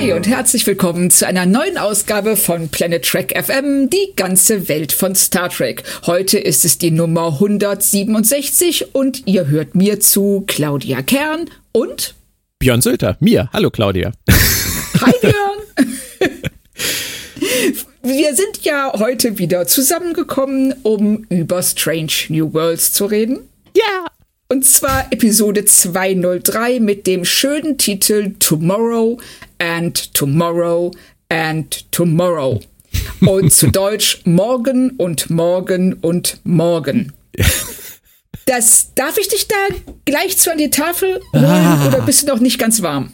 [0.00, 4.92] Hi und herzlich willkommen zu einer neuen Ausgabe von Planet Trek FM, die ganze Welt
[4.92, 5.82] von Star Trek.
[6.06, 12.14] Heute ist es die Nummer 167 und ihr hört mir zu Claudia Kern und
[12.58, 13.50] Björn Sölter, mir.
[13.52, 14.12] Hallo Claudia.
[15.02, 16.40] Hi Björn.
[18.02, 23.40] Wir sind ja heute wieder zusammengekommen, um über Strange New Worlds zu reden.
[23.76, 24.09] Ja.
[24.52, 29.20] Und zwar Episode 203 mit dem schönen Titel Tomorrow
[29.58, 30.90] and Tomorrow
[31.28, 32.60] and Tomorrow.
[33.20, 37.12] Und zu Deutsch Morgen und Morgen und Morgen.
[38.46, 39.54] Das darf ich dich da
[40.04, 41.86] gleich zu an die Tafel holen Ah.
[41.86, 43.12] oder bist du noch nicht ganz warm?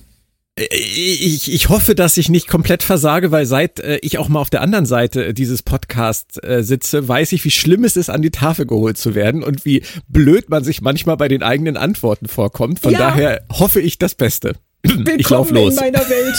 [0.58, 4.48] Ich, ich hoffe, dass ich nicht komplett versage, weil seit äh, ich auch mal auf
[4.48, 8.30] der anderen Seite dieses Podcasts äh, sitze, weiß ich, wie schlimm es ist, an die
[8.30, 12.80] Tafel geholt zu werden und wie blöd man sich manchmal bei den eigenen Antworten vorkommt.
[12.80, 13.00] Von Ja.
[13.00, 14.54] daher hoffe ich das Beste.
[14.82, 15.74] Willkommen ich lauf los.
[15.74, 16.36] in meiner Welt.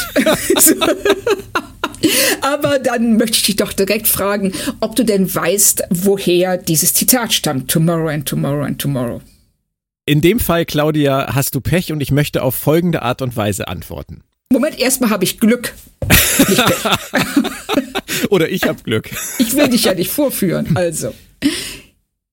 [2.42, 7.34] Aber dann möchte ich dich doch direkt fragen, ob du denn weißt, woher dieses Zitat
[7.34, 7.70] stammt.
[7.70, 9.22] Tomorrow and tomorrow and tomorrow.
[10.08, 13.68] In dem Fall, Claudia, hast du Pech und ich möchte auf folgende Art und Weise
[13.68, 14.24] antworten.
[14.54, 15.74] Moment, erstmal habe ich Glück.
[16.08, 16.60] Pech.
[18.30, 19.10] Oder ich habe Glück.
[19.38, 20.78] Ich will dich ja nicht vorführen.
[20.78, 21.14] Also,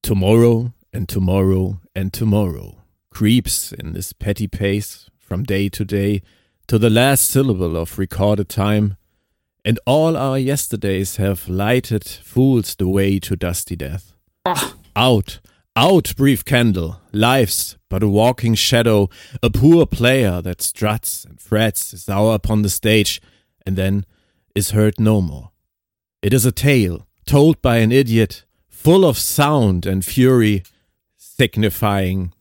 [0.02, 2.76] Tomorrow and tomorrow and tomorrow
[3.10, 6.22] creeps in this petty pace from day to day
[6.68, 8.96] to the last syllable of recorded time,
[9.66, 14.14] and all our yesterdays have lighted fools the way to dusty death.
[14.46, 15.40] ach, Out,
[15.76, 19.08] out, brief candle, life's but a walking shadow,
[19.42, 23.20] a poor player that struts and frets his hour upon the stage,
[23.66, 24.04] and then
[24.54, 25.50] is heard no more.
[26.22, 30.62] It is a tale told by an idiot, full of sound and fury,
[31.16, 32.32] signifying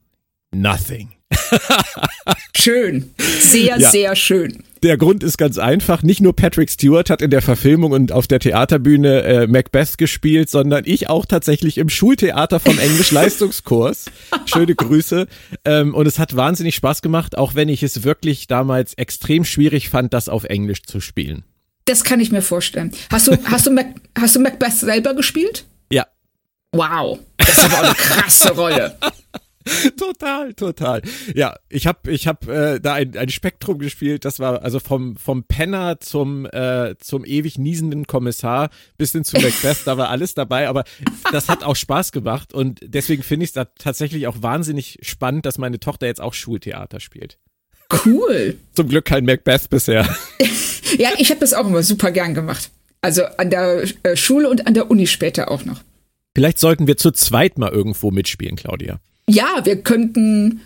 [0.51, 1.15] nothing.
[2.55, 3.13] schön.
[3.39, 3.89] Sehr, Ja.
[3.89, 4.63] sehr schön.
[4.83, 6.03] Der Grund ist ganz einfach.
[6.03, 10.49] Nicht nur Patrick Stewart hat in der Verfilmung und auf der Theaterbühne äh, Macbeth gespielt,
[10.49, 14.05] sondern ich auch tatsächlich im Schultheater vom Englisch-Leistungskurs.
[14.45, 15.27] Schöne Grüße.
[15.63, 19.89] Ähm, und es hat wahnsinnig Spaß gemacht, auch wenn ich es wirklich damals extrem schwierig
[19.89, 21.44] fand, das auf Englisch zu spielen.
[21.85, 22.91] Das kann ich mir vorstellen.
[23.09, 23.88] Hast du, hast du, Mac,
[24.19, 25.65] hast du Macbeth selber gespielt?
[25.91, 26.05] Ja,
[26.73, 27.19] Wow.
[27.38, 28.97] Das ist aber auch eine krasse Rolle.
[29.97, 31.01] total, total.
[31.35, 35.16] Ja, ich habe ich hab, äh, da ein, ein Spektrum gespielt, das war also vom,
[35.16, 40.34] vom Penner zum, äh, zum ewig niesenden Kommissar bis hin zu Macbeth, da war alles
[40.34, 40.84] dabei, aber
[41.31, 45.46] das hat auch Spaß gemacht und deswegen finde ich es da tatsächlich auch wahnsinnig spannend,
[45.46, 47.38] dass meine Tochter jetzt auch Schultheater spielt.
[48.06, 48.57] Cool.
[48.74, 50.07] Zum Glück kein Macbeth bisher.
[50.97, 52.69] Ja, ich habe das auch immer super gern gemacht.
[53.01, 55.81] Also an der äh, Schule und an der Uni später auch noch.
[56.35, 59.00] Vielleicht sollten wir zu zweit mal irgendwo mitspielen, Claudia.
[59.29, 60.61] Ja, wir könnten,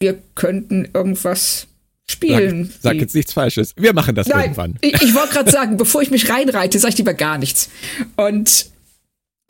[0.00, 1.66] wir könnten irgendwas
[2.06, 2.72] Sag, spielen.
[2.80, 3.74] sag Wie- jetzt nichts Falsches.
[3.76, 4.78] Wir machen das Nein, irgendwann.
[4.80, 7.68] ich, ich wollte gerade sagen, bevor ich mich reinreite, sage ich lieber gar nichts.
[8.16, 8.66] Und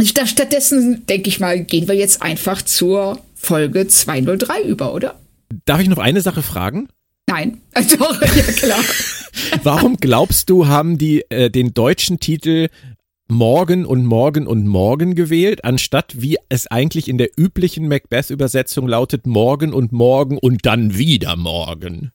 [0.03, 5.21] sta- stattdessen, denke ich mal, gehen wir jetzt einfach zur Folge 203 über, oder?
[5.65, 6.89] Darf ich noch eine Sache fragen?
[7.29, 7.61] Nein,
[7.99, 8.85] doch, ja klar.
[9.63, 12.69] Warum glaubst du, haben die äh, den deutschen Titel
[13.31, 19.27] Morgen und Morgen und Morgen gewählt, anstatt wie es eigentlich in der üblichen Macbeth-Übersetzung lautet
[19.27, 22.11] Morgen und Morgen und dann wieder Morgen?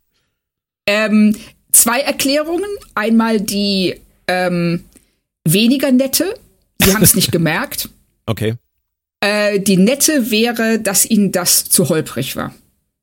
[0.88, 1.36] Ähm,
[1.72, 2.70] zwei Erklärungen.
[2.96, 3.96] Einmal die
[4.28, 4.86] ähm,
[5.44, 6.34] weniger nette.
[6.82, 7.90] Sie haben es nicht gemerkt.
[8.26, 8.56] Okay.
[9.20, 12.56] Äh, die nette wäre, dass ihnen das zu holprig war,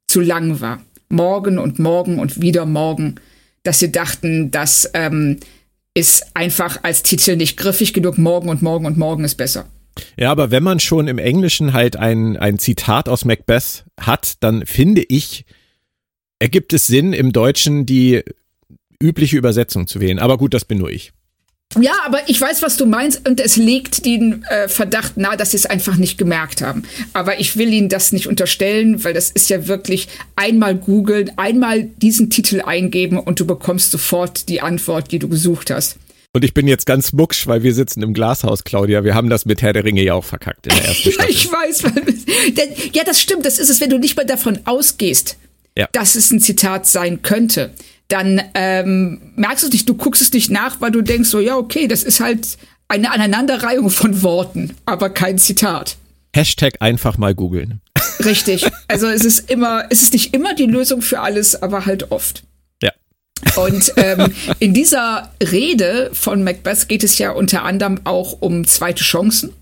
[0.08, 0.82] zu lang war.
[1.08, 3.16] Morgen und morgen und wieder morgen,
[3.62, 5.38] dass sie dachten, das ähm,
[5.94, 8.18] ist einfach als Titel nicht griffig genug.
[8.18, 9.66] Morgen und morgen und morgen ist besser.
[10.16, 14.64] Ja, aber wenn man schon im Englischen halt ein, ein Zitat aus Macbeth hat, dann
[14.66, 15.44] finde ich,
[16.38, 18.22] ergibt es Sinn, im Deutschen die
[19.02, 20.18] übliche Übersetzung zu wählen.
[20.18, 21.12] Aber gut, das bin nur ich.
[21.78, 25.52] Ja, aber ich weiß, was du meinst und es legt den äh, Verdacht nahe, dass
[25.52, 26.82] sie es einfach nicht gemerkt haben.
[27.12, 31.84] Aber ich will ihnen das nicht unterstellen, weil das ist ja wirklich einmal googeln, einmal
[31.84, 35.96] diesen Titel eingeben und du bekommst sofort die Antwort, die du gesucht hast.
[36.32, 39.04] Und ich bin jetzt ganz mucksch, weil wir sitzen im Glashaus, Claudia.
[39.04, 41.30] Wir haben das mit Herr der Ringe ja auch verkackt in der ersten Staffel.
[41.30, 41.84] ich weiß.
[41.84, 43.44] weil- Denn, ja, das stimmt.
[43.46, 45.36] Das ist es, wenn du nicht mal davon ausgehst,
[45.76, 45.88] Ja.
[45.92, 47.70] dass es ein Zitat sein könnte.
[48.10, 51.40] Dann ähm, merkst du es nicht, du guckst es nicht nach, weil du denkst so,
[51.40, 52.58] ja, okay, das ist halt
[52.88, 55.96] eine Aneinanderreihung von Worten, aber kein Zitat.
[56.34, 57.80] Hashtag einfach mal googeln.
[58.24, 58.66] Richtig.
[58.88, 62.42] Also es ist immer, es ist nicht immer die Lösung für alles, aber halt oft.
[62.82, 62.92] Ja.
[63.56, 69.02] Und ähm, in dieser Rede von Macbeth geht es ja unter anderem auch um zweite
[69.04, 69.52] Chancen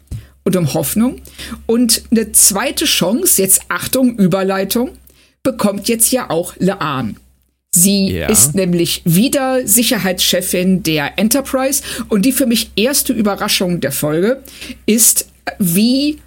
[0.44, 1.20] und um Hoffnung.
[1.66, 4.90] Und eine zweite Chance, jetzt Achtung, Überleitung,
[5.42, 7.16] bekommt jetzt ja auch Laan.
[7.74, 8.28] Sie Ja.
[8.28, 14.42] ist nämlich wieder Sicherheitschefin der Enterprise und die für mich erste Überraschung der Folge
[14.86, 15.28] ist,
[15.58, 16.18] wie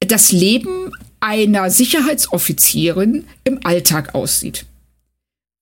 [0.00, 4.66] das Leben einer Sicherheitsoffizierin im Alltag aussieht.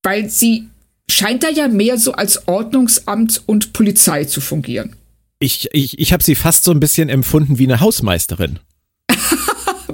[0.02, 0.68] Weil sie
[1.10, 4.96] scheint da ja mehr so als Ordnungsamt und Polizei zu fungieren.
[5.38, 8.58] Ich, ich, ich habe sie fast so ein bisschen empfunden wie eine Hausmeisterin.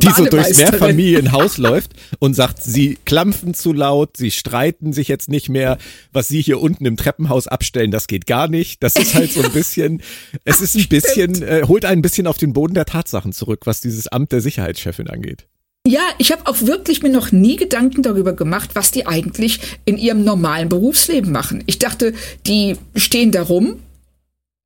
[0.01, 0.59] Die so durchs.
[0.59, 5.79] Mehrfamilienhaus läuft und sagt, sie klampfen zu laut, sie streiten sich jetzt nicht mehr,
[6.13, 8.83] was sie hier unten im Treppenhaus abstellen, das geht gar nicht.
[8.83, 10.03] Das ist halt so ein bisschen,
[10.45, 13.63] es ist ein bisschen, äh, holt einen ein bisschen auf den Boden der Tatsachen zurück,
[13.65, 15.47] was dieses Amt der Sicherheitschefin angeht.
[15.87, 19.97] Ja, ich habe auch wirklich mir noch nie Gedanken darüber gemacht, was die eigentlich in
[19.97, 21.63] ihrem normalen Berufsleben machen.
[21.67, 22.13] Ich dachte,
[22.47, 23.79] die stehen da rum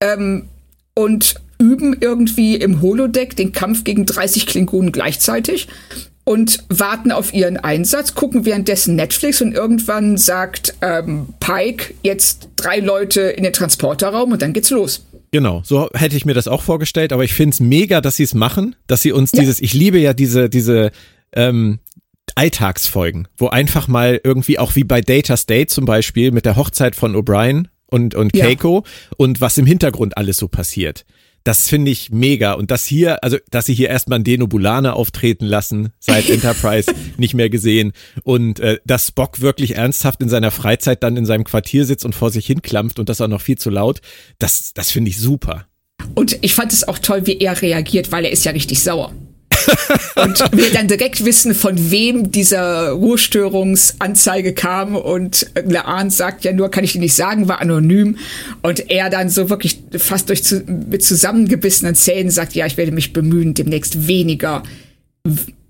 [0.01, 0.49] ähm,
[0.95, 5.69] und üben irgendwie im Holodeck den Kampf gegen 30 Klingonen gleichzeitig
[6.25, 12.79] und warten auf ihren Einsatz, gucken währenddessen Netflix und irgendwann sagt ähm, Pike jetzt drei
[12.81, 15.07] Leute in den Transporterraum und dann geht's los.
[15.33, 18.23] Genau, so hätte ich mir das auch vorgestellt, aber ich finde es mega, dass sie
[18.23, 19.41] es machen, dass sie uns Ja.
[19.41, 20.93] dieses, ich liebe ja diese, diese
[21.35, 21.79] ähm,
[22.37, 26.97] Alltagsfolgen, wo einfach mal irgendwie auch wie bei Data State zum Beispiel mit der Hochzeit
[26.97, 28.47] von O'Brien und, und Ja.
[28.47, 28.85] Keiko
[29.17, 31.05] und was im Hintergrund alles so passiert.
[31.45, 32.55] Das finde ich mega.
[32.55, 37.35] Und das hier, also, dass sie hier erstmal einen Denobulane auftreten lassen, seit Enterprise nicht
[37.35, 37.93] mehr gesehen.
[38.23, 42.15] Und äh, dass Spock wirklich ernsthaft in seiner Freizeit dann in seinem Quartier sitzt und
[42.15, 44.01] vor sich hinklampft und das auch noch viel zu laut,
[44.39, 45.67] das, das finde ich super.
[46.15, 49.13] Und ich fand es auch toll, wie er reagiert, weil er ist ja richtig sauer.
[50.17, 54.97] Und wir dann direkt wissen, von wem dieser Ruhestörungsanzeige kam.
[54.97, 58.19] Und Laan sagt ja nur, kann ich dir nicht sagen, war anonym.
[58.63, 62.93] Und er dann so wirklich fast durch zu, mit zusammengebissenen Zähnen sagt, ja, ich werde
[62.93, 64.63] mich bemühen, demnächst weniger,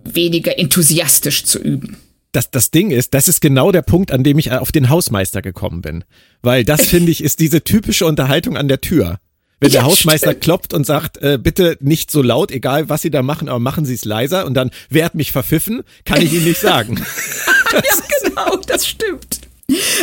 [0.05, 1.97] weniger enthusiastisch zu üben.
[2.33, 5.41] das, das Ding ist, das ist genau der Punkt, an dem ich auf den Hausmeister
[5.41, 6.05] gekommen bin.
[6.43, 9.19] Weil das, finde ich, ist diese typische Unterhaltung an der Tür.
[9.61, 10.43] Wenn der Ja, Hausmeister stimmt.
[10.45, 13.85] klopft und sagt, äh, bitte nicht so laut, egal was Sie da machen, aber machen
[13.85, 16.97] Sie es leiser und dann, wer hat mich verpfiffen, kann ich Ihnen nicht sagen.
[17.73, 17.81] ja,
[18.23, 19.41] genau, das stimmt.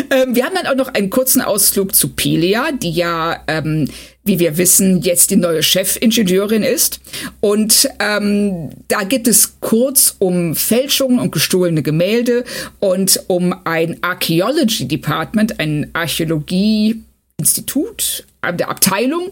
[0.09, 3.88] Ähm, wir haben dann auch noch einen kurzen Ausflug zu Pelia, die ja, ähm,
[4.24, 7.00] wie wir wissen, jetzt die neue Chefingenieurin ist.
[7.42, 12.44] Und ähm, da geht es kurz um Fälschungen und gestohlene Gemälde
[12.80, 19.30] und um ein Archaeology Department, ein Archäologieinstitut, äh, der Abteilung,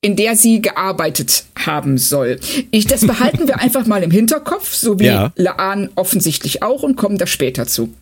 [0.00, 2.38] in der sie gearbeitet haben soll.
[2.70, 5.32] Ich, das behalten wir einfach mal im Hinterkopf, so wie Ja.
[5.36, 7.92] Laan offensichtlich auch und kommen da später zu.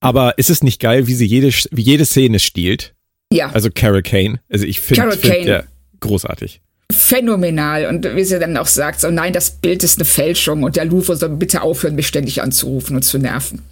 [0.00, 2.94] Aber ist es nicht geil, wie sie jede, wie jede Szene stiehlt?
[3.32, 4.40] Ja, Also Carol Kane.
[4.50, 5.46] Also ich finde Carol find, Kane.
[5.46, 5.62] ja,
[6.00, 6.60] großartig.
[6.92, 7.86] phänomenal.
[7.86, 10.84] Und wie sie dann auch sagt, so nein, das Bild ist eine Fälschung und der
[10.84, 13.62] Louvre soll bitte aufhören, mich ständig anzurufen und zu nerven.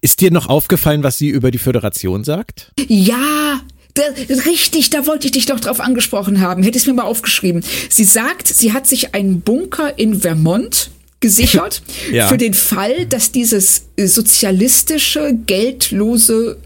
[0.00, 2.72] Ist dir noch aufgefallen, was sie über die Föderation sagt?
[2.88, 3.60] Ja,
[3.96, 4.02] da,
[4.46, 6.62] richtig, da wollte ich dich doch drauf angesprochen haben.
[6.62, 7.64] Hätte es mir mal aufgeschrieben.
[7.88, 12.28] Sie sagt, sie hat sich einen Bunker in Vermont gesichert Ja.
[12.28, 16.58] für den Fall, dass dieses sozialistische, geldlose,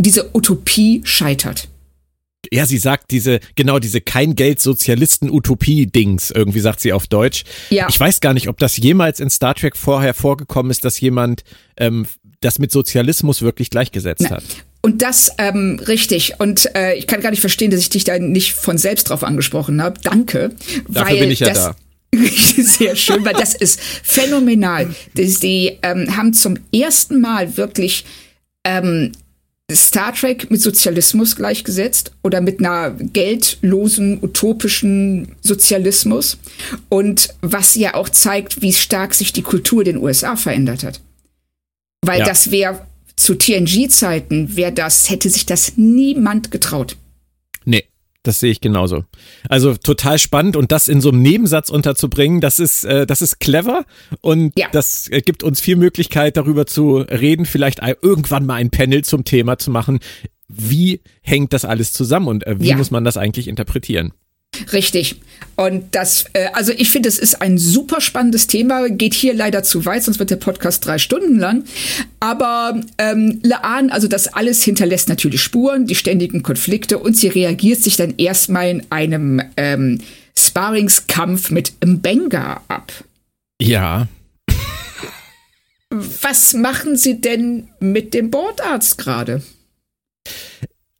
[0.00, 1.68] diese Utopie scheitert.
[2.52, 7.06] Ja, sie sagt diese, genau diese kein Geld Sozialisten Utopie Dings, irgendwie sagt sie auf
[7.06, 7.44] Deutsch.
[7.68, 7.86] Ja.
[7.88, 11.44] Ich weiß gar nicht, ob das jemals in Star Trek vorher vorgekommen ist, dass jemand
[11.76, 12.06] ähm,
[12.40, 14.42] das mit Sozialismus wirklich gleichgesetzt hat.
[14.82, 16.34] Und das ähm, richtig.
[16.38, 19.22] Und äh, ich kann gar nicht verstehen, dass ich dich da nicht von selbst drauf
[19.22, 20.00] angesprochen habe.
[20.02, 20.54] Danke.
[20.88, 21.76] Dafür weil bin ich ja das, da.
[22.62, 24.94] Sehr schön, weil das ist phänomenal.
[25.14, 28.06] Die ähm, haben zum ersten Mal wirklich
[28.64, 29.12] ähm,
[29.70, 36.38] Star Trek mit Sozialismus gleichgesetzt oder mit einer geldlosen, utopischen Sozialismus.
[36.88, 41.00] Und was ja auch zeigt, wie stark sich die Kultur in den USA verändert hat.
[42.04, 42.24] Weil Ja.
[42.26, 46.96] das wäre zu TNG-Zeiten, wäre das, hätte sich das niemand getraut.
[47.64, 47.84] Nee,
[48.22, 49.04] das sehe ich genauso.
[49.48, 53.38] Also total spannend und das in so einem Nebensatz unterzubringen, das ist, äh, das ist
[53.40, 53.84] clever
[54.22, 54.68] und Ja.
[54.72, 59.24] das äh, gibt uns viel Möglichkeit darüber zu reden, vielleicht irgendwann mal ein Panel zum
[59.24, 60.00] Thema zu machen.
[60.48, 62.76] Wie hängt das alles zusammen und äh, wie Ja.
[62.76, 64.12] muss man das eigentlich interpretieren?
[64.72, 65.16] Richtig.
[65.56, 69.62] Und das, äh, also ich finde, es ist ein super spannendes Thema, geht hier leider
[69.62, 71.64] zu weit, sonst wird der Podcast drei Stunden lang.
[72.18, 77.82] Aber ähm, Laan, also das alles hinterlässt natürlich Spuren, die ständigen Konflikte und sie reagiert
[77.82, 79.98] sich dann erstmal in einem ähm,
[80.38, 82.92] Sparringskampf mit Mbenga ab.
[83.60, 84.08] Ja.
[85.90, 89.42] Was machen Sie denn mit dem Bordarzt gerade?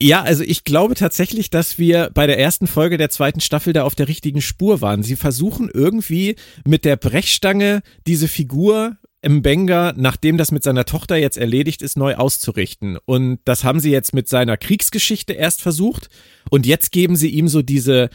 [0.01, 3.83] Ja, also ich glaube tatsächlich, dass wir bei der ersten Folge der zweiten Staffel da
[3.83, 5.03] auf der richtigen Spur waren.
[5.03, 11.17] Sie versuchen irgendwie mit der Brechstange diese Figur im Benga, nachdem das mit seiner Tochter
[11.17, 12.97] jetzt erledigt ist, neu auszurichten.
[13.05, 16.09] Und das haben sie jetzt mit seiner Kriegsgeschichte erst versucht.
[16.49, 18.09] Und jetzt geben sie ihm so diese,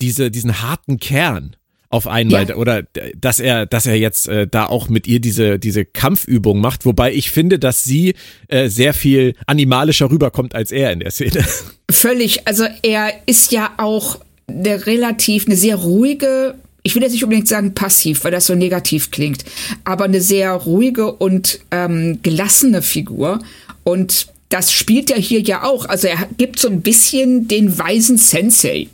[0.00, 1.54] diese, diesen harten Kern
[1.90, 2.54] auf einmal ja.
[2.54, 2.84] oder
[3.16, 7.12] dass er dass er jetzt äh, da auch mit ihr diese diese Kampfübung macht, wobei
[7.12, 8.14] ich finde, dass sie
[8.48, 11.44] äh, sehr viel animalischer rüberkommt als er in der Szene.
[11.90, 17.24] Völlig, also er ist ja auch eine relativ eine sehr ruhige ich will jetzt nicht
[17.24, 19.44] unbedingt sagen passiv, weil das so negativ klingt,
[19.84, 23.40] aber eine sehr ruhige und ähm, gelassene Figur.
[23.84, 25.84] Und das spielt er hier ja auch.
[25.84, 28.88] Also er gibt so ein bisschen den weisen Sensei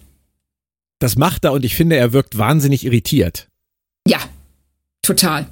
[0.98, 3.48] das macht er und ich finde, er wirkt wahnsinnig irritiert.
[4.08, 4.18] Ja,
[5.02, 5.46] total.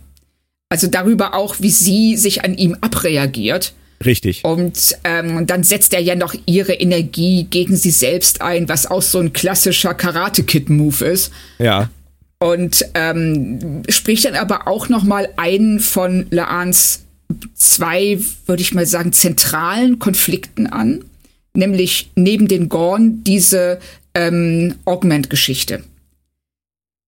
[0.69, 3.75] Also darüber auch, wie sie sich an ihm abreagiert.
[4.05, 4.45] Richtig.
[4.45, 9.03] Und ähm, dann setzt er ja noch ihre Energie gegen sie selbst ein, was auch
[9.03, 11.33] so ein klassischer Karate-Kid-Move ist.
[11.59, 11.91] Ja.
[12.39, 17.05] Und ähm, spricht dann aber auch noch mal einen von Laans
[17.55, 21.05] zwei, würde ich mal sagen, zentralen Konflikten an.
[21.57, 23.79] Nämlich neben den Gorn diese
[24.15, 25.85] ähm, Augment-Geschichte.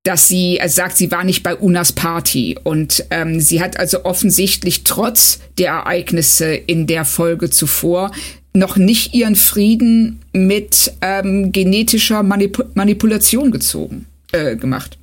[0.03, 4.05] Dass sie, er sagt, sie war nicht bei Unas Party und ähm, sie hat also
[4.05, 8.13] offensichtlich trotz der Ereignisse in der Folge zuvor
[8.53, 14.99] noch nicht ihren Frieden mit ähm, genetischer Manip Manipulation gezogen, äh, gemacht.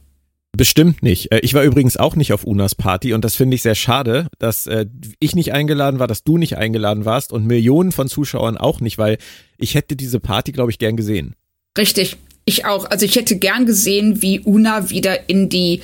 [0.56, 1.32] Bestimmt nicht.
[1.32, 4.28] Äh, ich war übrigens auch nicht auf Unas Party und das finde ich sehr schade,
[4.38, 4.86] dass äh,
[5.20, 8.98] ich nicht eingeladen war, dass du nicht eingeladen warst und Millionen von Zuschauern auch nicht,
[8.98, 9.18] weil
[9.58, 11.36] ich hätte diese Party, glaube ich, gern gesehen.
[11.78, 12.86] Richtig, ich auch.
[12.86, 15.82] Also ich hätte gern gesehen, wie Una wieder in die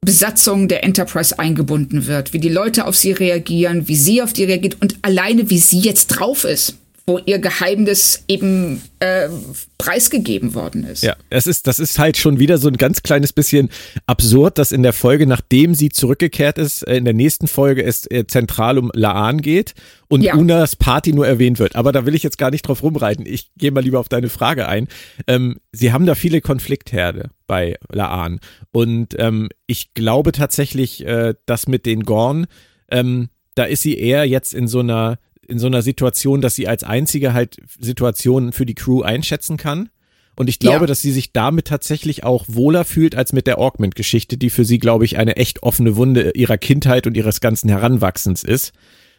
[0.00, 4.44] Besatzung der Enterprise eingebunden wird, wie die Leute auf sie reagieren, wie sie auf die
[4.44, 9.28] reagiert und alleine wie sie jetzt drauf ist wo ihr Geheimnis eben äh,
[9.76, 11.02] preisgegeben worden ist.
[11.02, 13.70] Ja, es ist, das ist halt schon wieder so ein ganz kleines bisschen
[14.06, 18.08] absurd, dass in der Folge, nachdem sie zurückgekehrt ist, äh, in der nächsten Folge es
[18.10, 19.74] äh, zentral um Laan geht
[20.08, 20.34] und ja.
[20.34, 21.74] Unas Party nur erwähnt wird.
[21.74, 23.26] Aber da will ich jetzt gar nicht drauf rumreiten.
[23.26, 24.86] Ich gehe mal lieber auf deine Frage ein.
[25.26, 28.38] Ähm, sie haben da viele Konfliktherde bei Laan.
[28.70, 32.46] Und ähm, ich glaube tatsächlich, äh, dass mit den Gorn,
[32.90, 35.18] ähm, da ist sie eher jetzt in so einer
[35.52, 39.90] in so einer Situation, dass sie als einzige halt Situationen für die Crew einschätzen kann.
[40.34, 40.86] Und ich glaube, ja.
[40.86, 44.78] dass sie sich damit tatsächlich auch wohler fühlt als mit der Augment-Geschichte, die für sie,
[44.78, 48.72] glaube ich, eine echt offene Wunde ihrer Kindheit und ihres ganzen Heranwachsens ist.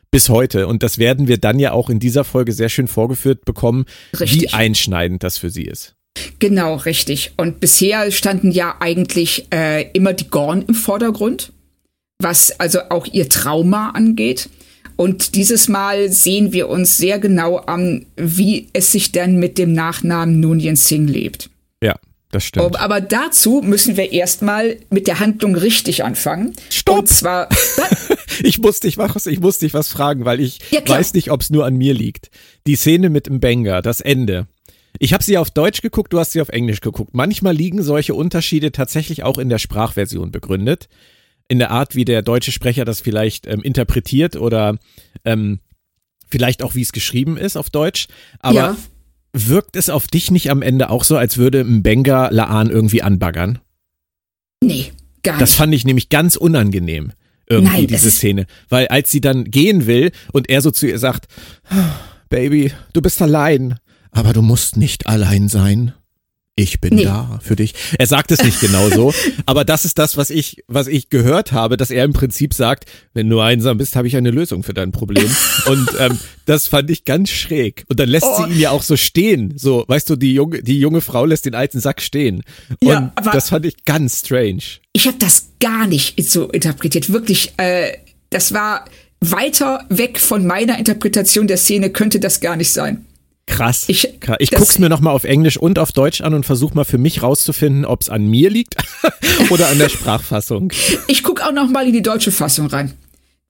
[0.09, 0.67] Bis heute.
[0.67, 3.85] Und das werden wir dann ja auch in dieser Folge sehr schön vorgeführt bekommen,
[4.19, 4.41] richtig.
[4.41, 5.95] wie einschneidend das für sie ist.
[6.39, 7.33] Genau, richtig.
[7.37, 11.53] Und bisher standen ja eigentlich äh, immer die Gorn im Vordergrund,
[12.19, 14.49] was also auch ihr Trauma angeht.
[14.95, 19.73] Und dieses Mal sehen wir uns sehr genau an, wie es sich denn mit dem
[19.73, 21.49] Nachnamen Nunien Singh lebt.
[21.81, 21.95] Ja,
[22.31, 22.79] das stimmt.
[22.79, 26.53] Aber dazu müssen wir erstmal mit der Handlung richtig anfangen.
[26.69, 26.99] Stopp!
[26.99, 27.49] Und zwar.
[28.43, 31.41] ich muss dich was, ich muss dich was fragen, weil ich ja, weiß nicht, ob
[31.41, 32.29] es nur an mir liegt.
[32.67, 34.47] Die Szene mit dem Banger, das Ende.
[34.99, 37.13] Ich habe sie auf Deutsch geguckt, du hast sie auf Englisch geguckt.
[37.13, 40.87] Manchmal liegen solche Unterschiede tatsächlich auch in der Sprachversion begründet
[41.53, 44.79] in der Art, wie der deutsche Sprecher das vielleicht ähm, interpretiert oder
[45.23, 45.59] ähm,
[46.27, 48.07] vielleicht auch, wie es geschrieben ist auf Deutsch.
[48.39, 48.77] Aber ja.
[49.33, 53.59] wirkt es auf dich nicht am Ende auch so, als würde Mbenga Laan irgendwie anbaggern?
[54.63, 55.41] Nee, gar nicht.
[55.43, 57.11] Das fand ich nämlich ganz unangenehm.
[57.47, 58.47] Irgendwie Nein, diese Szene.
[58.69, 61.27] Weil als sie dann gehen will und er so zu ihr sagt,
[62.29, 63.77] Baby, du bist allein,
[64.09, 65.93] aber du musst nicht allein sein
[66.55, 67.03] ich bin nee.
[67.03, 67.73] da für dich.
[67.97, 69.13] Er sagt es nicht genau so,
[69.47, 72.85] aber das ist das, was ich, was ich gehört habe, dass er im Prinzip sagt,
[73.13, 75.29] wenn du einsam bist, habe ich eine Lösung für dein Problem.
[75.65, 77.85] Und ähm, das fand ich ganz schräg.
[77.89, 78.43] Und dann lässt oh.
[78.43, 79.53] sie ihn ja auch so stehen.
[79.57, 82.43] So, weißt du, die junge, die junge Frau lässt den alten Sack stehen.
[82.81, 84.61] Und ja, das fand ich ganz strange.
[84.93, 87.11] Ich habe das gar nicht so interpretiert.
[87.11, 87.97] Wirklich, äh,
[88.29, 88.85] das war
[89.21, 93.05] weiter weg von meiner Interpretation der Szene, könnte das gar nicht sein.
[93.45, 93.85] Krass.
[93.87, 94.07] Ich,
[94.39, 97.21] ich guck's mir nochmal auf Englisch und auf Deutsch an und versuche mal für mich
[97.21, 98.75] rauszufinden, ob es an mir liegt
[99.49, 100.71] oder an der Sprachfassung.
[101.07, 102.93] Ich guck auch nochmal in die deutsche Fassung rein.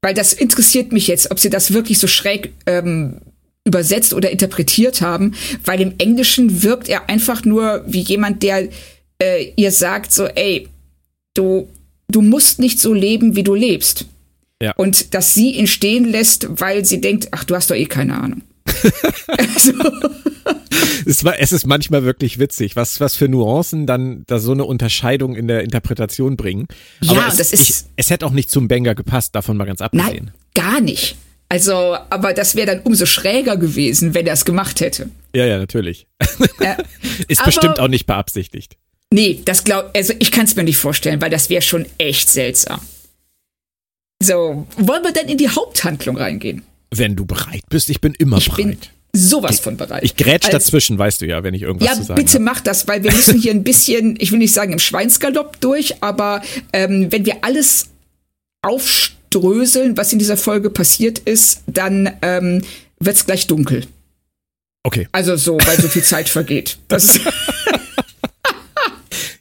[0.02, 3.22] Weil das interessiert mich jetzt, ob sie das wirklich so schräg ähm,
[3.66, 5.36] übersetzt oder interpretiert haben.
[5.64, 8.68] Weil im Englischen wirkt er einfach nur wie jemand, der
[9.22, 10.68] äh, ihr sagt so, ey,
[11.34, 11.70] du,
[12.10, 14.06] du musst nicht so leben, wie du lebst.
[14.62, 14.74] Ja.
[14.76, 18.16] Und dass sie ihn stehen lässt, weil sie denkt, ach, du hast doch eh keine
[18.16, 18.42] Ahnung.
[19.28, 19.72] Also,
[21.06, 24.64] Es, war, es ist manchmal wirklich witzig, was, was für Nuancen dann da so eine
[24.66, 26.68] Unterscheidung in der Interpretation bringen.
[27.08, 29.66] Aber Ja, es, das ist- ich, es hätte auch nicht zum Banger gepasst, davon mal
[29.66, 30.26] ganz abgesehen.
[30.26, 31.16] nein, gar nicht.
[31.50, 35.10] Also, aber das wäre dann umso schräger gewesen, wenn er es gemacht hätte.
[35.36, 36.08] Ja, ja, natürlich.
[36.60, 36.76] Äh,
[37.28, 38.76] Ist bestimmt auch nicht beabsichtigt.
[39.12, 42.30] Nee, das glaub, also ich kann es mir nicht vorstellen, weil das wäre schon echt
[42.30, 42.82] seltsam.
[44.22, 46.64] So, wollen wir dann in die Haupthandlung reingehen?
[46.98, 48.58] Wenn du bereit bist, ich bin immer Ich bereit.
[48.66, 48.78] bin
[49.16, 50.04] sowas von bereit.
[50.04, 52.44] ich grätsch Also- dazwischen, weißt du ja, wenn ich irgendwas Ja, zu sagen bitte habe.
[52.44, 56.02] mach das, weil wir müssen hier ein bisschen, ich will nicht sagen im Schweinsgalopp durch,
[56.02, 56.42] aber
[56.74, 57.90] ähm, wenn wir alles
[58.62, 62.62] aufströseln, was in dieser Folge passiert ist, dann ähm,
[63.00, 63.86] wird's gleich dunkel.
[64.84, 65.08] Okay.
[65.12, 66.78] Also so, weil so viel Zeit vergeht.
[66.88, 67.20] Das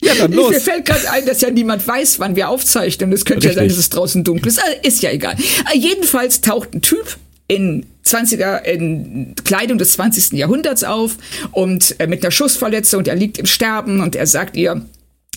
[0.02, 0.62] Ja, dann Mir los.
[0.62, 3.12] fällt gerade ein, dass ja niemand weiß, wann wir aufzeichnen.
[3.12, 3.76] Es könnte ja sein, Richtig.
[3.78, 4.58] dass es draußen dunkel ist.
[4.58, 5.36] Äh, Ist ja egal.
[5.72, 7.16] Äh, Jedenfalls taucht ein Typ
[7.48, 10.32] in 20er, in Kleidung des 20.
[10.32, 11.16] Jahrhunderts auf
[11.50, 13.04] und äh, mit einer Schussverletzung.
[13.06, 14.82] Er liegt im Sterben und er sagt ihr,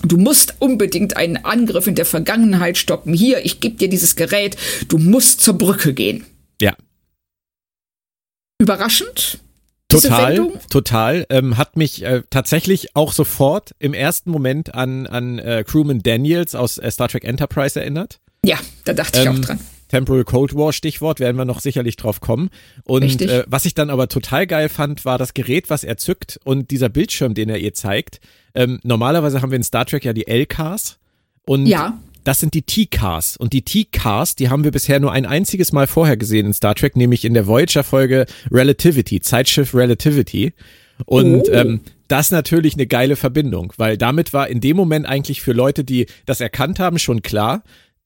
[0.04, 3.14] Du musst unbedingt einen Angriff in der Vergangenheit stoppen.
[3.14, 4.58] Hier, ich gebe dir dieses Gerät.
[4.88, 6.26] Du musst zur Brücke gehen.
[6.62, 6.76] Ja.
[8.60, 9.40] Überraschend?
[9.88, 11.26] Total, total.
[11.30, 16.56] Ähm, hat mich äh, tatsächlich auch sofort im ersten Moment an, an äh, Crewman Daniels
[16.56, 18.20] aus äh, Star Trek Enterprise erinnert.
[18.44, 19.60] Ja, da dachte ich Ähm, auch dran.
[19.96, 22.50] Temporal Cold War Stichwort, werden wir noch sicherlich drauf kommen.
[22.84, 23.30] Und Richtig.
[23.32, 26.70] äh, was ich dann aber total geil fand, war das Gerät, was er zückt und
[26.72, 28.20] dieser Bildschirm, den er ihr zeigt.
[28.54, 30.98] Ähm, normalerweise haben wir in Star Trek ja die L-Cars
[31.46, 31.98] und Ja.
[32.26, 33.38] das sind die T-Cars.
[33.38, 36.76] Und die T-Cars, die haben wir bisher nur ein einziges Mal vorher gesehen in Star
[36.76, 40.54] Trek, nämlich in der Voyager-Folge Relativity, Zeitschiff Relativity.
[41.06, 41.54] Und Oh.
[41.54, 45.84] ähm, das natürlich eine geile Verbindung, weil damit war in dem Moment eigentlich für Leute,
[45.84, 47.64] die das erkannt haben, schon klar,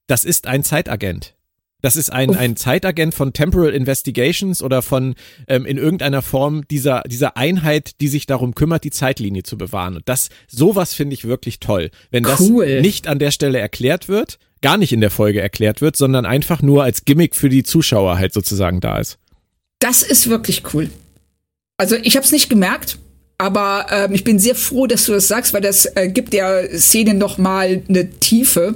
[0.07, 1.33] das ist ein Zeitagent.
[1.81, 5.15] Das ist ein, ein Zeitagent von Temporal Investigations oder von
[5.47, 9.95] ähm, in irgendeiner Form dieser, dieser Einheit, die sich darum kümmert, die Zeitlinie zu bewahren.
[9.95, 11.89] Und das, sowas finde ich wirklich toll.
[12.11, 12.81] Wenn das Cool.
[12.81, 16.61] nicht an der Stelle erklärt wird, gar nicht in der Folge erklärt wird, sondern einfach
[16.61, 19.17] nur als Gimmick für die Zuschauer halt sozusagen da ist.
[19.79, 20.89] Das ist wirklich cool.
[21.77, 22.97] Also ich habe es nicht gemerkt,
[23.37, 26.77] aber ähm, ich bin sehr froh, dass du das sagst, weil das äh, gibt der
[26.77, 28.75] Szene noch mal eine Tiefe,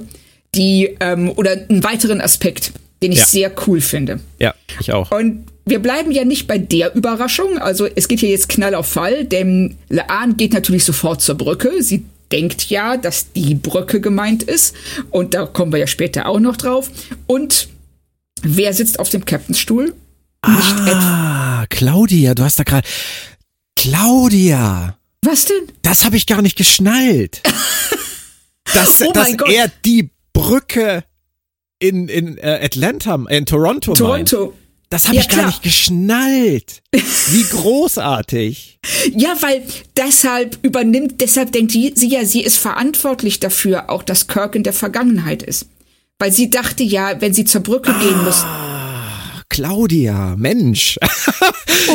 [0.54, 2.72] die ähm, oder einen weiteren Aspekt,
[3.04, 3.24] den ich Ja.
[3.26, 4.18] sehr cool finde.
[4.40, 5.10] Ja, ich auch.
[5.12, 7.58] Und wir bleiben ja nicht bei der Überraschung.
[7.58, 11.82] Also es geht hier jetzt Knall auf Fall, denn Laan geht natürlich sofort zur Brücke.
[11.82, 14.74] Sie denkt ja, dass die Brücke gemeint ist.
[15.10, 16.90] Und da kommen wir ja später auch noch drauf.
[17.26, 17.68] Und
[18.42, 19.94] wer sitzt auf dem Captainstuhl?
[20.46, 21.60] Nicht etwa.
[21.62, 22.86] Ah, Claudia, du hast da gerade.
[23.76, 24.96] Claudia!
[25.22, 25.62] Was denn?
[25.82, 27.42] Das habe ich gar nicht geschnallt.
[28.74, 29.50] dass Oh dass mein Gott.
[29.52, 31.04] er die Brücke
[31.88, 33.94] in, in äh, Atlanta, äh, in Toronto.
[33.94, 34.54] Toronto.
[34.90, 35.46] Das habe Ja, ich gar klar.
[35.48, 36.82] nicht geschnallt.
[36.92, 38.78] Wie großartig.
[39.16, 39.62] Ja, weil
[39.96, 44.62] deshalb übernimmt, deshalb denkt sie, sie ja, sie ist verantwortlich dafür, auch dass Kirk in
[44.62, 45.66] der Vergangenheit ist.
[46.18, 48.44] Weil sie dachte ja, wenn sie zur Brücke gehen muss,
[49.48, 50.98] Claudia, Mensch.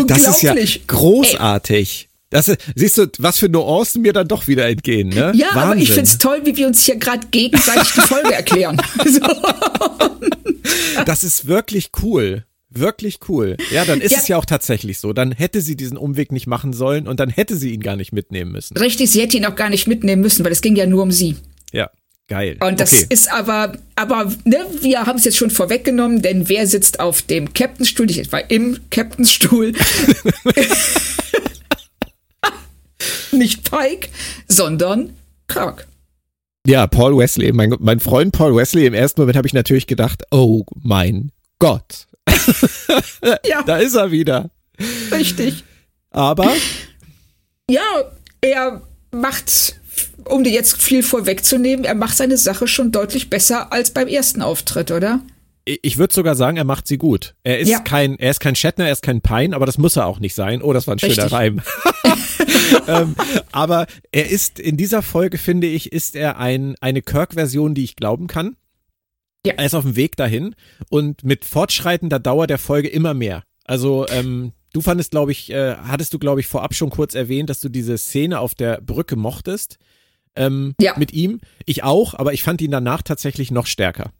[0.08, 0.56] Das ist ja
[0.88, 2.09] großartig.
[2.32, 5.32] Das ist, siehst du, was für Nuancen mir dann doch wieder entgehen, ne?
[5.36, 5.96] Ja, aber ich Wahnsinn.
[5.96, 8.80] find's toll, wie wir uns hier gerade gegenseitig die Folge erklären.
[9.06, 11.04] So.
[11.06, 12.46] Das ist wirklich cool.
[12.70, 13.58] Wirklich cool.
[13.72, 14.20] Ja, dann ist Ja.
[14.20, 15.12] es ja auch tatsächlich so.
[15.14, 18.12] Dann hätte sie diesen Umweg nicht machen sollen und dann hätte sie ihn gar nicht
[18.14, 18.78] mitnehmen müssen.
[18.78, 21.12] Richtig, sie hätte ihn auch gar nicht mitnehmen müssen, weil es ging ja nur um
[21.12, 21.38] sie.
[21.72, 21.90] Ja,
[22.28, 22.58] geil.
[22.60, 23.06] Und das okay.
[23.10, 27.54] ist aber, aber ne, wir haben es jetzt schon vorweggenommen, denn wer sitzt auf dem
[27.54, 28.12] Captainstuhl?
[28.12, 29.74] Ich war im Captainstuhl.
[33.32, 34.10] Nicht Pike,
[34.48, 35.14] sondern
[35.48, 35.88] Kirk.
[36.68, 40.24] Ja, Paul Wesley, mein, mein Freund Paul Wesley, im ersten Moment habe ich natürlich gedacht,
[40.32, 42.08] oh mein Gott,
[43.46, 44.50] Ja, da ist er wieder.
[45.12, 45.64] richtig.
[46.12, 46.52] Aber
[47.70, 47.82] Ja,
[48.42, 48.82] er
[49.12, 49.76] macht,
[50.26, 54.42] um dir jetzt viel vorwegzunehmen, er macht seine Sache schon deutlich besser als beim ersten
[54.42, 55.22] Auftritt, oder?
[55.82, 57.36] Ich würde sogar sagen, er macht sie gut.
[57.44, 57.80] Er ist Ja.
[57.80, 60.36] kein, er ist kein Shatner, er ist kein Pine, aber das muss er auch nicht
[60.36, 60.62] sein.
[60.62, 61.32] Oh, das war ein schöner Richtig.
[61.32, 61.62] Reim.
[62.88, 63.16] ähm,
[63.52, 67.96] aber er ist in dieser Folge finde ich, ist er ein eine Kirk-Version, die ich
[67.96, 68.56] glauben kann.
[69.46, 69.54] Ja.
[69.58, 70.56] Er ist auf dem Weg dahin
[70.90, 73.44] und mit fortschreitender Dauer der Folge immer mehr.
[73.64, 77.50] Also ähm, du fandest, glaube ich, äh, hattest du, glaube ich, vorab schon kurz erwähnt,
[77.50, 79.78] dass du diese Szene auf der Brücke mochtest
[80.36, 80.98] ähm, Ja.
[80.98, 81.40] mit ihm.
[81.66, 84.12] Ich auch, aber ich fand ihn danach tatsächlich noch stärker.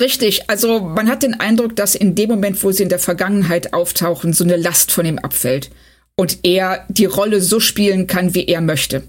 [0.00, 3.72] Richtig, also man hat den Eindruck, dass in dem Moment, wo sie in der Vergangenheit
[3.72, 5.70] auftauchen, so eine Last von ihm abfällt
[6.16, 9.02] und er die Rolle so spielen kann, wie er möchte.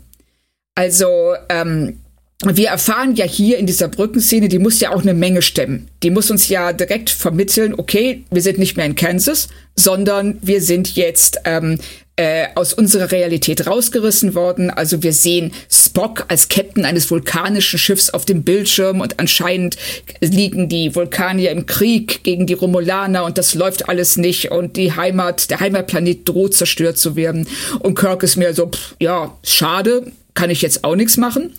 [0.75, 1.99] Also, ähm,
[2.43, 5.87] wir erfahren ja hier in dieser Brückenszene, die muss ja auch eine Menge stemmen.
[6.03, 10.61] Die muss uns ja direkt vermitteln, okay, wir sind nicht mehr in Kansas, sondern wir
[10.61, 11.79] sind jetzt ähm,
[12.17, 14.69] äh, aus unserer Realität rausgerissen worden.
[14.69, 19.75] Also wir sehen Spock als Captain eines vulkanischen Schiffs auf dem Bildschirm und anscheinend
[20.21, 24.93] liegen die Vulkanier im Krieg gegen die Romulaner und das läuft alles nicht und die
[24.93, 27.47] Heimat, der Heimatplanet droht zerstört zu werden.
[27.79, 31.53] Und Kirk ist mir so, pff, ja, schade, kann ich jetzt auch nichts machen.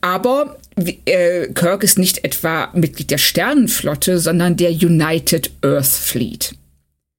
[0.00, 6.54] Aber äh, Kirk ist nicht etwa Mitglied der Sternenflotte, sondern der United Earth Fleet.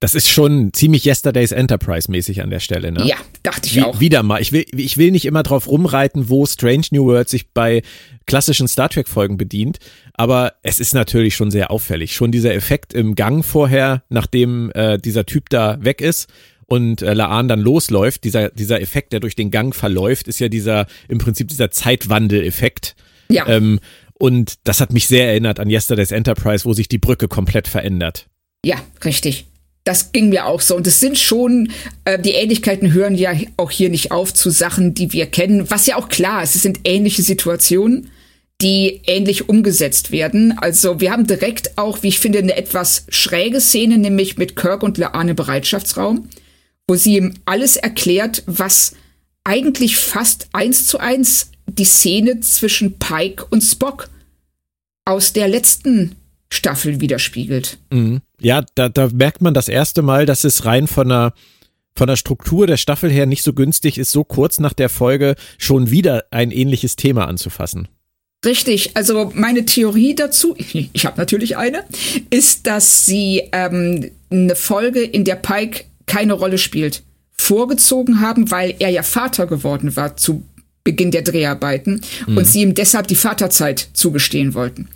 [0.01, 3.05] Das ist schon ziemlich Yesterday's Enterprise mäßig an der Stelle, ne?
[3.05, 3.99] Ja, dachte ich Wie, auch.
[3.99, 4.41] Wieder mal.
[4.41, 7.81] Ich will, ich will nicht immer drauf rumreiten, wo Strange New World sich bei
[8.25, 9.79] klassischen Star Trek Folgen bedient,
[10.13, 12.15] aber es ist natürlich schon sehr auffällig.
[12.15, 16.29] Schon dieser Effekt im Gang vorher, nachdem äh, dieser Typ da weg ist
[16.65, 20.47] und äh, Laan dann losläuft, dieser, dieser Effekt, der durch den Gang verläuft, ist ja
[20.47, 22.95] dieser, im Prinzip dieser Zeitwandel-Effekt.
[23.29, 23.45] Ja.
[23.47, 23.81] Ähm,
[24.13, 28.27] und das hat mich sehr erinnert an Yesterday's Enterprise, wo sich die Brücke komplett verändert.
[28.63, 29.48] Ja, richtig.
[29.89, 30.75] Das ging mir auch so.
[30.75, 31.71] Und es sind schon,
[32.05, 35.71] äh, die Ähnlichkeiten hören ja auch hier nicht auf zu Sachen, die wir kennen.
[35.71, 38.11] Was ja auch klar ist, es sind ähnliche Situationen,
[38.61, 40.55] die ähnlich umgesetzt werden.
[40.59, 44.83] Also wir haben direkt auch, wie ich finde, eine etwas schräge Szene, nämlich mit Kirk
[44.83, 46.29] und Laan im Bereitschaftsraum,
[46.87, 48.93] wo sie ihm alles erklärt, was
[49.43, 54.07] eigentlich fast eins zu eins die Szene zwischen Pike und Spock
[55.05, 56.15] aus der letzten
[56.51, 57.79] Staffel widerspiegelt.
[57.89, 58.21] Mhm.
[58.41, 61.33] Ja, da, da merkt man das erste Mal, dass es rein von der,
[61.95, 65.35] von der Struktur der Staffel her nicht so günstig ist, so kurz nach der Folge
[65.57, 67.87] schon wieder ein ähnliches Thema anzufassen.
[68.45, 71.83] Richtig, also meine Theorie dazu, ich, ich habe natürlich eine,
[72.29, 78.75] ist, dass sie ähm, eine Folge, in der Pike keine Rolle spielt, vorgezogen haben, weil
[78.79, 80.43] er ja Vater geworden war zu
[80.83, 82.37] Beginn der Dreharbeiten mhm.
[82.37, 84.87] und sie ihm deshalb die Vaterzeit zugestehen wollten.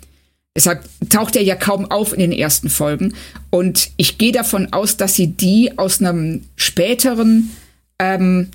[0.56, 3.14] Deshalb taucht er ja kaum auf in den ersten Folgen.
[3.50, 7.50] Und ich gehe davon aus, dass sie die aus einem späteren,
[7.98, 8.50] ähm,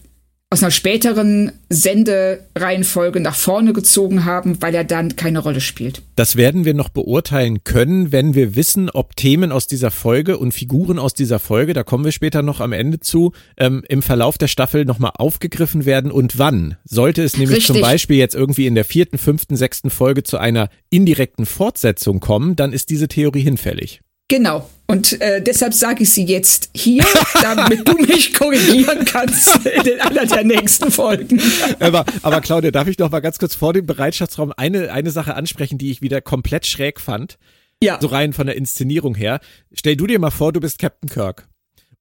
[0.52, 6.02] aus einer späteren Sendereihenfolge nach vorne gezogen haben, weil er dann keine Rolle spielt.
[6.16, 10.52] Das werden wir noch beurteilen können, wenn wir wissen, ob Themen aus dieser Folge und
[10.52, 14.40] Figuren aus dieser Folge, da kommen wir später noch am Ende zu, ähm, im Verlauf
[14.40, 16.78] der Staffel nochmal aufgegriffen werden und wann.
[16.84, 17.76] Sollte es nämlich Richtig.
[17.76, 22.56] zum Beispiel jetzt irgendwie in der vierten, fünften, sechsten Folge zu einer indirekten Fortsetzung kommen,
[22.56, 24.02] dann ist diese Theorie hinfällig.
[24.30, 24.68] Genau.
[24.90, 27.06] Und äh, deshalb sage ich sie jetzt hier,
[27.44, 31.40] damit du mich korrigieren kannst in den einer der nächsten Folgen.
[31.80, 35.36] Aber, aber Claudia, darf ich noch mal ganz kurz vor dem Bereitschaftsraum eine, eine Sache
[35.36, 37.38] ansprechen, die ich wieder komplett schräg fand?
[37.84, 38.00] Ja.
[38.02, 39.42] So rein von der Inszenierung her.
[39.74, 41.48] Stell du dir mal vor, du bist Captain Kirk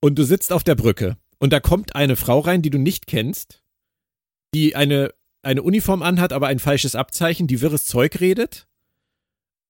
[0.01, 3.07] und du sitzt auf der Brücke und da kommt eine Frau rein, die du nicht
[3.07, 3.63] kennst,
[4.55, 8.67] die eine, eine Uniform anhat, aber ein falsches Abzeichen, die wirres Zeug redet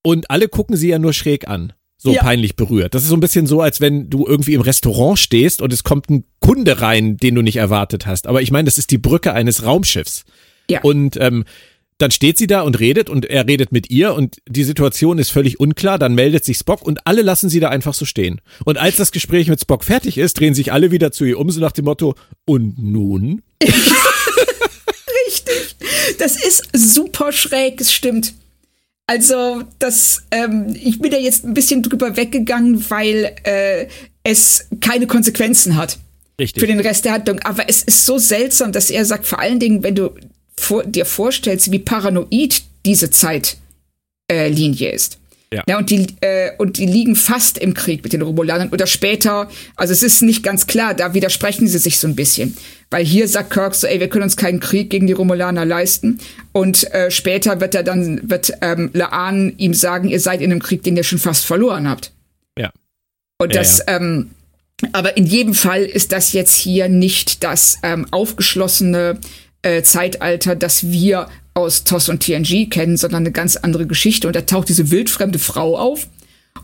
[0.03, 1.73] und alle gucken sie ja nur schräg an.
[2.01, 2.23] So Ja.
[2.23, 2.95] peinlich berührt.
[2.95, 5.83] Das ist so ein bisschen so, als wenn du irgendwie im Restaurant stehst und es
[5.83, 8.29] kommt ein Kunde rein, den du nicht erwartet hast.
[8.29, 10.25] Aber ich meine, das ist die Brücke eines Raumschiffs.
[10.71, 10.81] Ja.
[10.83, 11.45] Und ähm,
[11.99, 15.31] dann steht sie da und redet und er redet mit ihr und die Situation ist
[15.31, 15.99] völlig unklar.
[15.99, 18.41] Dann meldet sich Spock und alle lassen sie da einfach so stehen.
[18.65, 21.51] Und als das Gespräch mit Spock fertig ist, drehen sich alle wieder zu ihr um,
[21.51, 23.43] so nach dem Motto, und nun?
[25.27, 25.77] Richtig.
[26.19, 28.35] Das ist super schräg, es stimmt.
[29.09, 33.87] Also, das, ähm, ich bin da jetzt ein bisschen drüber weggegangen, weil äh,
[34.23, 35.99] es keine Konsequenzen hat
[36.39, 36.61] Richtig.
[36.61, 37.39] für den Rest der Handlung.
[37.41, 40.11] Aber es ist so seltsam, dass er sagt, vor allen Dingen, wenn du
[40.59, 43.57] vor, dir vorstellst, wie paranoid diese Zeitlinie
[44.31, 45.19] äh, ist.
[45.53, 45.65] Ja.
[45.67, 49.49] Ja, und die, äh, und die liegen fast im Krieg mit den Romulanern oder später.
[49.77, 52.57] Also es ist nicht ganz klar, da widersprechen sie sich so ein bisschen.
[52.91, 56.19] Weil hier sagt Kirk so, ey, wir können uns keinen Krieg gegen die Romulaner leisten.
[56.53, 60.63] Und äh, später wird er dann, wird ähm, Laan ihm sagen, ihr seid in einem
[60.63, 62.13] Krieg, den ihr schon fast verloren habt.
[62.59, 62.71] Ja.
[63.39, 64.31] Und Ja, das, ähm,
[64.93, 69.19] aber in jedem Fall ist das jetzt hier nicht das ähm, aufgeschlossene
[69.63, 74.27] äh, Zeitalter, das wir aus TOS und TNG kennen, sondern eine ganz andere Geschichte.
[74.27, 76.09] Und da taucht diese wildfremde Frau auf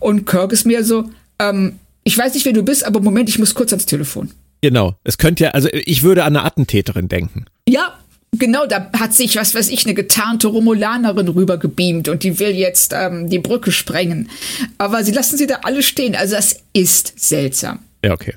[0.01, 3.39] und Kirk ist mir so, ähm, ich weiß nicht, wer du bist, aber Moment, ich
[3.39, 4.31] muss kurz ans Telefon.
[4.61, 4.95] Genau.
[5.05, 7.47] Es könnte ja, also ich würde an eine Attentäterin denken.
[7.69, 7.99] Ja,
[8.33, 12.95] genau, da hat sich, was weiß ich, eine getarnte Romulanerin rübergebeamt und die will jetzt
[12.95, 14.31] ähm, die Brücke sprengen.
[14.79, 16.15] Aber sie lassen sie da alle stehen.
[16.15, 17.81] Also das ist seltsam.
[18.05, 18.35] Ja, okay.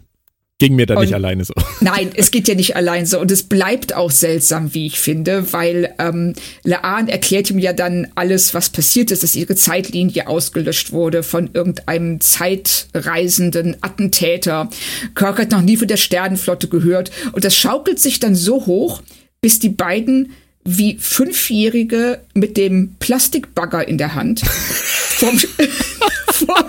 [0.60, 1.54] Ging mir da nicht alleine so.
[1.82, 3.20] Nein, es geht ja nicht allein so.
[3.20, 8.08] Und es bleibt auch seltsam, wie ich finde, weil ähm, Laan erklärt ihm ja dann
[8.16, 14.68] alles, was passiert ist, dass ihre Zeitlinie ausgelöscht wurde von irgendeinem zeitreisenden Attentäter.
[15.14, 17.12] Kirk hat noch nie von der Sternenflotte gehört.
[17.34, 19.04] Und das schaukelt sich dann so hoch,
[19.42, 20.32] bis die beiden
[20.64, 25.38] wie Fünfjährige mit dem Plastikbagger in der Hand vorm,
[26.32, 26.66] vorm,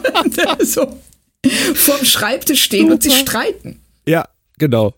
[0.61, 0.93] so,
[1.51, 2.95] vorm Schreibtisch stehen Super.
[2.95, 3.81] und sich streiten.
[4.07, 4.95] Ja, genau.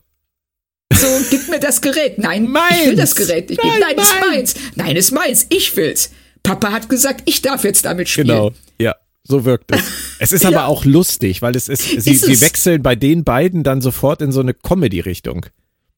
[0.92, 2.18] So, gib mir das Gerät.
[2.18, 2.76] Nein, meins.
[2.80, 3.62] ich will das Gerät nicht.
[3.62, 4.54] Nein, Nein ist meins.
[4.74, 5.46] Nein, ist meins.
[5.48, 6.10] Ich will's.
[6.42, 8.28] Papa hat gesagt, ich darf jetzt damit spielen.
[8.28, 8.94] Genau, ja.
[9.24, 9.82] So wirkt es.
[10.22, 10.50] Es ist ja.
[10.50, 14.20] aber auch lustig, weil es ist, sie, ist sie wechseln bei den beiden dann sofort
[14.20, 15.46] in so eine Comedy-Richtung.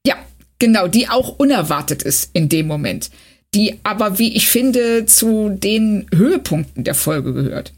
[0.06, 0.14] Ja,
[0.60, 3.10] genau, die auch unerwartet ist in dem Moment.
[3.52, 7.72] Die aber, wie ich finde, zu den Höhepunkten der Folge gehört.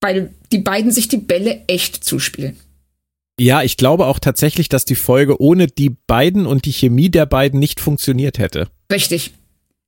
[0.00, 2.56] Weil die beiden sich die Bälle echt zuspielen.
[3.40, 7.26] Ja, ich glaube auch tatsächlich, dass die Folge ohne die beiden und die Chemie der
[7.26, 8.68] beiden nicht funktioniert hätte.
[8.90, 9.32] Richtig.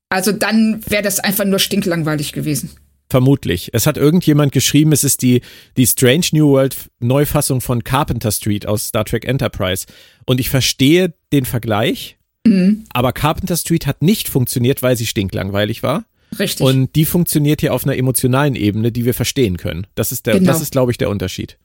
[0.08, 2.70] Also dann wäre das einfach nur stinklangweilig gewesen.
[3.08, 3.70] Vermutlich.
[3.72, 5.42] Es hat irgendjemand geschrieben, es ist die,
[5.76, 9.86] die Strange New World Neufassung von Carpenter Street aus Star Trek Enterprise.
[10.26, 12.84] Und ich verstehe den Vergleich, mhm.
[12.92, 16.04] aber Carpenter Street hat nicht funktioniert, weil sie stinklangweilig war.
[16.38, 16.64] Richtig.
[16.64, 19.86] Und die funktioniert hier auf einer emotionalen Ebene, die wir verstehen können.
[19.94, 20.52] Das ist der, genau.
[20.52, 21.58] das ist, glaube ich, der Unterschied.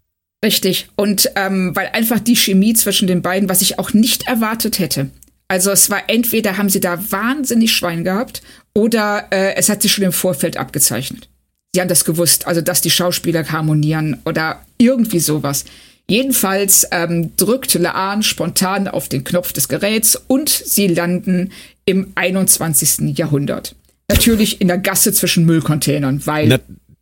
[0.43, 0.87] Richtig.
[0.95, 5.09] Und ähm, weil einfach die Chemie zwischen den beiden, was ich auch nicht erwartet hätte.
[5.47, 8.41] Also es war entweder haben sie da wahnsinnig Schwein gehabt
[8.73, 11.29] oder äh, es hat sich schon im Vorfeld abgezeichnet.
[11.73, 15.65] Sie haben das gewusst, also dass die Schauspieler harmonieren oder irgendwie sowas.
[16.07, 21.51] Jedenfalls ähm, drückt Laan spontan auf den Knopf des Geräts und sie landen
[21.85, 23.17] im 21.
[23.17, 23.75] Jahrhundert.
[24.09, 26.59] Natürlich in der Gasse zwischen Müllcontainern, weil.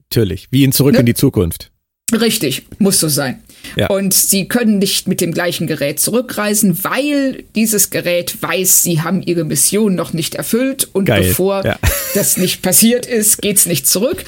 [0.08, 1.00] Natürlich, wie in Zurück ne?
[1.00, 1.72] in die Zukunft.
[2.14, 3.42] Richtig, muss so sein.
[3.76, 3.88] Ja.
[3.88, 9.22] Und sie können nicht mit dem gleichen Gerät zurückreisen, weil dieses Gerät weiß, sie haben
[9.22, 11.24] ihre Mission noch nicht erfüllt und Geil.
[11.24, 11.80] bevor ja.
[12.14, 14.24] das nicht passiert ist, geht's nicht zurück.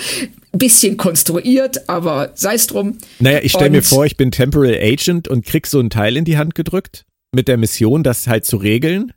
[0.51, 2.97] Bisschen konstruiert, aber sei es drum.
[3.19, 6.23] Naja, ich stelle mir vor, ich bin Temporal Agent und krieg so ein Teil in
[6.23, 9.11] die Hand gedrückt mit der Mission, das halt zu regeln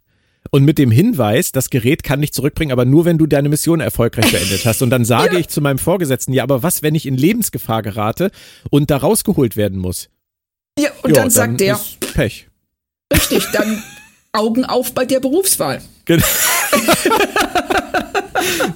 [0.51, 3.81] und mit dem Hinweis, das Gerät kann dich zurückbringen, aber nur wenn du deine Mission
[3.81, 4.83] erfolgreich beendet hast.
[4.83, 5.41] Und dann sage ja.
[5.41, 8.31] ich zu meinem Vorgesetzten, ja, aber was, wenn ich in Lebensgefahr gerate
[8.71, 10.09] und da rausgeholt werden muss?
[10.79, 11.81] Ja, und jo, dann sagt dann der
[12.15, 12.49] Pech.
[13.13, 13.83] Richtig, dann
[14.33, 15.81] Augen auf bei der Berufswahl.
[16.05, 16.25] Genau.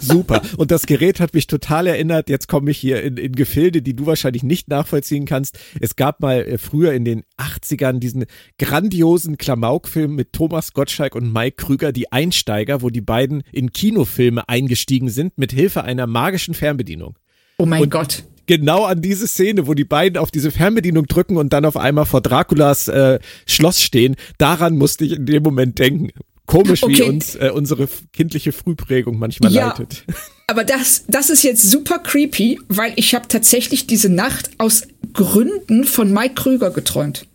[0.00, 0.42] Super.
[0.56, 2.28] Und das Gerät hat mich total erinnert.
[2.28, 5.58] Jetzt komme ich hier in, in Gefilde, die du wahrscheinlich nicht nachvollziehen kannst.
[5.80, 8.26] Es gab mal äh, früher in den 80ern diesen
[8.58, 14.48] grandiosen Klamauk-Film mit Thomas Gottschalk und Mike Krüger, die Einsteiger, wo die beiden in Kinofilme
[14.48, 17.18] eingestiegen sind mit Hilfe einer magischen Fernbedienung.
[17.58, 21.36] Oh mein und Gott genau an diese Szene, wo die beiden auf diese Fernbedienung drücken
[21.36, 24.16] und dann auf einmal vor Draculas äh, Schloss stehen.
[24.38, 26.10] Daran musste ich in dem Moment denken.
[26.52, 26.98] Komisch, okay.
[26.98, 30.04] wie uns äh, unsere kindliche Frühprägung manchmal ja, leitet.
[30.46, 34.82] Aber das, das ist jetzt super creepy, weil ich habe tatsächlich diese Nacht aus
[35.14, 37.26] Gründen von Mike Krüger geträumt.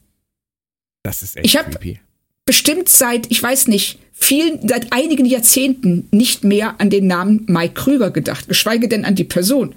[1.01, 1.99] Das ist echt ich creepy.
[2.45, 7.73] Bestimmt seit, ich weiß nicht, vielen, seit einigen Jahrzehnten nicht mehr an den Namen Mike
[7.73, 9.73] Krüger gedacht, geschweige denn an die Person.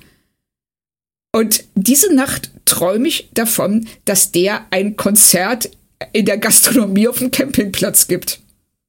[1.33, 5.70] Und diese Nacht träume ich davon, dass der ein Konzert
[6.12, 8.40] in der Gastronomie auf dem Campingplatz gibt.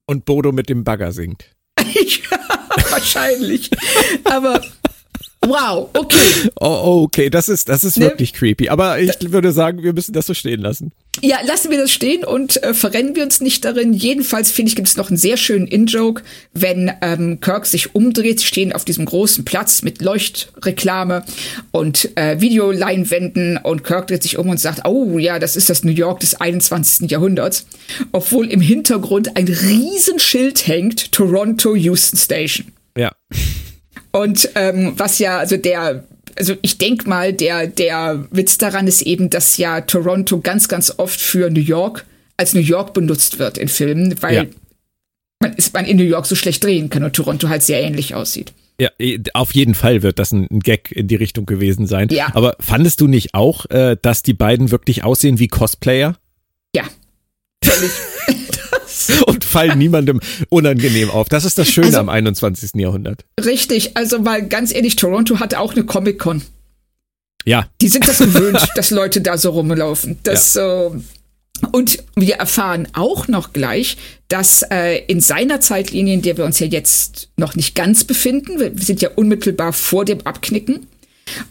[0.06, 1.56] Und Bodo mit dem Bagger singt.
[1.80, 2.40] ja,
[2.90, 3.70] wahrscheinlich.
[4.26, 4.62] Aber
[5.46, 6.50] wow, okay.
[6.60, 8.06] Oh, okay, das ist, das ist ne?
[8.06, 8.70] wirklich creepy.
[8.70, 10.92] Aber ich würde sagen, wir müssen das so stehen lassen.
[11.22, 13.94] Ja, lassen wir das stehen und äh, verrennen wir uns nicht darin.
[13.94, 16.24] Jedenfalls finde ich, gibt es noch einen sehr schönen In-Joke,
[16.54, 18.40] wenn ähm, Kirk sich umdreht.
[18.40, 21.26] Sie stehen auf diesem großen Platz mit Leuchtreklame
[21.72, 25.84] und äh, Videoleinwänden und Kirk dreht sich um und sagt, oh ja, das ist das
[25.84, 27.12] New York des 21.
[27.12, 27.66] Jahrhunderts.
[28.14, 32.68] Obwohl im Hintergrund ein Riesenschild hängt, Toronto Houston Station.
[32.98, 33.12] Ja.
[34.12, 36.04] Und ähm, was ja, also der
[36.38, 40.94] also ich denke mal, der, der Witz daran ist eben, dass ja Toronto ganz, ganz
[40.98, 42.06] oft für New York
[42.38, 44.46] als New York benutzt wird in Filmen, weil ja.
[45.40, 48.16] man, ist, man in New York so schlecht drehen kann und Toronto halt sehr ähnlich
[48.16, 48.54] aussieht.
[48.80, 48.90] Ja,
[49.36, 52.08] auf jeden Fall wird das ein, Gag in die Richtung gewesen sein.
[52.10, 52.32] Ja.
[52.34, 56.18] Aber fandest du nicht auch, äh, dass die beiden wirklich aussehen wie Cosplayer?
[56.76, 56.84] Ja,
[57.64, 57.92] völlig.
[59.26, 60.20] und fallen niemandem
[60.50, 61.30] unangenehm auf.
[61.30, 62.72] Das ist das Schöne also, am 21.
[62.76, 63.26] Jahrhundert.
[63.44, 66.42] Richtig, also weil ganz ehrlich, Toronto hatte auch eine Comic-Con.
[67.46, 67.68] Ja.
[67.82, 70.20] Die sind das gewöhnt, dass Leute da so rumlaufen.
[70.24, 70.88] Das ja.
[70.88, 70.92] äh,
[71.72, 73.98] und wir erfahren auch noch gleich,
[74.28, 78.60] dass äh, in seiner Zeitlinie, in der wir uns ja jetzt noch nicht ganz befinden,
[78.60, 80.88] wir sind ja unmittelbar vor dem Abknicken,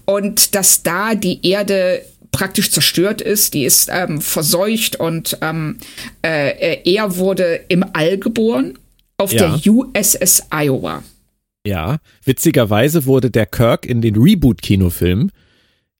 [0.04, 3.54] und dass da die Erde praktisch zerstört ist.
[3.54, 5.78] Die ist ähm, verseucht und ähm,
[6.22, 8.78] äh, er wurde im All geboren
[9.18, 9.56] auf ja.
[9.56, 11.02] der USS Iowa.
[11.66, 15.30] Ja, witzigerweise wurde der Kirk in den Reboot-Kinofilmen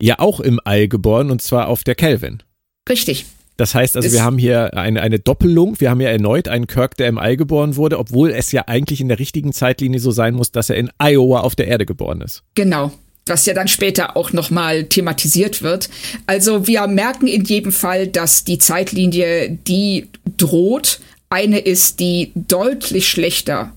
[0.00, 2.42] ja auch im All geboren und zwar auf der Kelvin.
[2.88, 3.26] Richtig.
[3.58, 5.78] Das heißt also, Ist- wir haben hier eine, eine Doppelung.
[5.80, 9.02] Wir haben ja erneut einen Kirk, der im All geboren wurde, obwohl es ja eigentlich
[9.02, 12.22] in der richtigen Zeitlinie so sein muss, dass er in Iowa auf der Erde geboren
[12.22, 12.42] ist.
[12.54, 12.90] Genau.
[13.30, 15.88] Was ja dann später auch nochmal thematisiert wird.
[16.26, 23.08] Also wir merken in jedem Fall, dass die Zeitlinie, die droht, eine ist, die deutlich
[23.08, 23.72] schlechter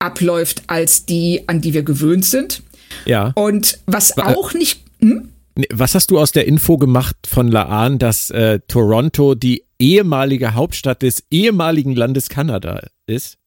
[0.00, 2.62] abläuft als die, an die wir gewöhnt sind.
[3.04, 3.32] Ja.
[3.36, 4.82] Und was Wa- auch nicht.
[5.00, 5.28] Hm?
[5.70, 11.02] Was hast du aus der Info gemacht von Laan, dass äh, Toronto die ehemalige Hauptstadt
[11.02, 13.38] des ehemaligen Landes Kanada ist?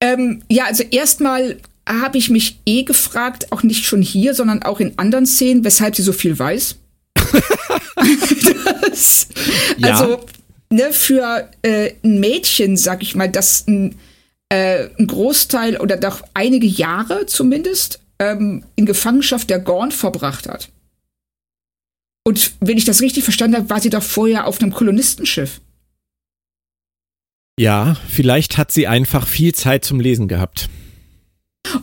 [0.00, 4.80] Ähm, ja, also erstmal habe ich mich eh gefragt, auch nicht schon hier, sondern auch
[4.80, 6.76] in anderen Szenen, weshalb sie so viel weiß.
[8.90, 9.28] das,
[9.78, 9.98] Ja.
[9.98, 10.24] Also
[10.70, 13.96] ne, für äh, ein Mädchen, sag ich mal, das ein,
[14.48, 20.70] äh, ein Großteil oder doch einige Jahre zumindest ähm, in Gefangenschaft der Gorn verbracht hat.
[22.24, 25.60] Und wenn ich das richtig verstanden habe, war sie doch vorher auf einem Kolonistenschiff.
[27.58, 30.68] Ja, vielleicht hat sie einfach viel Zeit zum Lesen gehabt.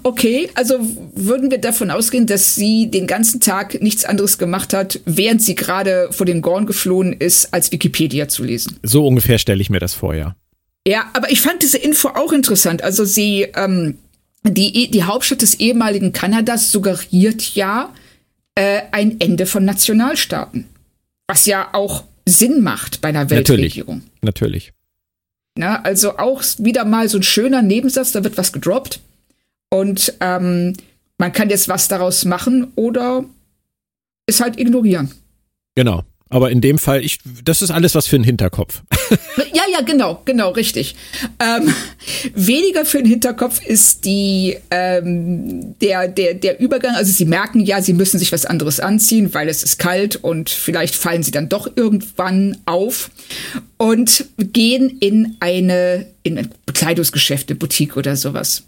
[0.03, 0.75] Okay, also
[1.15, 5.55] würden wir davon ausgehen, dass sie den ganzen Tag nichts anderes gemacht hat, während sie
[5.55, 8.77] gerade vor den Gorn geflohen ist, als Wikipedia zu lesen.
[8.83, 10.35] So ungefähr stelle ich mir das vor, ja.
[10.87, 12.81] Ja, aber ich fand diese Info auch interessant.
[12.81, 13.97] Also sie, ähm,
[14.43, 17.93] die, die Hauptstadt des ehemaligen Kanadas suggeriert ja
[18.55, 20.65] äh, ein Ende von Nationalstaaten.
[21.27, 23.47] Was ja auch Sinn macht bei einer Natürlich.
[23.49, 24.03] Weltregierung.
[24.21, 24.73] Natürlich.
[25.55, 29.01] Na, also auch wieder mal so ein schöner Nebensatz, da wird was gedroppt.
[29.69, 30.73] Und ähm,
[31.17, 33.25] man kann jetzt was daraus machen oder
[34.25, 35.11] es halt ignorieren.
[35.75, 36.03] Genau.
[36.31, 38.81] Aber in dem Fall, ich, das ist alles was für einen Hinterkopf.
[39.53, 40.95] Ja, ja, genau, genau, richtig.
[41.39, 41.73] Ähm,
[42.35, 46.95] weniger für den Hinterkopf ist die ähm, der der der Übergang.
[46.95, 50.49] Also sie merken ja, sie müssen sich was anderes anziehen, weil es ist kalt und
[50.49, 53.09] vielleicht fallen sie dann doch irgendwann auf
[53.77, 58.63] und gehen in eine in ein Bekleidungsgeschäft, eine Boutique oder sowas.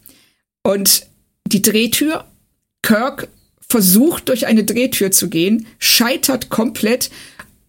[0.64, 1.08] Und
[1.48, 2.26] die Drehtür,
[2.82, 3.28] Kirk
[3.68, 7.10] versucht durch eine Drehtür zu gehen, scheitert komplett.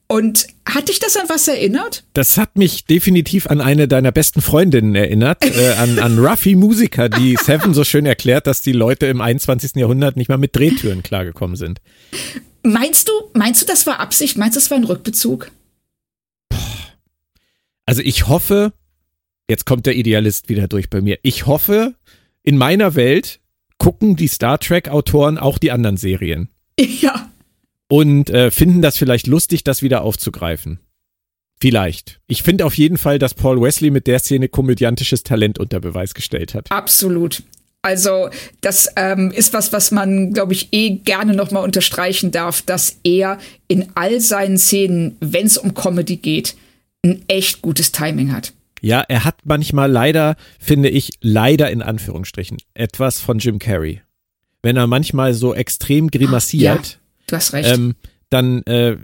[0.09, 2.05] Und hat dich das an was erinnert?
[2.13, 7.09] Das hat mich definitiv an eine deiner besten Freundinnen erinnert, äh, an, an Ruffy Musiker,
[7.09, 9.77] die Seven so schön erklärt, dass die Leute im 21.
[9.77, 11.81] Jahrhundert nicht mal mit Drehtüren klargekommen sind.
[12.63, 14.37] Meinst du, meinst du, das war Absicht?
[14.37, 15.51] Meinst du, das war ein Rückbezug?
[17.87, 18.73] Also ich hoffe,
[19.49, 21.19] jetzt kommt der Idealist wieder durch bei mir.
[21.23, 21.95] Ich hoffe,
[22.45, 23.41] in meiner Welt
[23.79, 27.31] gucken die Star Trek-Autoren auch die anderen Serien Ja.
[27.89, 30.79] und äh, finden das vielleicht lustig, das wieder aufzugreifen.
[31.61, 32.21] Vielleicht.
[32.27, 36.13] Ich finde auf jeden Fall, dass Paul Wesley mit der Szene komödiantisches Talent unter Beweis
[36.15, 36.71] gestellt hat.
[36.73, 37.43] Absolut.
[37.83, 42.99] Also das ähm, ist was, was man, glaube ich, eh gerne nochmal unterstreichen darf, dass
[43.05, 46.57] er in all seinen Szenen, wenn es um Comedy geht,
[47.05, 48.53] ein echt gutes Timing hat.
[48.85, 54.03] Ja, er hat manchmal leider, finde ich, leider in Anführungsstrichen, etwas von Jim Carrey.
[54.61, 57.69] Wenn er manchmal so extrem grimassiert, Du hast recht.
[57.73, 57.95] ähm,
[58.29, 58.97] dann, äh,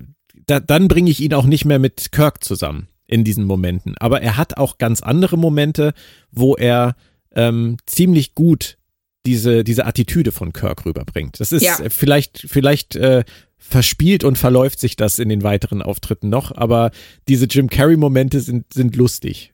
[0.46, 3.96] da, dann bringe ich ihn auch nicht mehr mit Kirk zusammen in diesen Momenten.
[3.98, 5.94] Aber er hat auch ganz andere Momente,
[6.30, 6.96] wo er
[7.34, 8.78] ähm, ziemlich gut
[9.26, 11.38] diese, diese Attitüde von Kirk rüberbringt.
[11.40, 11.76] Das ist Ja.
[11.88, 13.24] vielleicht, vielleicht äh,
[13.58, 16.90] verspielt und verläuft sich das in den weiteren Auftritten noch, aber
[17.28, 19.52] diese Jim Carrey-Momente sind, sind lustig.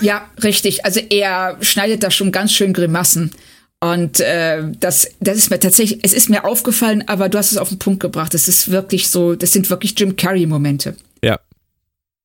[0.00, 0.84] Ja, richtig.
[0.84, 3.32] Also er schneidet da schon ganz schön Grimassen.
[3.80, 7.58] Und äh, das, das ist mir tatsächlich, es ist mir aufgefallen, aber du hast es
[7.58, 8.34] auf den Punkt gebracht.
[8.34, 10.96] Es ist wirklich so, das sind wirklich Jim Carrey-Momente.
[11.24, 11.38] Ja.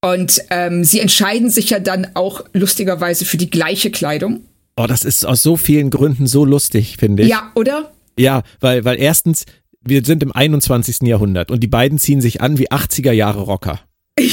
[0.02, 4.42] Und ähm, sie entscheiden sich ja dann auch lustigerweise für die gleiche Kleidung.
[4.76, 7.30] Oh, das ist aus so vielen Gründen so lustig, finde ich.
[7.30, 7.92] Ja, oder?
[8.20, 9.46] Ja, weil, weil erstens,
[9.82, 11.04] wir sind im 21.
[11.04, 13.80] Jahrhundert und die beiden ziehen sich an wie 80er Jahre Rocker.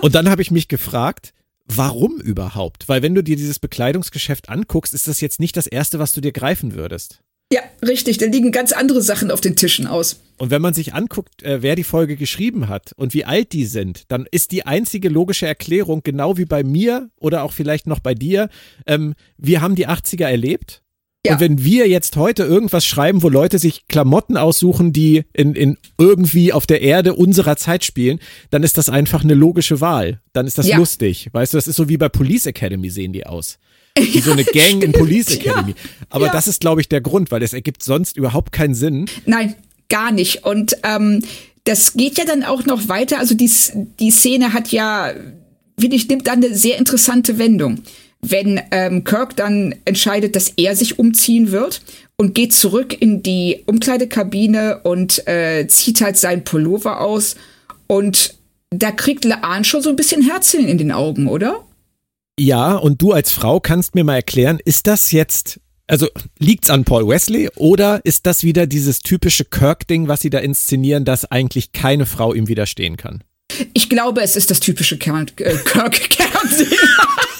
[0.00, 1.32] Und dann habe ich mich gefragt,
[1.66, 2.88] warum überhaupt?
[2.88, 6.20] Weil wenn du dir dieses Bekleidungsgeschäft anguckst, ist das jetzt nicht das Erste, was du
[6.20, 7.20] dir greifen würdest.
[7.52, 8.18] Ja, richtig.
[8.18, 10.20] Da liegen ganz andere Sachen auf den Tischen aus.
[10.38, 13.66] Und wenn man sich anguckt, äh, wer die Folge geschrieben hat und wie alt die
[13.66, 18.00] sind, dann ist die einzige logische Erklärung, genau wie bei mir oder auch vielleicht noch
[18.00, 18.48] bei dir,
[18.86, 20.82] ähm, wir haben die 80er erlebt.
[21.26, 21.32] Ja.
[21.34, 25.78] Und wenn wir jetzt heute irgendwas schreiben, wo Leute sich Klamotten aussuchen, die in, in
[25.96, 30.20] irgendwie auf der Erde unserer Zeit spielen, dann ist das einfach eine logische Wahl.
[30.34, 30.76] Dann ist das Ja.
[30.76, 31.28] lustig.
[31.32, 33.58] Weißt du, das ist so wie bei Police Academy sehen die aus.
[33.98, 35.30] Wie so eine Gang in Police.
[35.30, 35.74] Academy.
[36.10, 39.06] Aber das ist, glaube ich, der Grund, weil es ergibt sonst überhaupt keinen Sinn.
[39.24, 39.54] Nein,
[39.88, 40.44] gar nicht.
[40.44, 41.22] Und ähm,
[41.64, 43.18] das geht ja dann auch noch weiter.
[43.18, 43.50] Also die,
[44.00, 45.12] die Szene hat ja,
[45.78, 47.80] finde ich, nimmt dann eine sehr interessante Wendung.
[48.26, 51.82] Wenn ähm, Kirk dann entscheidet, dass er sich umziehen wird
[52.16, 57.36] und geht zurück in die Umkleidekabine und äh, zieht halt seinen Pullover aus
[57.86, 58.34] und
[58.70, 61.64] da kriegt Laan schon so ein bisschen Herzchen in den Augen, oder?
[62.38, 66.08] Ja, und du als Frau kannst mir mal erklären, ist das jetzt, also
[66.38, 71.04] liegt's an Paul Wesley oder ist das wieder dieses typische Kirk-Ding, was sie da inszenieren,
[71.04, 73.22] dass eigentlich keine Frau ihm widerstehen kann?
[73.72, 76.72] Ich glaube, es ist das typische Kern, äh, Kirk-Kernsinn.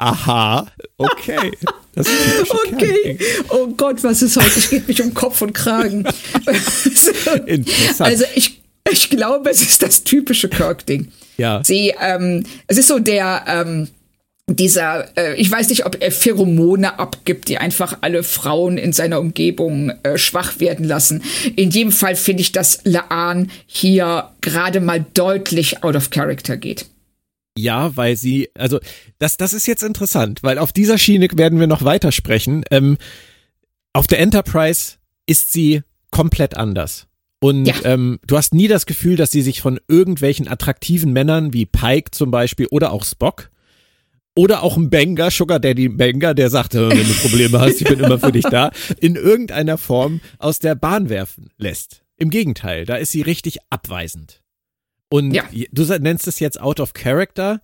[0.00, 1.52] Aha, okay.
[1.94, 3.18] Das ist okay.
[3.50, 4.58] Oh Gott, was ist heute?
[4.58, 6.06] Ich geht mich um Kopf und Kragen.
[7.46, 8.00] Interessant.
[8.00, 11.12] Also ich, ich glaube, es ist das typische Kirk-Ding.
[11.36, 11.62] Ja.
[11.62, 13.88] Sie, ähm, es ist so der, ähm,
[14.46, 19.20] dieser, äh, ich weiß nicht, ob er Pheromone abgibt, die einfach alle Frauen in seiner
[19.20, 21.22] Umgebung äh, schwach werden lassen.
[21.56, 26.86] In jedem Fall finde ich, dass Laan hier gerade mal deutlich out of character geht.
[27.60, 28.78] Ja, weil sie, also
[29.18, 32.64] das, das ist jetzt interessant, weil auf dieser Schiene werden wir noch weitersprechen.
[32.70, 32.96] Ähm,
[33.92, 34.96] auf der Enterprise
[35.26, 37.06] ist sie komplett anders.
[37.42, 37.74] Und Ja.
[37.84, 42.10] ähm, du hast nie das Gefühl, dass sie sich von irgendwelchen attraktiven Männern wie Pike
[42.10, 43.50] zum Beispiel oder auch Spock
[44.36, 47.88] oder auch ein Banger, Sugar Daddy Banger, der sagt, äh, wenn du Probleme hast, ich
[47.88, 52.02] bin immer für dich da, in irgendeiner Form aus der Bahn werfen lässt.
[52.16, 54.42] Im Gegenteil, da ist sie richtig abweisend.
[55.10, 55.44] Und Ja.
[55.72, 57.60] du nennst es jetzt out of character.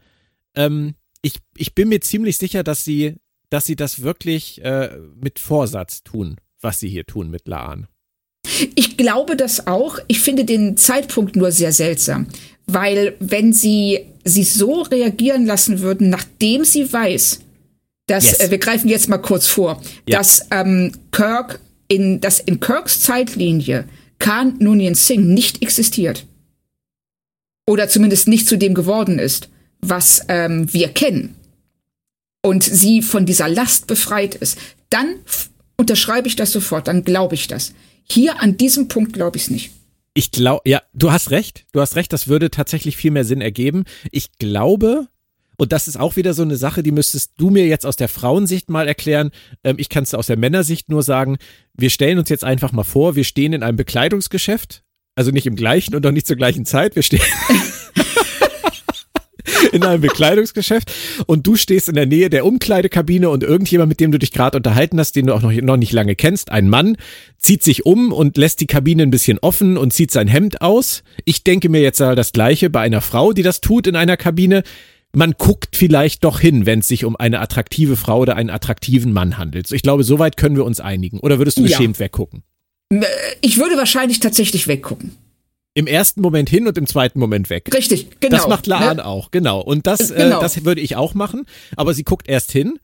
[0.54, 3.14] Ähm, ich, ich bin mir ziemlich sicher, dass sie,
[3.50, 4.90] dass sie das wirklich äh,
[5.20, 7.86] mit Vorsatz tun, was sie hier tun mit Laan.
[8.74, 9.98] Ich glaube das auch.
[10.08, 12.26] Ich finde den Zeitpunkt nur sehr seltsam,
[12.66, 17.40] weil wenn sie sie so reagieren lassen würden, nachdem sie weiß,
[18.06, 18.40] dass Yes.
[18.40, 20.18] äh, wir greifen jetzt mal kurz vor, Ja.
[20.18, 23.84] dass ähm, Kirk in dass in Kirks Zeitlinie
[24.18, 26.26] Khan Noonien Singh nicht existiert
[27.66, 29.48] oder zumindest nicht zu dem geworden ist,
[29.80, 31.36] was ähm, wir kennen
[32.42, 34.58] und sie von dieser Last befreit ist,
[34.88, 35.16] dann
[35.76, 37.74] unterschreibe ich das sofort, dann glaube ich das.
[38.08, 39.70] Hier an diesem Punkt glaube ich es nicht.
[40.14, 41.66] Ich glaube, ja, du hast recht.
[41.72, 43.84] Du hast recht, das würde tatsächlich viel mehr Sinn ergeben.
[44.12, 45.08] Ich glaube,
[45.58, 48.08] und das ist auch wieder so eine Sache, die müsstest du mir jetzt aus der
[48.08, 49.30] Frauensicht mal erklären.
[49.64, 51.36] Ähm, ich kann es aus der Männersicht nur sagen.
[51.74, 54.82] Wir stellen uns jetzt einfach mal vor, wir stehen in einem Bekleidungsgeschäft.
[55.18, 56.94] Also nicht im gleichen und auch nicht zur gleichen Zeit.
[56.94, 57.22] Wir stehen
[59.72, 60.92] in einem Bekleidungsgeschäft
[61.24, 64.58] und du stehst in der Nähe der Umkleidekabine und irgendjemand, mit dem du dich gerade
[64.58, 66.98] unterhalten hast, den du auch noch, noch nicht lange kennst, ein Mann,
[67.38, 71.02] zieht sich um und lässt die Kabine ein bisschen offen und zieht sein Hemd aus.
[71.24, 74.64] Ich denke mir jetzt das Gleiche bei einer Frau, die das tut in einer Kabine.
[75.14, 79.14] Man guckt vielleicht doch hin, wenn es sich um eine attraktive Frau oder einen attraktiven
[79.14, 79.72] Mann handelt.
[79.72, 81.20] Ich glaube, soweit können wir uns einigen.
[81.20, 81.68] Oder würdest du Ja.
[81.68, 82.42] geschämt weggucken?
[83.40, 85.16] Ich würde wahrscheinlich tatsächlich weggucken.
[85.74, 87.68] Im ersten Moment hin und im zweiten Moment weg.
[87.74, 88.36] Richtig, genau.
[88.36, 89.04] Das macht Laan Ne?
[89.04, 89.60] auch, genau.
[89.60, 90.38] Und das, Genau.
[90.38, 91.44] äh, das würde ich auch machen.
[91.76, 92.78] Aber sie guckt erst hin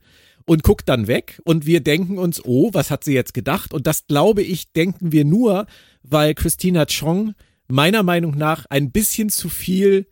[0.45, 3.73] und guckt dann weg und wir denken uns, oh, was hat sie jetzt gedacht?
[3.73, 5.65] Und das glaube ich, denken wir nur,
[6.03, 7.33] weil Christina Chong
[7.67, 10.05] meiner Meinung nach ein bisschen zu viel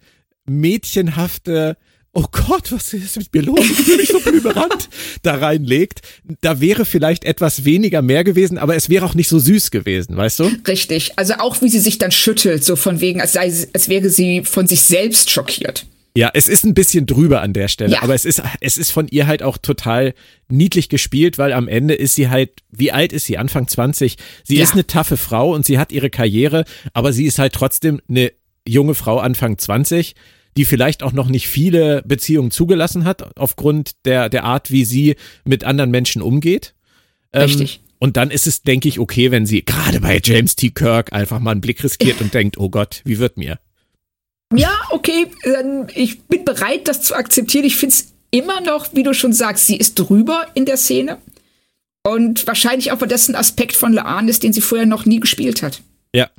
[0.45, 1.77] mädchenhafte
[2.13, 3.59] Oh Gott, was ist mit mir los?
[3.61, 4.89] Ich fühle mich so blümerant
[5.23, 6.01] da reinlegt.
[6.41, 10.17] Da wäre vielleicht etwas weniger mehr gewesen, aber es wäre auch nicht so süß gewesen,
[10.17, 10.51] weißt du?
[10.67, 11.17] Richtig.
[11.17, 14.43] Also auch wie sie sich dann schüttelt, so von wegen, als, sei, als wäre sie
[14.43, 15.85] von sich selbst schockiert.
[16.13, 18.01] Ja, es ist ein bisschen drüber an der Stelle, Ja.
[18.03, 20.13] aber es ist, es ist von ihr halt auch total
[20.49, 23.37] niedlich gespielt, weil am Ende ist sie halt, wie alt ist sie?
[23.37, 24.17] Anfang 20.
[24.43, 24.63] Sie Ja.
[24.63, 28.33] ist eine taffe Frau und sie hat ihre Karriere, aber sie ist halt trotzdem eine
[28.67, 30.15] junge Frau Anfang 20,
[30.57, 35.15] die vielleicht auch noch nicht viele Beziehungen zugelassen hat, aufgrund der, der Art, wie sie
[35.45, 36.73] mit anderen Menschen umgeht.
[37.33, 37.81] Ähm, Richtig.
[37.99, 40.71] Und dann ist es, denke ich, okay, wenn sie gerade bei James T.
[40.71, 43.59] Kirk einfach mal einen Blick riskiert und denkt, oh Gott, wie wird mir?
[44.53, 45.27] Ja, okay,
[45.95, 47.63] ich bin bereit, das zu akzeptieren.
[47.63, 51.19] Ich finde es immer noch, wie du schon sagst, sie ist drüber in der Szene.
[52.03, 55.19] Und wahrscheinlich auch, weil das ein Aspekt von Laan ist, den sie vorher noch nie
[55.19, 55.81] gespielt hat.
[56.13, 56.29] Ja.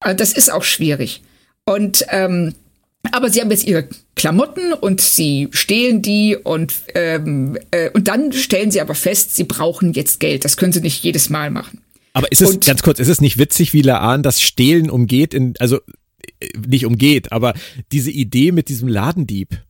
[0.00, 1.22] Also das ist auch schwierig.
[1.66, 2.54] Und ähm,
[3.12, 8.32] aber sie haben jetzt ihre Klamotten und sie stehlen die und ähm, äh, und dann
[8.32, 10.44] stellen sie aber fest, sie brauchen jetzt Geld.
[10.44, 11.80] Das können sie nicht jedes Mal machen.
[12.12, 15.34] Aber ist es, Und- ganz kurz, ist es nicht witzig, wie Laan das Stehlen umgeht,
[15.34, 15.78] in, also
[16.40, 17.54] äh, nicht umgeht, aber
[17.92, 19.60] diese Idee mit diesem Ladendieb.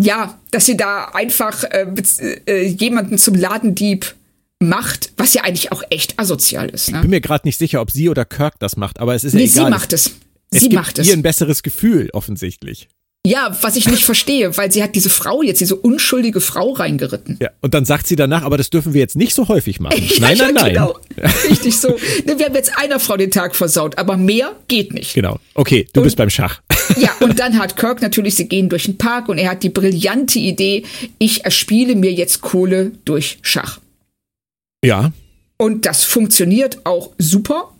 [0.00, 1.86] Ja, dass sie da einfach äh,
[2.46, 4.14] äh, jemanden zum Ladendieb
[4.60, 6.88] macht, was ja eigentlich auch echt asozial ist.
[6.88, 7.00] Ich Ne?
[7.02, 9.38] bin mir gerade nicht sicher, ob sie oder Kirk das macht, aber es ist ja
[9.38, 9.64] Nee, egal.
[9.66, 10.10] sie macht es.
[10.54, 11.06] Es Sie macht es.
[11.08, 12.88] ihr ein besseres Gefühl, offensichtlich.
[13.26, 17.38] Ja, was ich nicht verstehe, weil sie hat diese Frau jetzt, diese unschuldige Frau reingeritten.
[17.40, 19.96] Ja, und dann sagt sie danach, aber das dürfen wir jetzt nicht so häufig machen.
[20.10, 20.72] Ja, nein, nein, nein.
[20.74, 20.98] Genau.
[21.48, 21.96] Richtig so.
[22.26, 25.14] Ne, Wir haben jetzt einer Frau den Tag versaut, aber mehr geht nicht.
[25.14, 25.38] Genau.
[25.54, 26.60] Okay, du bist beim Schach.
[26.98, 29.70] Ja, und dann hat Kirk natürlich, sie gehen durch den Park und er hat die
[29.70, 30.84] brillante Idee,
[31.18, 33.80] ich erspiele mir jetzt Kohle durch Schach.
[34.84, 35.12] ja,
[35.56, 37.73] Und das funktioniert auch super.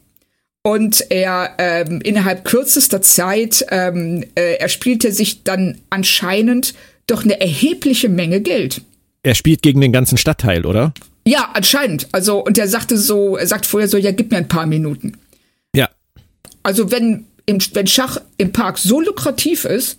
[0.66, 6.72] Und er ähm, innerhalb kürzester Zeit ähm, äh, erspielte sich dann anscheinend
[7.06, 8.80] doch eine erhebliche Menge Geld.
[9.22, 10.94] Er spielt gegen den ganzen Stadtteil, oder?
[11.26, 12.08] Ja, anscheinend.
[12.12, 15.18] Also, und er sagte so, er sagt vorher so, ja, gib mir ein paar Minuten.
[15.76, 15.90] Ja.
[16.62, 19.98] Also, wenn, im, wenn Schach im Park so lukrativ ist,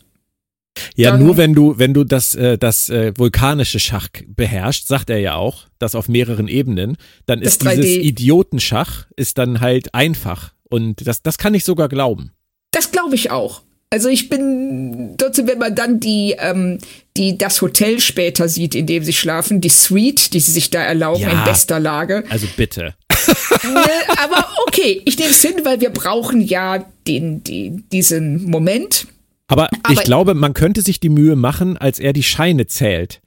[0.95, 5.09] Ja, Dann- nur wenn du, wenn du das, äh, das äh, vulkanische Schach beherrschst, sagt
[5.09, 7.99] er ja auch, das auf mehreren Ebenen, dann ist dieses 3D.
[8.01, 10.53] Idiotenschach ist dann halt einfach.
[10.69, 12.31] Und das, das kann ich sogar glauben.
[12.71, 13.61] Das glaube ich auch.
[13.91, 16.79] Also ich bin dort, wenn man dann die, ähm,
[17.15, 20.81] die das Hotel später sieht, in dem sie schlafen, die Suite, die sie sich da
[20.81, 21.29] erlauben, Ja.
[21.29, 22.23] in bester Lage.
[22.29, 22.95] Also bitte.
[23.09, 29.07] äh, aber okay, ich nehme es hin, weil wir brauchen ja den, die, diesen Moment.
[29.47, 33.21] Aber, ich Aber- glaube, man könnte sich die Mühe machen, als er die Scheine zählt.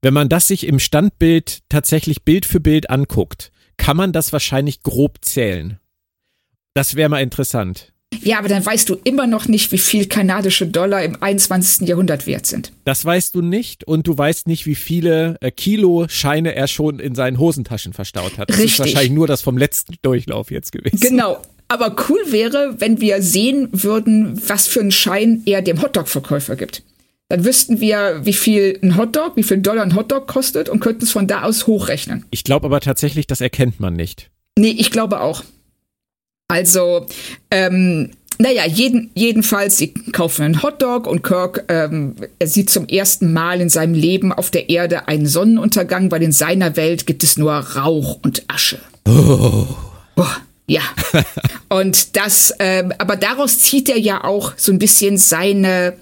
[0.00, 4.82] Wenn man das sich im Standbild tatsächlich Bild für Bild anguckt, kann man das wahrscheinlich
[4.82, 5.78] grob zählen.
[6.74, 7.92] Das wäre mal interessant.
[8.20, 11.88] Ja, aber dann weißt du immer noch nicht, wie viel kanadische Dollar im 21.
[11.88, 12.72] Jahrhundert wert sind.
[12.84, 16.98] Das weißt du nicht und du weißt nicht, wie viele äh, Kilo Scheine er schon
[16.98, 18.50] in seinen Hosentaschen verstaut hat.
[18.50, 18.78] Das ist Richtig.
[18.80, 21.00] wahrscheinlich nur das vom letzten Durchlauf jetzt gewesen.
[21.00, 21.40] Genau.
[21.72, 26.82] Aber cool wäre, wenn wir sehen würden, was für einen Schein er dem Hotdog-Verkäufer gibt.
[27.30, 31.04] Dann wüssten wir, wie viel ein Hotdog, wie viel Dollar ein Hotdog kostet und könnten
[31.04, 32.26] es von da aus hochrechnen.
[32.30, 34.30] Ich glaube aber tatsächlich, das erkennt man nicht.
[34.58, 35.44] Nee, ich glaube auch.
[36.46, 37.06] Also,
[37.50, 43.32] ähm, naja, jeden, jedenfalls, sie kaufen einen Hotdog und Kirk, ähm, er sieht zum ersten
[43.32, 47.38] Mal in seinem Leben auf der Erde einen Sonnenuntergang, weil in seiner Welt gibt es
[47.38, 48.78] nur Rauch und Asche.
[49.08, 49.66] Oh.
[50.66, 50.82] Ja.
[51.68, 55.96] und das, ähm, aber daraus zieht er ja auch so ein bisschen seine,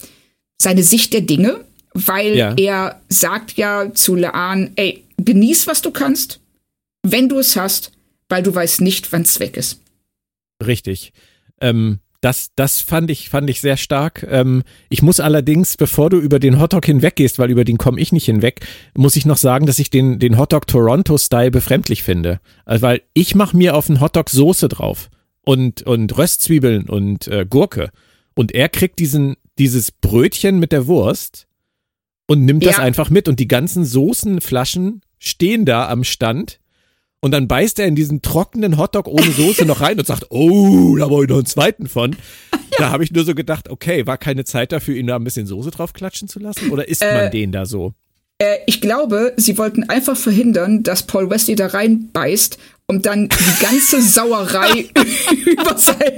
[0.61, 2.55] seine Sicht der Dinge, weil Ja.
[2.57, 6.41] er sagt ja zu Laan, ey, genieß, was du kannst,
[7.03, 7.93] wenn du es hast,
[8.29, 9.81] weil du weißt nicht, wann es weg ist.
[10.65, 11.13] Richtig.
[11.61, 14.27] Ähm, das, das fand ich, fand ich sehr stark.
[14.29, 18.13] Ähm, ich muss allerdings, bevor du über den Hotdog hinweggehst, weil über den komme ich
[18.13, 18.61] nicht hinweg,
[18.95, 22.41] muss ich noch sagen, dass ich den, den Hotdog Toronto-Style befremdlich finde.
[22.67, 25.09] Also, weil ich mache mir auf den Hotdog Soße drauf
[25.43, 27.91] und, und Röstzwiebeln und äh, Gurke.
[28.35, 31.47] Und er kriegt diesen, dieses Brötchen mit der Wurst
[32.27, 32.83] und nimmt das Ja.
[32.83, 33.29] einfach mit.
[33.29, 36.61] Und die ganzen Soßenflaschen stehen da am Stand.
[37.23, 40.97] Und dann beißt er in diesen trockenen Hotdog ohne Soße noch rein und sagt, oh,
[40.97, 42.17] da wollte ich noch einen zweiten von.
[42.79, 45.45] Da habe ich nur so gedacht, okay, war keine Zeit dafür, ihn da ein bisschen
[45.47, 46.71] Soße drauf klatschen zu lassen?
[46.71, 47.93] Oder isst man den da so?
[48.39, 52.57] Äh, ich glaube, sie wollten einfach verhindern, dass Paul Wesley da reinbeißt
[52.87, 54.89] und dann die ganze Sauerei
[55.47, 56.13] über sein.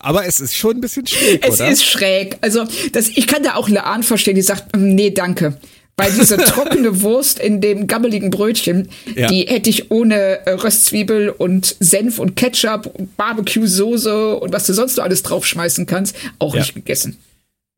[0.00, 1.70] Aber es ist schon ein bisschen schräg, Es oder?
[1.70, 2.36] ist schräg.
[2.42, 5.58] Also, das, ich kann da auch Laan verstehen, die sagt, "Mm, nee, danke.
[5.96, 9.26] Weil diese trockene Wurst in dem gammeligen Brötchen, Ja.
[9.26, 14.72] die hätte ich ohne äh, Röstzwiebel und Senf und Ketchup und Barbecue-Soße und was du
[14.72, 16.60] sonst noch alles draufschmeißen kannst, auch Ja.
[16.60, 17.18] nicht gegessen.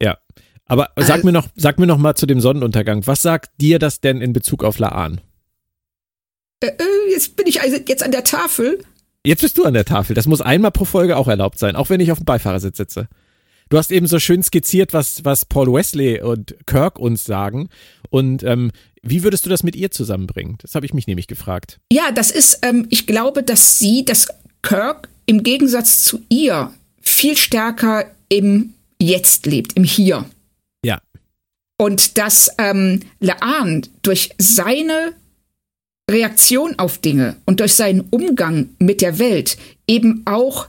[0.01, 0.19] ja.
[0.67, 3.07] Aber sag Also- mir noch, sag mir noch mal zu dem Sonnenuntergang.
[3.07, 5.21] Was sagt dir das denn in Bezug auf Laan?
[6.61, 8.79] Äh, äh, jetzt bin ich also jetzt an der Tafel.
[9.27, 10.15] Jetzt bist du an der Tafel.
[10.15, 13.09] Das muss einmal pro Folge auch erlaubt sein, auch wenn ich auf dem Beifahrersitz sitze.
[13.73, 17.71] Du hast eben so schön skizziert, was, was Paul Wesley und Kirk uns sagen.
[18.11, 18.71] Und ähm,
[19.01, 20.59] wie würdest du das mit ihr zusammenbringen?
[20.61, 21.81] Das habe ich mich nämlich gefragt.
[21.91, 24.29] Ja, das ist, ähm, ich glaube, dass sie, dass
[24.61, 26.71] Kirk im Gegensatz zu ihr
[27.01, 30.27] viel stärker im Jetzt lebt, im Hier.
[30.85, 31.01] Ja.
[31.79, 35.15] Und dass ähm, Laan durch seine
[36.11, 39.57] Reaktion auf Dinge und durch seinen Umgang mit der Welt
[39.87, 40.69] eben auch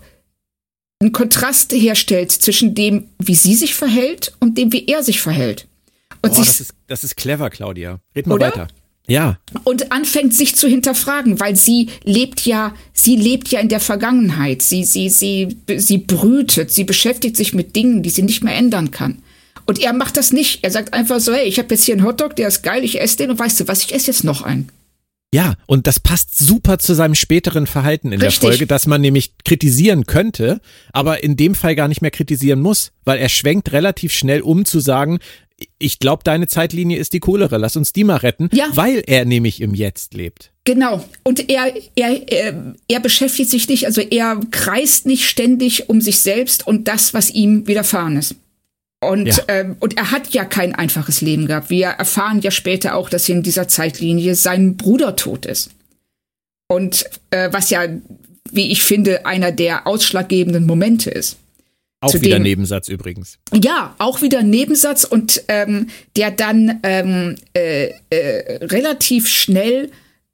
[1.04, 5.68] einen Kontrast herstellt zwischen dem, wie sie sich verhält und dem, wie er sich verhält.
[6.22, 8.00] Und, Boah, das ist, das ist clever, Claudia.
[8.16, 8.48] Red mal Oder?
[8.48, 8.68] weiter.
[9.06, 13.82] Ja, und anfängt sich zu hinterfragen, weil sie lebt ja, sie lebt ja in der
[13.82, 14.62] Vergangenheit.
[14.62, 18.92] Sie, sie, sie, sie brütet, sie beschäftigt sich mit Dingen, die sie nicht mehr ändern
[18.92, 19.22] kann.
[19.66, 20.64] Und er macht das nicht.
[20.64, 23.02] Er sagt einfach so, hey, ich habe jetzt hier einen Hotdog, der ist geil, ich
[23.02, 24.70] esse den und weißt du was, ich esse jetzt noch einen.
[25.34, 25.56] Ja.
[25.66, 28.40] Und das passt super zu seinem späteren Verhalten in Richtig.
[28.40, 30.62] der Folge, dass man nämlich kritisieren könnte,
[30.92, 34.64] aber in dem Fall gar nicht mehr kritisieren muss, weil er schwenkt relativ schnell um
[34.66, 35.20] zu sagen,
[35.80, 38.68] ich glaube, deine Zeitlinie ist die coolere, lass uns die mal retten, Ja.
[38.74, 40.52] weil er nämlich im Jetzt lebt.
[40.66, 41.04] Genau.
[41.24, 46.20] Und er, er, er, er beschäftigt sich nicht, also er kreist nicht ständig um sich
[46.20, 48.36] selbst und das, was ihm widerfahren ist.
[49.08, 49.36] Und, Ja.
[49.48, 51.70] ähm, und er hat ja kein einfaches Leben gehabt.
[51.70, 55.72] Wir erfahren ja später auch, dass in dieser Zeitlinie sein Bruder tot ist.
[56.68, 57.84] Und äh, was ja,
[58.52, 61.38] wie ich finde, einer der ausschlaggebenden Momente ist.
[62.02, 63.38] Auch Zu wieder Nebensatz übrigens.
[63.54, 65.88] Ja, auch wieder Nebensatz und ähm,
[66.18, 69.90] der dann ähm, äh, äh, relativ schnell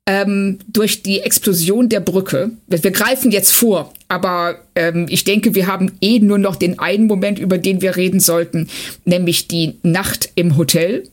[0.10, 2.50] ähm, durch die Explosion der Brücke.
[2.66, 7.06] Wir, greifen jetzt vor, aber ähm, ich denke, wir haben eh nur noch den einen
[7.06, 8.70] Moment, über den wir reden sollten,
[9.06, 11.08] nämlich die Nacht im Hotel,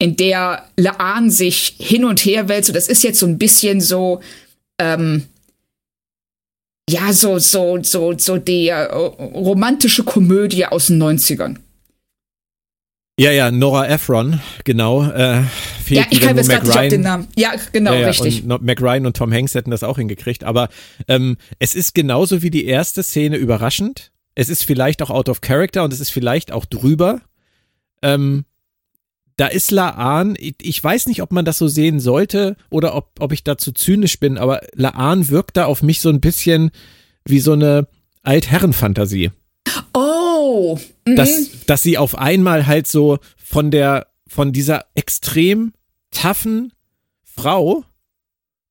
[0.00, 2.70] in der Laan sich hin und her wälzt.
[2.70, 4.20] Und das ist jetzt so ein bisschen so,
[4.80, 5.22] ähm,
[6.90, 11.58] ja, so, so, so, so die äh, romantische Komödie aus den 90ern.
[13.18, 15.04] Ja, ja, Nora Ephron, genau.
[15.04, 15.42] Äh,
[15.88, 17.28] ja, ich kann jetzt gerade nicht auf den Namen.
[17.36, 18.42] Ja, genau, ja, ja, richtig.
[18.44, 20.44] Und Mac Ryan und Tom Hanks hätten das auch hingekriegt.
[20.44, 20.70] Aber
[21.08, 24.12] ähm, es ist genauso wie die erste Szene überraschend.
[24.34, 27.20] Es ist vielleicht auch out of character und es ist vielleicht auch drüber.
[28.00, 28.46] Ähm,
[29.36, 33.10] da ist Laan, ich, ich weiß nicht, ob man das so sehen sollte oder ob,
[33.20, 36.70] ob ich dazu zynisch bin, aber Laan wirkt da auf mich so ein bisschen
[37.26, 37.88] wie so eine
[38.22, 39.30] Altherrenfantasie.
[39.92, 40.31] Oh.
[41.06, 41.16] Mhm.
[41.16, 45.72] Dass, dass sie auf einmal halt so von der, von dieser extrem
[46.10, 46.72] taffen
[47.24, 47.84] Frau,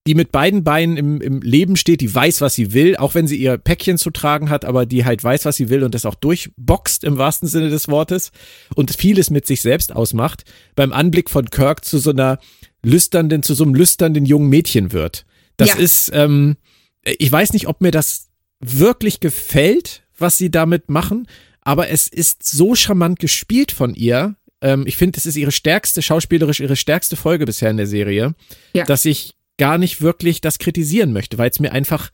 [0.08, 3.28] die mit beiden Beinen im, im Leben steht, die weiß, was sie will, auch wenn
[3.28, 6.06] sie ihr Päckchen zu tragen hat, aber die halt weiß, was sie will und das
[6.08, 8.32] auch durchboxt im wahrsten Sinne des Wortes
[8.76, 10.44] und vieles mit sich selbst ausmacht,
[10.76, 12.40] beim Anblick von Kirk zu so einer
[12.82, 15.26] lüsternden, zu so einem lüsternden jungen Mädchen wird.
[15.58, 15.76] Das Ja.
[15.76, 16.58] ist, ähm,
[17.04, 21.28] ich weiß nicht, ob mir das wirklich gefällt, was sie damit machen,
[21.62, 24.36] aber es ist so charmant gespielt von ihr.
[24.62, 28.36] Ähm, ich finde, es ist ihre stärkste, schauspielerisch ihre stärkste Folge bisher in der Serie,
[28.74, 28.86] Ja.
[28.86, 32.10] dass ich gar nicht wirklich das kritisieren möchte, weil es mir einfach,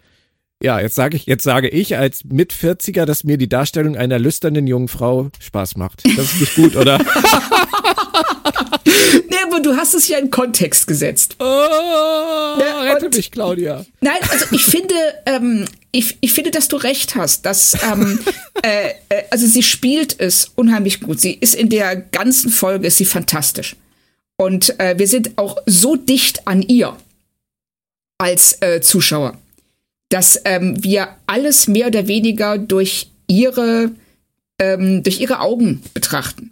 [0.62, 4.20] ja, jetzt sage ich, jetzt sage ich als mit 40er, dass mir die Darstellung einer
[4.20, 6.04] lüsternen jungen Frau Spaß macht.
[6.18, 7.00] Das ist nicht gut, oder?
[9.30, 11.36] Nee, aber du hast es ja in Kontext gesetzt.
[11.40, 13.86] Oh, Ja, rette und- mich, Claudia.
[14.02, 14.96] Nein, also ich finde,
[15.26, 18.20] ähm, ich, ich finde, dass du recht hast, dass ähm,
[18.64, 21.20] äh, äh, also sie spielt es unheimlich gut.
[21.20, 23.76] Sie ist in der ganzen Folge ist sie fantastisch
[24.38, 26.96] und äh, wir sind auch so dicht an ihr
[28.18, 29.38] als äh, Zuschauer,
[30.10, 33.92] dass ähm, wir alles mehr oder weniger durch ihre
[34.60, 36.52] ähm, durch ihre Augen betrachten.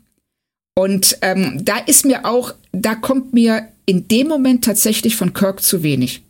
[0.75, 5.61] Und ähm, da ist mir auch, da kommt mir in dem Moment tatsächlich von Kirk
[5.61, 6.21] zu wenig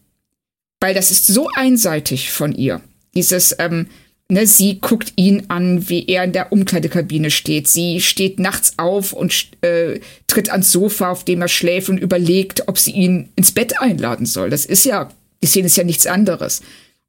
[0.79, 2.81] weil das ist so einseitig von ihr.
[3.15, 3.87] Dieses, ähm,
[4.29, 7.67] ne, sie guckt ihn an, wie er in der Umkleidekabine steht.
[7.67, 12.67] Sie steht nachts auf und äh, tritt ans Sofa, auf dem er schläft und überlegt,
[12.67, 14.49] ob sie ihn ins Bett einladen soll.
[14.49, 15.09] Das ist ja,
[15.41, 16.61] die Szene ist ja nichts anderes.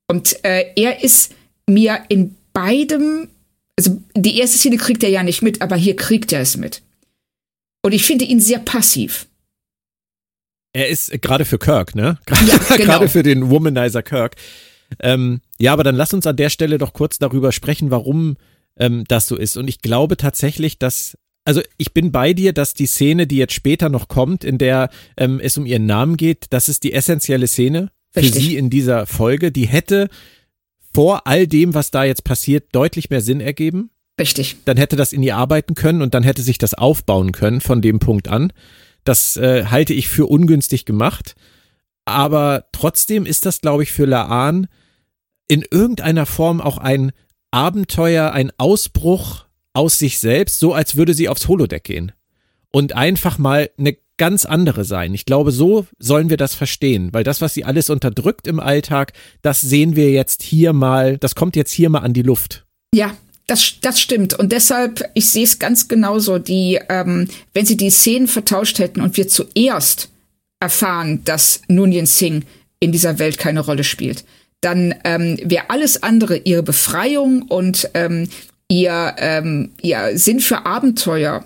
[0.07, 1.33] Und äh, er ist
[1.69, 3.29] mir in beidem,
[3.77, 6.81] also die erste Szene kriegt er ja nicht mit, aber hier kriegt er es mit.
[7.87, 9.29] Und ich finde ihn sehr passiv.
[10.73, 12.19] Er ist äh, gerade für Kirk, ne?
[12.29, 12.85] Ja, genau.
[12.85, 14.35] gerade für den Womanizer Kirk.
[14.99, 18.39] Ähm, ja, aber dann lass uns an der Stelle doch kurz darüber sprechen, warum
[18.77, 19.57] ähm, das so ist.
[19.57, 23.55] Und ich glaube tatsächlich, dass, also ich bin bei dir, dass die Szene, die jetzt
[23.55, 27.47] später noch kommt, in der ähm, es um ihren Namen geht, das ist die essentielle
[27.47, 28.43] Szene für Richtig.
[28.43, 29.53] sie in dieser Folge.
[29.53, 30.09] Die hätte
[30.93, 34.57] vor all dem, was da jetzt passiert, deutlich mehr Sinn ergeben Richtig.
[34.65, 37.83] dann hätte das in ihr arbeiten können und dann hätte sich das aufbauen können von
[37.83, 38.53] dem Punkt an.
[39.05, 41.35] Das äh, halte ich für ungünstig gemacht.
[42.05, 44.69] Aber trotzdem ist das, glaube ich, für Laan
[45.49, 47.13] in irgendeiner Form auch ein
[47.51, 52.13] Abenteuer, ein Ausbruch aus sich selbst, so als würde sie aufs Holodeck gehen.
[52.73, 55.15] Und einfach mal eine ganz andere sein.
[55.15, 59.13] Ich glaube, so sollen wir das verstehen, weil das, was sie alles unterdrückt im Alltag,
[59.43, 62.67] das sehen wir jetzt hier mal, das kommt jetzt hier mal an die Luft.
[62.95, 63.15] Ja,
[63.47, 64.35] das, das stimmt.
[64.35, 66.39] Und deshalb, ich sehe es ganz genauso.
[66.39, 70.09] Die, ähm, wenn sie die Szenen vertauscht hätten und wir zuerst
[70.61, 72.45] erfahren, dass Nunyan Singh
[72.81, 74.25] in dieser Welt keine Rolle spielt,
[74.61, 78.29] dann ähm, wäre alles andere ihre Befreiung und ähm,
[78.69, 81.45] ihr, ähm, ihr Sinn für Abenteuer,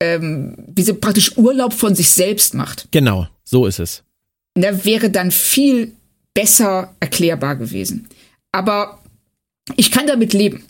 [0.00, 4.02] ähm, wie sie praktisch Urlaub von sich selbst macht, Genau, so ist es.
[4.56, 5.92] ne, wäre dann viel
[6.32, 8.08] besser erklärbar gewesen.
[8.52, 9.00] Aber
[9.76, 10.64] ich kann damit leben.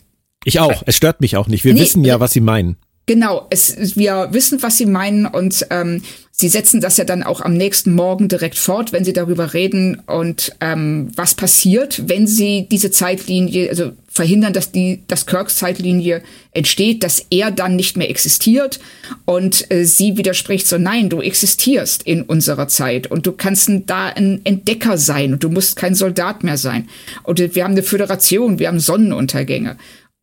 [0.45, 0.83] Ich auch.
[0.85, 1.65] Es stört mich auch nicht.
[1.65, 2.77] Wir Nee, wissen ja, äh, was sie meinen.
[3.07, 7.39] Genau, es, wir wissen, was Sie meinen und ähm, Sie setzen das ja dann auch
[7.39, 12.67] am nächsten Morgen direkt fort, wenn Sie darüber reden und ähm, was passiert, wenn Sie
[12.69, 18.09] diese Zeitlinie, also verhindern, dass die, dass Kirks Zeitlinie entsteht, dass er dann nicht mehr
[18.09, 18.79] existiert
[19.25, 24.07] und äh, sie widerspricht so, nein, du existierst in unserer Zeit und du kannst da
[24.07, 26.87] ein Entdecker sein und du musst kein Soldat mehr sein
[27.23, 29.77] und äh, wir haben eine Föderation, wir haben Sonnenuntergänge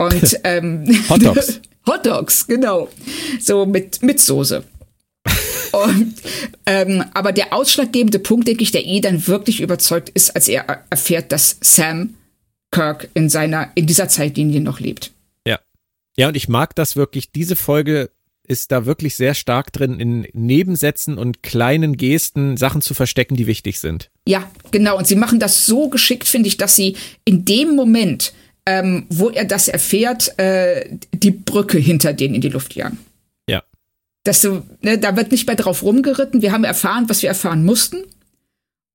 [0.07, 1.61] und ähm, Hot Dogs.
[1.87, 2.89] Hot Dogs, genau.
[3.41, 4.63] So mit, mit Soße.
[5.73, 6.15] Und,
[6.67, 10.69] ähm, aber der ausschlaggebende Punkt, denke ich, der eh dann wirklich überzeugt ist, als er
[10.69, 12.15] er- erfährt, dass Sam
[12.71, 15.13] Kirk in seiner, in dieser Zeitlinie noch lebt.
[15.47, 15.59] Ja.
[16.17, 17.33] Ja, und ich mag das wirklich.
[17.33, 18.11] Diese Folge
[18.47, 23.47] ist da wirklich sehr stark drin, in Nebensätzen und kleinen Gesten Sachen zu verstecken, die
[23.47, 24.11] wichtig sind.
[24.29, 24.99] Ja, genau.
[24.99, 28.35] Und sie machen das so geschickt, finde ich, dass sie in dem Moment,
[28.67, 32.99] ähm, wo er das erfährt, äh, die Brücke hinter denen in die Luft jagen.
[33.49, 33.63] Ja.
[34.25, 36.43] Dass du, ne, da wird nicht mehr drauf rumgeritten.
[36.43, 38.05] Wir haben erfahren, was wir erfahren mussten.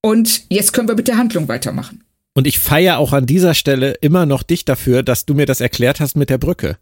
[0.01, 2.03] Und jetzt können wir mit der Handlung weitermachen.
[2.33, 5.59] Und ich feiere auch an dieser Stelle immer noch dich dafür, dass du mir das
[5.59, 6.77] erklärt hast mit der Brücke.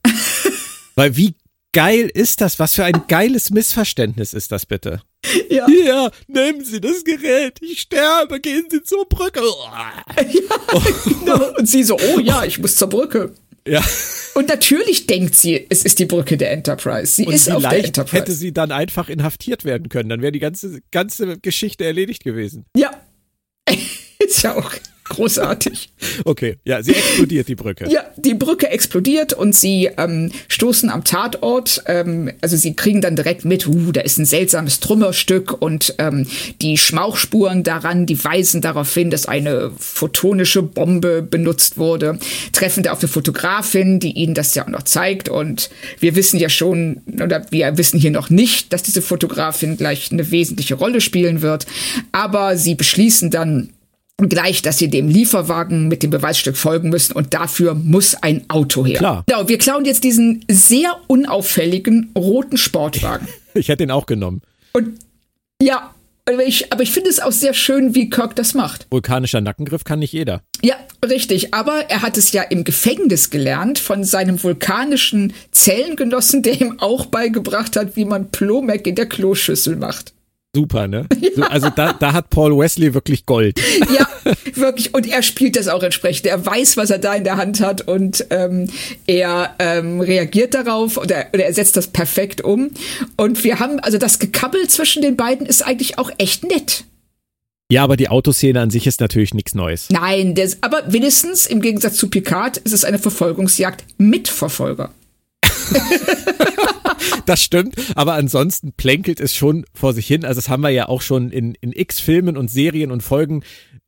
[0.96, 1.36] Weil wie
[1.72, 2.60] geil ist das?
[2.60, 5.02] Was für ein geiles Missverständnis ist das bitte?
[5.50, 5.66] Ja.
[5.68, 7.58] Hier, nehmen Sie das Gerät.
[7.62, 8.40] Ich sterbe.
[8.40, 9.42] Gehen Sie zur Brücke.
[11.20, 11.58] Genau.
[11.58, 13.34] Und sie so, oh ja, ich muss zur Brücke.
[13.68, 13.84] Ja.
[14.36, 17.14] Und natürlich denkt sie, es ist die Brücke der Enterprise.
[17.14, 18.16] Sie Und ist auf der Enterprise.
[18.18, 20.10] hätte sie dann einfach inhaftiert werden können.
[20.10, 22.66] Dann wäre die ganze, ganze Geschichte erledigt gewesen.
[22.76, 22.92] ja.
[24.20, 24.72] ist ja auch
[25.06, 25.90] großartig.
[26.26, 27.88] Okay, ja, sie explodiert die Brücke.
[27.90, 31.84] Ja, die Brücke explodiert und sie ähm, stoßen am Tatort.
[31.88, 36.28] Ähm, also sie kriegen dann direkt mit, uh, da ist ein seltsames Trümmerstück und ähm,
[36.62, 42.20] die Schmauchspuren daran, die weisen darauf hin, dass eine photonische Bombe benutzt wurde.
[42.52, 45.30] Treffen da auf eine Fotografin, die ihnen das ja auch noch zeigt.
[45.30, 50.12] Und wir wissen ja schon, oder wir wissen hier noch nicht, dass diese Fotografin gleich
[50.12, 51.66] eine wesentliche Rolle spielen wird.
[52.12, 53.70] Aber sie beschließen dann,
[54.18, 58.86] gleich, dass sie dem Lieferwagen mit dem Beweisstück folgen müssen und dafür muss ein Auto
[58.86, 58.98] her.
[58.98, 59.24] Klar.
[59.28, 63.28] Genau, wir klauen jetzt diesen sehr unauffälligen roten Sportwagen.
[63.58, 64.42] Ich hätte ihn auch genommen.
[64.74, 65.00] Und
[65.62, 65.96] ja,
[66.28, 68.88] aber ich, aber ich finde es auch sehr schön, wie Kirk das macht.
[68.90, 70.42] Vulkanischer Nackengriff kann nicht jeder.
[70.62, 70.76] Ja,
[71.08, 71.54] richtig.
[71.54, 77.06] Aber er hat es ja im Gefängnis gelernt von seinem vulkanischen Zellengenossen, der ihm auch
[77.06, 80.14] beigebracht hat, wie man Plomek in der Kloschüssel macht.
[80.56, 81.06] Super, ne?
[81.36, 83.60] So, also da, da hat Paul Wesley wirklich Gold.
[83.94, 84.08] Ja,
[84.56, 84.94] wirklich.
[84.94, 86.26] Und er spielt das auch entsprechend.
[86.28, 88.70] Er weiß, was er da in der Hand hat und ähm,
[89.06, 92.72] er ähm, reagiert darauf oder, oder er setzt das perfekt um.
[93.18, 96.86] Und wir haben, also das Gekabbel zwischen den beiden ist eigentlich auch echt nett.
[97.70, 99.90] Ja, aber die Autoszene an sich ist natürlich nichts Neues.
[99.90, 104.92] Nein, das, aber wenigstens im Gegensatz zu Picard ist es eine Verfolgungsjagd mit Verfolger.
[107.26, 110.26] Das stimmt, aber ansonsten plänkelt es schon vor sich hin.
[110.26, 113.44] Also das haben wir ja auch schon in, in x Filmen und Serien und Folgen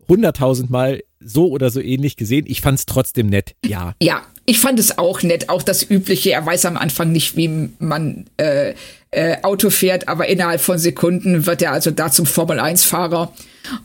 [0.08, 2.46] hunderttausendmal so oder so ähnlich gesehen.
[2.48, 3.94] Ich fand's trotzdem nett, ja.
[4.02, 6.32] Ja, ich fand es auch nett, auch das Übliche.
[6.32, 8.74] Er weiß am Anfang nicht, wie man äh,
[9.12, 13.34] äh, Auto fährt, aber innerhalb von Sekunden wird er also da zum Formel-1-Fahrer.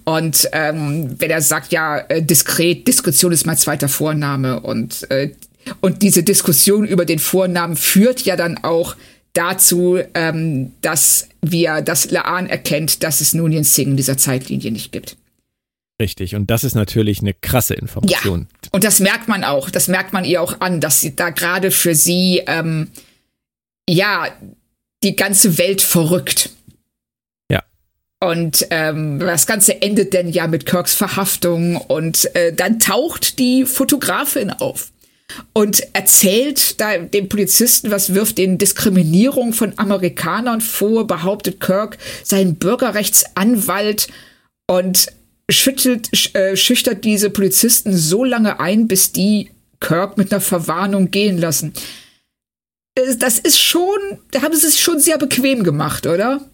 [0.04, 5.30] Und ähm, wenn er sagt, ja, äh, diskret, Diskretion ist mein zweiter Vorname und äh,
[5.80, 8.96] und diese Diskussion über den Vornamen führt ja dann auch
[9.32, 14.92] dazu, ähm, dass wir, dass Laan erkennt, dass es Nunien Singh in dieser Zeitlinie nicht
[14.92, 15.16] gibt.
[16.00, 16.34] Richtig.
[16.34, 18.48] Und das ist natürlich eine krasse Information.
[18.50, 18.68] Ja.
[18.72, 19.70] Und das merkt man auch.
[19.70, 22.88] Das merkt man ihr auch an, dass sie da gerade für sie, ähm,
[23.88, 24.28] ja,
[25.04, 26.50] die ganze Welt verrückt.
[27.50, 27.62] Ja.
[28.20, 33.64] Und ähm, das Ganze endet dann ja mit Kirks Verhaftung und äh, dann taucht die
[33.64, 34.90] Fotografin auf
[35.52, 42.56] und erzählt da dem Polizisten, was wirft den Diskriminierung von Amerikanern vor, behauptet Kirk, sein
[42.56, 44.08] Bürgerrechtsanwalt
[44.66, 45.08] und
[45.50, 51.10] schüttelt, sch, äh, schüchtert diese Polizisten so lange ein, bis die Kirk mit einer Verwarnung
[51.10, 51.72] gehen lassen.
[52.94, 53.98] Äh, Das ist schon,
[54.30, 56.48] da haben sie es schon sehr bequem gemacht, oder?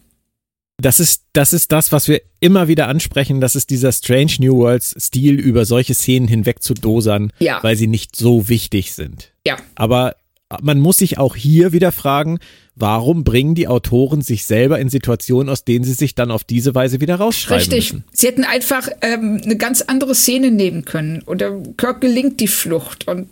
[0.81, 3.41] Das ist, das ist das, was wir immer wieder ansprechen.
[3.41, 7.62] Das ist dieser Strange New Worlds Stil, über solche Szenen hinweg zu dosern, Ja.
[7.62, 9.32] weil sie nicht so wichtig sind.
[9.47, 9.57] Ja.
[9.76, 10.16] Aber
[10.61, 12.39] man muss sich auch hier wieder fragen,
[12.74, 16.74] warum bringen die Autoren sich selber in Situationen, aus denen sie sich dann auf diese
[16.74, 17.93] Weise wieder rausschreiben Richtig.
[17.93, 18.05] müssen?
[18.12, 21.22] Sie hätten einfach ähm, eine ganz andere Szene nehmen können.
[21.26, 23.07] Oder Kirk gelingt die Flucht.
[23.07, 23.28] Und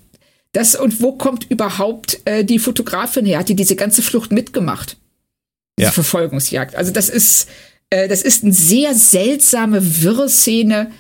[0.53, 3.41] das, und wo kommt überhaupt äh, die Fotografin her?
[3.41, 4.97] Hat die diese ganze Flucht mitgemacht?
[5.79, 5.93] Diese Ja.
[5.93, 6.77] Verfolgungsjagd.
[6.77, 7.49] Also das ist,
[7.91, 10.91] äh, das ist eine sehr seltsame, wirre Szene,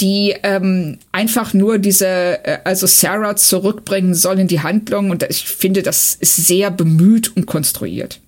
[0.00, 5.10] die ähm, einfach nur diese, äh, also Sarah zurückbringen soll in die Handlung.
[5.10, 8.20] Und ich finde, das ist sehr bemüht und konstruiert.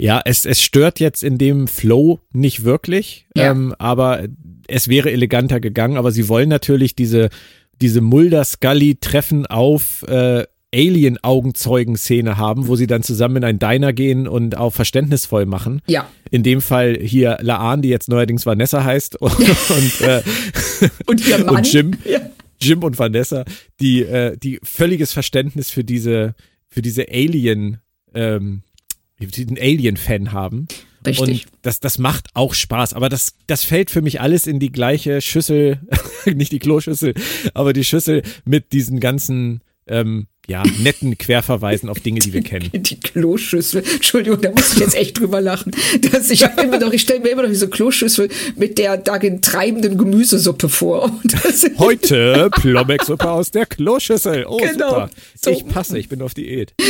[0.00, 3.50] Ja, es, es stört jetzt in dem Flow nicht wirklich, Ja.
[3.50, 4.26] ähm, aber
[4.66, 5.96] es wäre eleganter gegangen.
[5.96, 7.28] Aber sie wollen natürlich diese,
[7.80, 14.56] diese Mulder-Scully-Treffen auf äh, Alien-Augenzeugen-Szene haben, wo sie dann zusammen in ein Diner gehen und
[14.56, 15.82] auch verständnisvoll machen.
[15.86, 16.08] Ja.
[16.30, 20.22] In dem Fall hier Laan, die jetzt neuerdings Vanessa heißt und, und, äh,
[21.06, 21.56] Und ihr Mann.
[21.56, 21.92] und Jim.
[22.04, 22.20] Ja.
[22.60, 23.44] Jim und Vanessa,
[23.80, 26.34] die, äh, die völliges Verständnis für diese,
[26.68, 27.78] für diese Alien,
[28.14, 28.62] ähm,
[29.18, 30.68] den Alien-Fan haben.
[31.06, 31.46] Richtig.
[31.46, 32.94] Und das, das macht auch Spaß.
[32.94, 35.80] Aber das, das fällt für mich alles in die gleiche Schüssel,
[36.26, 37.14] nicht die Kloschüssel,
[37.54, 42.70] aber die Schüssel mit diesen ganzen, ähm, ja, netten Querverweisen auf Dinge, die wir kennen.
[42.74, 43.84] Die Kloschüssel.
[43.94, 45.70] Entschuldigung, da muss ich jetzt echt drüber lachen.
[46.10, 49.96] Dass ich immer noch, ich stelle mir immer noch diese Kloschüssel mit der darin treibenden
[49.96, 51.12] Gemüsesuppe vor.
[51.78, 54.44] Heute Plombeck-Suppe aus der Kloschüssel.
[54.48, 54.88] Oh, Genau.
[54.88, 55.10] super.
[55.40, 55.50] So.
[55.52, 56.74] Ich passe, ich bin auf Diät.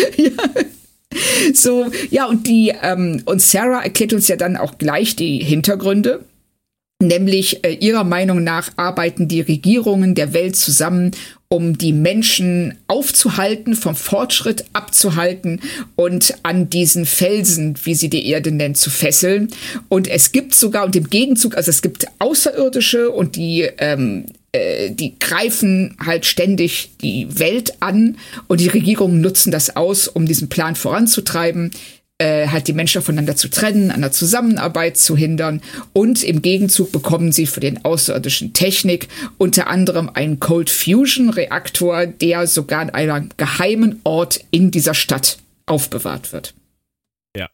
[1.54, 6.24] So, ja, und die, ähm, und Sarah erklärt uns ja dann auch gleich die Hintergründe.
[7.02, 11.10] Nämlich äh, ihrer Meinung nach arbeiten die Regierungen der Welt zusammen,
[11.52, 15.60] um die Menschen aufzuhalten, vom Fortschritt abzuhalten
[15.96, 19.48] und an diesen Felsen, wie sie die Erde nennt, zu fesseln.
[19.88, 24.90] Und es gibt sogar, und im Gegenzug, also es gibt Außerirdische und die ähm, äh,
[24.90, 28.16] die greifen halt ständig die Welt an
[28.48, 31.70] und die Regierungen nutzen das aus, um diesen Plan voranzutreiben,
[32.20, 35.62] äh, halt die Menschen voneinander zu trennen, an der Zusammenarbeit zu hindern
[35.94, 39.08] und im Gegenzug bekommen sie für den außerirdischen Technik
[39.38, 45.38] unter anderem einen Cold Fusion Reaktor, der sogar an einem geheimen Ort in dieser Stadt
[45.64, 46.54] aufbewahrt wird.
[47.34, 47.48] Ja.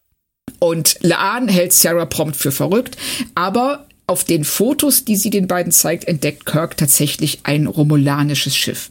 [0.59, 2.97] Und Laan hält Sarah prompt für verrückt,
[3.37, 8.91] aber auf den Fotos, die sie den beiden zeigt, entdeckt Kirk tatsächlich ein romulanisches Schiff.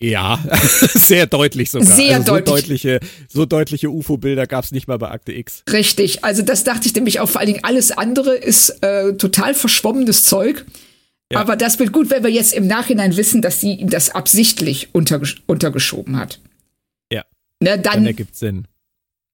[0.00, 0.42] Ja,
[0.94, 1.94] sehr deutlich sogar.
[1.94, 2.54] Sehr also so deutlich.
[2.82, 5.62] deutliche, so deutliche UFO-Bilder gab es nicht mal bei Akte X.
[5.72, 7.28] Richtig, also das dachte ich nämlich auch.
[7.28, 10.66] Vor allen Dingen alles andere ist äh, total verschwommenes Zeug.
[11.32, 11.38] Ja.
[11.40, 14.88] Aber das wird gut, wenn wir jetzt im Nachhinein wissen, dass sie ihm das absichtlich
[14.92, 16.40] untergesch untergeschoben hat.
[17.12, 17.22] Ja.
[17.62, 18.66] Ne, Dann dann ergibt Sinn.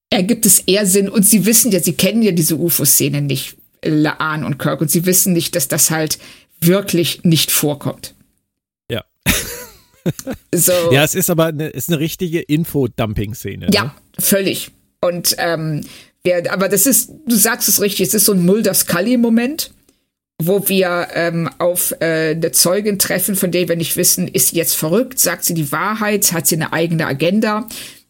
[0.09, 1.09] ergibt es eher Sinn.
[1.09, 4.79] Und sie wissen ja, sie kennen ja diese UFO-Szene nicht, Laan und Kirk.
[4.79, 6.19] Und sie wissen nicht, dass das halt
[6.61, 8.13] wirklich nicht vorkommt.
[10.05, 10.11] Ja.
[10.53, 10.73] So.
[10.91, 13.69] Ja, es ist aber eine, ist eine richtige Info-Dumping-Szene.
[13.71, 13.91] Ja, Ne?
[14.19, 14.71] völlig.
[14.99, 15.81] Und ähm,
[16.23, 19.71] wir, aber das ist, du sagst es richtig, es ist so ein Mulder Scully-Moment,
[20.43, 24.57] wo wir ähm, auf äh, eine Zeugin treffen, von der wir nicht wissen, ist sie
[24.57, 27.67] jetzt verrückt, sagt sie die Wahrheit, hat sie eine eigene Agenda.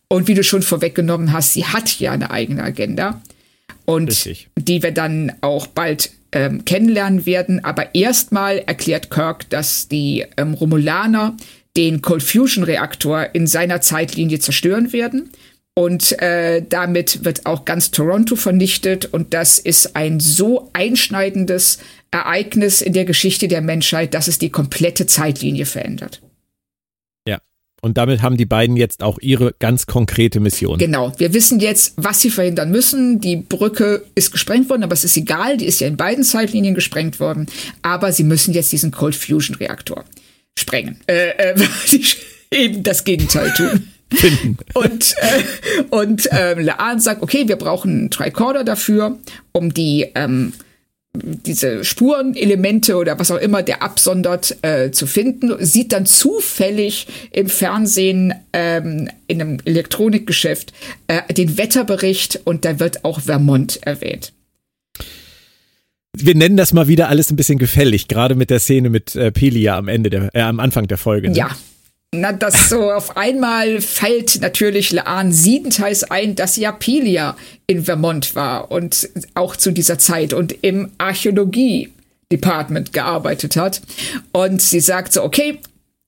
[0.07, 3.21] Und wie du schon vorweggenommen hast, sie hat ja eine eigene Agenda.
[3.85, 4.49] Und Richtig.
[4.57, 7.63] die wir dann auch bald ähm, kennenlernen werden.
[7.63, 11.35] Aber erstmal erklärt Kirk, dass die ähm, Romulaner
[11.77, 15.31] den Cold Fusion Reaktor in seiner Zeitlinie zerstören werden.
[15.73, 19.05] Und äh, damit wird auch ganz Toronto vernichtet.
[19.05, 21.79] Und das ist ein so einschneidendes
[22.11, 26.21] Ereignis in der Geschichte der Menschheit, dass es die komplette Zeitlinie verändert.
[27.25, 27.39] Ja.
[27.81, 30.77] Und damit haben die beiden jetzt auch ihre ganz konkrete Mission.
[30.77, 31.13] Genau.
[31.17, 33.21] Wir wissen jetzt, was sie verhindern müssen.
[33.21, 35.55] Die Brücke ist gesprengt worden, aber es ist egal.
[35.55, 37.45] Die ist ja in beiden Zeitlinien gesprengt worden.
[37.81, 40.03] Aber sie müssen jetzt diesen Cold Fusion Reaktor
[40.57, 40.99] sprengen.
[41.07, 41.55] Äh, äh,
[42.51, 43.87] eben das Gegenteil tun.
[44.13, 44.57] Finden.
[44.73, 49.17] Und, äh, und ähm, Laan sagt, okay, wir brauchen einen Tricorder dafür,
[49.53, 50.51] um die ähm,
[51.13, 57.49] diese Spurenelemente oder was auch immer der absondert äh, zu finden, sieht dann zufällig im
[57.49, 60.73] Fernsehen ähm, in einem Elektronikgeschäft
[61.07, 64.33] äh, den Wetterbericht und da wird auch Vermont erwähnt.
[66.17, 69.31] Wir nennen das mal wieder alles ein bisschen gefällig, gerade mit der Szene mit äh,
[69.31, 71.29] Pelia am Ende der, äh, am Anfang der Folge.
[71.29, 71.37] Ne?
[71.37, 71.49] Ja.
[72.13, 77.37] Na, das so auf einmal fällt natürlich Laan siebenteils ein, dass ja Pelia
[77.67, 83.81] in Vermont war und auch zu dieser Zeit und im Archäologie-Department gearbeitet hat.
[84.33, 85.59] Und sie sagt so, okay,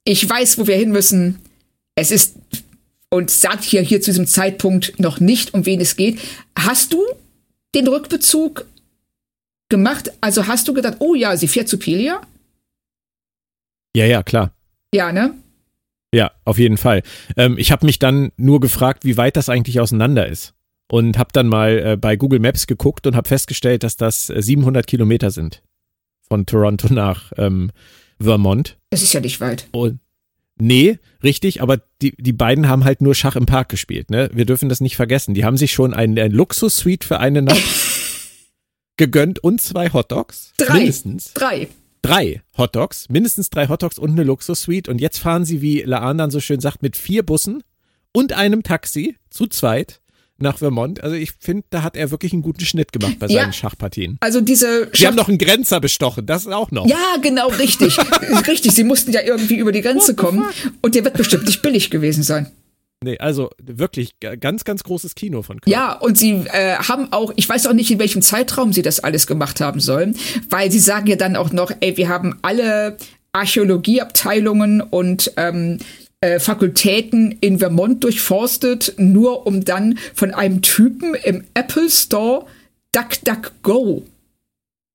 [0.03, 1.39] ich weiß, wo wir hin müssen.
[1.95, 2.35] Es ist,
[3.09, 6.19] und sagt hier, hier zu diesem Zeitpunkt noch nicht, um wen es geht.
[6.59, 7.01] Hast du
[7.75, 8.65] den Rückbezug
[9.73, 10.11] gemacht?
[10.21, 12.21] Also hast du gedacht, oh ja, sie fährt zu Pelia?
[13.95, 14.53] ja, ja, klar.
[14.93, 15.33] Ja, ne?
[16.13, 17.01] Ja, auf jeden Fall.
[17.37, 20.53] Ähm, ich habe mich dann nur gefragt, wie weit das eigentlich auseinander ist.
[20.91, 24.43] Und habe dann mal äh, bei Google Maps geguckt und habe festgestellt, dass das äh,
[24.43, 25.63] 700 Kilometer sind.
[26.27, 27.71] Von Toronto nach ähm,
[28.19, 28.77] Vermont.
[28.91, 29.67] Das ist ja nicht weit.
[29.71, 29.99] Und
[30.59, 34.11] nee, richtig, aber die, die beiden haben halt nur Schach im Park gespielt.
[34.11, 34.29] Ne?
[34.33, 35.33] Wir dürfen das nicht vergessen.
[35.33, 37.63] Die haben sich schon ein, ein Luxus-Suite für eine Nacht
[38.97, 40.53] gegönnt und zwei Hotdogs.
[40.57, 40.73] Drei.
[40.79, 41.33] Mindestens.
[41.33, 41.67] Drei.
[42.01, 44.89] Drei Hotdogs, mindestens drei Hotdogs und eine Luxus-Suite.
[44.89, 47.63] Und jetzt fahren sie, wie Laan dann so schön sagt, mit vier Bussen
[48.11, 50.01] und einem Taxi zu zweit
[50.37, 51.01] nach Vermont.
[51.01, 53.43] Also ich finde, da hat er wirklich einen guten Schnitt gemacht bei Ja.
[53.43, 54.17] seinen Schachpartien.
[54.19, 56.85] Also diese Sie haben noch einen Grenzer bestochen, das auch noch.
[56.87, 57.97] Ja, genau, richtig.
[58.47, 60.43] richtig, sie mussten ja irgendwie über die Grenze kommen.
[60.81, 62.51] Und der wird bestimmt nicht billig gewesen sein.
[63.03, 65.71] Nee, also wirklich ganz, ganz großes Kino von Kirk.
[65.71, 69.01] Ja, und sie äh, haben auch, ich weiß auch nicht, in welchem Zeitraum sie das
[69.01, 70.15] alles gemacht haben sollen,
[70.49, 72.97] weil sie sagen ja dann auch noch, ey, wir haben alle
[73.33, 75.79] Archäologieabteilungen und ähm,
[76.21, 82.45] äh, Fakultäten in Vermont durchforstet, nur um dann von einem Typen im Apple Store
[82.93, 84.03] DuckDuckGo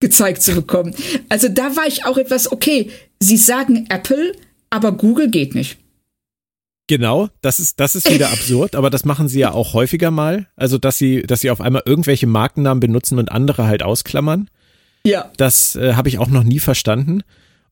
[0.01, 0.95] gezeigt zu bekommen.
[1.29, 2.91] Also da war ich auch etwas, okay,
[3.21, 4.33] sie sagen Apple,
[4.71, 5.77] aber Google geht nicht.
[6.89, 10.49] Genau, das ist, das ist wieder absurd, aber das machen sie ja auch häufiger mal.
[10.57, 14.49] Also, dass sie, dass sie auf einmal irgendwelche Markennamen benutzen und andere halt ausklammern.
[15.07, 15.31] Ja.
[15.37, 17.23] Das äh, habe ich auch noch nie verstanden.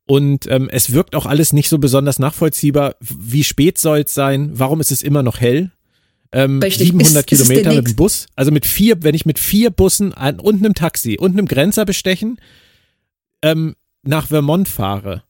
[0.09, 2.95] Und ähm, es wirkt auch alles nicht so besonders nachvollziehbar.
[3.01, 4.51] Wie spät soll es sein?
[4.55, 5.73] Warum ist es immer noch hell?
[6.31, 6.89] Ähm, Richtig.
[6.89, 8.27] 700 Ist- ist Kilometer der mit dem Bus.
[8.37, 11.85] Also mit vier, wenn ich mit vier Bussen ein, und einem Taxi und einem Grenzer
[11.85, 12.39] bestechen
[13.43, 15.23] ähm, nach Vermont fahre,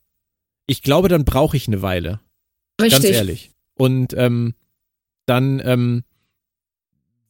[0.66, 2.20] ich glaube, dann brauche ich eine Weile.
[2.80, 3.02] Richtig.
[3.02, 3.50] Ganz ehrlich.
[3.76, 4.54] Und ähm,
[5.26, 6.04] dann ähm,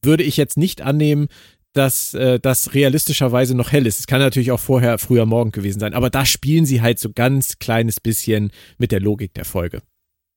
[0.03, 1.29] würde ich jetzt nicht annehmen,
[1.73, 4.01] dass äh, das realistischerweise noch hell ist.
[4.01, 7.13] Es kann natürlich auch vorher früher Morgen gewesen sein, aber da spielen sie halt so
[7.13, 9.83] ganz kleines bisschen mit der Logik der Folge.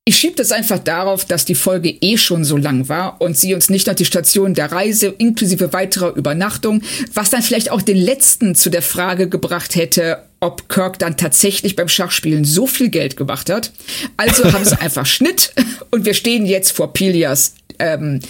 [0.06, 3.54] Ich schiebe das einfach darauf, dass die Folge eh schon so lang war und sie
[3.54, 6.82] uns nicht noch die Station der Reise inklusive weiterer Übernachtung,
[7.14, 11.76] was dann vielleicht auch den letzten zu der Frage gebracht hätte, ob Kirk dann tatsächlich
[11.76, 13.74] beim Schachspielen so viel Geld gemacht hat.
[14.18, 15.54] Also haben sie einfach Schnitt
[15.92, 18.22] und wir stehen jetzt vor Pilias ähm,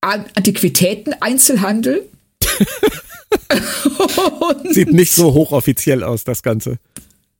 [0.00, 2.08] Antiquitäten-Einzelhandel.
[4.70, 6.78] Sieht nicht so hochoffiziell aus, das Ganze.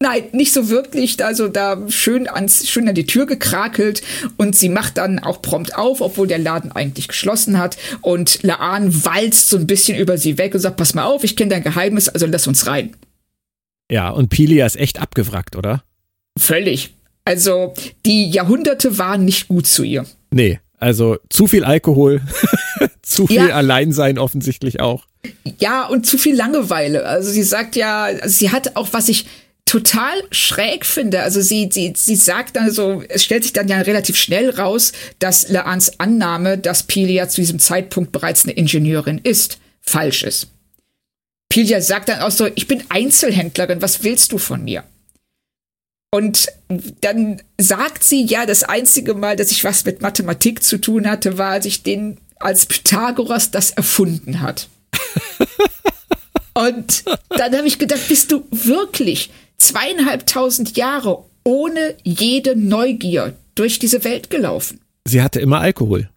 [0.02, 1.22] Nein, nicht so wirklich.
[1.22, 4.00] Also da schön, ans, schön an die Tür gekrakelt
[4.38, 7.76] und sie macht dann auch prompt auf, obwohl der Laden eigentlich geschlossen hat.
[8.00, 11.36] Und Laan walzt so ein bisschen über sie weg und sagt, pass mal auf, ich
[11.36, 12.96] kenne dein Geheimnis, also lass uns rein.
[13.90, 15.82] Ja, und Pilia ist echt abgewrackt, oder?
[16.38, 16.94] Völlig.
[17.24, 17.74] Also
[18.06, 20.06] die Jahrhunderte waren nicht gut zu ihr.
[20.30, 22.22] Nee, also zu viel Alkohol,
[23.02, 23.56] zu viel Ja.
[23.56, 25.06] Alleinsein offensichtlich auch.
[25.58, 27.04] Ja, und zu viel Langeweile.
[27.04, 29.26] Also sie sagt ja, also sie hat auch, was ich
[29.66, 31.22] total schräg finde.
[31.22, 34.92] Also sie, sie, sie sagt dann so, es stellt sich dann ja relativ schnell raus,
[35.18, 40.48] dass Laans Annahme, dass Pilia zu diesem Zeitpunkt bereits eine Ingenieurin ist, falsch ist.
[41.50, 44.84] Pilia sagt dann auch so, ich bin Einzelhändlerin, was willst du von mir?
[46.12, 46.46] Und
[47.02, 51.38] dann sagt sie, ja, das einzige Mal, dass ich was mit Mathematik zu tun hatte,
[51.38, 54.68] war, als ich den, als Pythagoras das erfunden hat.
[56.54, 64.04] Und dann habe ich gedacht, bist du wirklich zweieinhalbtausend Jahre ohne jede Neugier durch diese
[64.04, 64.80] Welt gelaufen?
[65.04, 66.10] Sie hatte immer Alkohol.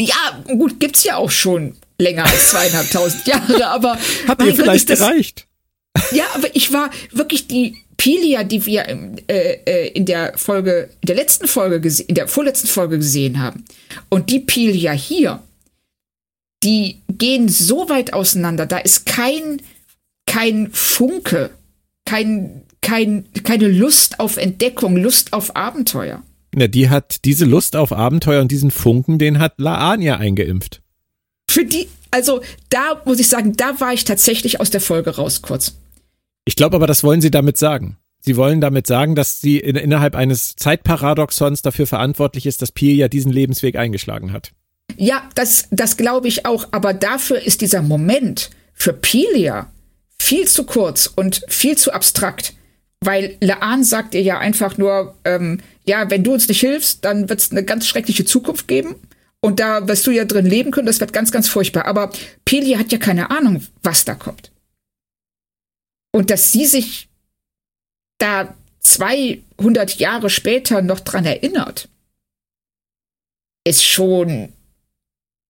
[0.00, 5.00] Ja, gut, gibt's ja auch schon länger als zweieinhalbtausend Jahre, aber Hat Gott, vielleicht das-
[5.00, 5.46] gereicht?
[6.12, 8.86] Ja, aber ich war wirklich die Pilia, die wir
[9.28, 11.76] äh, äh, in der Folge, in der letzten Folge,
[12.06, 13.64] in der vorletzten Folge gesehen haben.
[14.08, 15.42] Und die Pilia hier,
[16.62, 18.66] die gehen so weit auseinander.
[18.66, 19.60] Da ist kein,
[20.26, 21.50] kein Funke,
[22.04, 26.22] kein, kein, keine Lust auf Entdeckung, Lust auf Abenteuer.
[26.54, 30.80] Na, die hat diese Lust auf Abenteuer und diesen Funken, den hat Laan ja eingeimpft.
[31.50, 35.42] Für die, also da muss ich sagen, da war ich tatsächlich aus der Folge raus
[35.42, 35.74] kurz.
[36.44, 37.98] Ich glaube aber, das wollen sie damit sagen.
[38.20, 43.08] Sie wollen damit sagen, dass sie in, innerhalb eines Zeitparadoxons dafür verantwortlich ist, dass Pilia
[43.08, 44.52] diesen Lebensweg eingeschlagen hat.
[44.96, 49.70] Ja, das, das glaube ich auch, aber dafür ist dieser Moment für Pilia
[50.20, 52.54] viel zu kurz und viel zu abstrakt.
[53.00, 57.28] Weil Laan sagt ihr ja einfach nur, ähm, ja, wenn du uns nicht hilfst, dann
[57.28, 58.96] wird es eine ganz schreckliche Zukunft geben.
[59.40, 61.84] Und da wirst du ja drin leben können, das wird ganz, ganz furchtbar.
[61.84, 62.10] Aber
[62.44, 64.50] Pilia hat ja keine Ahnung, was da kommt.
[66.12, 67.08] Und dass sie sich
[68.18, 71.88] da 200 Jahre später noch dran erinnert,
[73.64, 74.52] ist schon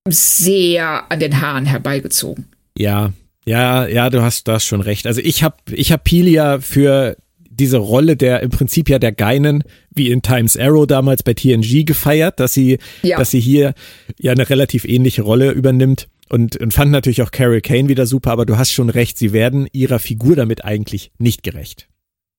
[0.08, 2.48] sehr an den Haaren herbeigezogen.
[2.76, 3.12] Ja,
[3.44, 5.06] ja, ja, du hast, du hast schon recht.
[5.06, 7.16] Also ich habe ich hab Pilia für
[7.58, 11.84] diese Rolle der im Prinzip ja der Geinen, wie in Times Arrow damals bei TNG
[11.84, 13.18] gefeiert, dass sie, Ja.
[13.18, 13.74] dass sie hier
[14.18, 16.08] ja eine relativ ähnliche Rolle übernimmt.
[16.30, 19.32] Und, und fand natürlich auch Carol Kane wieder super, aber du hast schon recht, sie
[19.32, 21.88] werden ihrer Figur damit eigentlich nicht gerecht.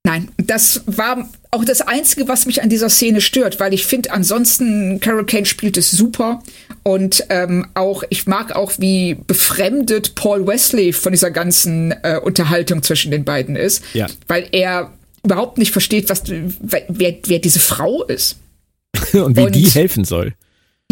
[0.06, 4.12] Nein, das war auch das Einzige, was mich an dieser Szene stört, weil ich finde,
[4.12, 6.42] ansonsten Carol Kane spielt es super
[6.84, 12.82] und ähm, auch ich mag auch, wie befremdet Paul Wesley von dieser ganzen äh, Unterhaltung
[12.84, 14.08] zwischen den beiden ist, Ja.
[14.28, 14.94] weil er
[15.24, 18.38] überhaupt nicht versteht, was wer, wer diese Frau ist.
[19.14, 20.34] Und wie Und- die helfen soll.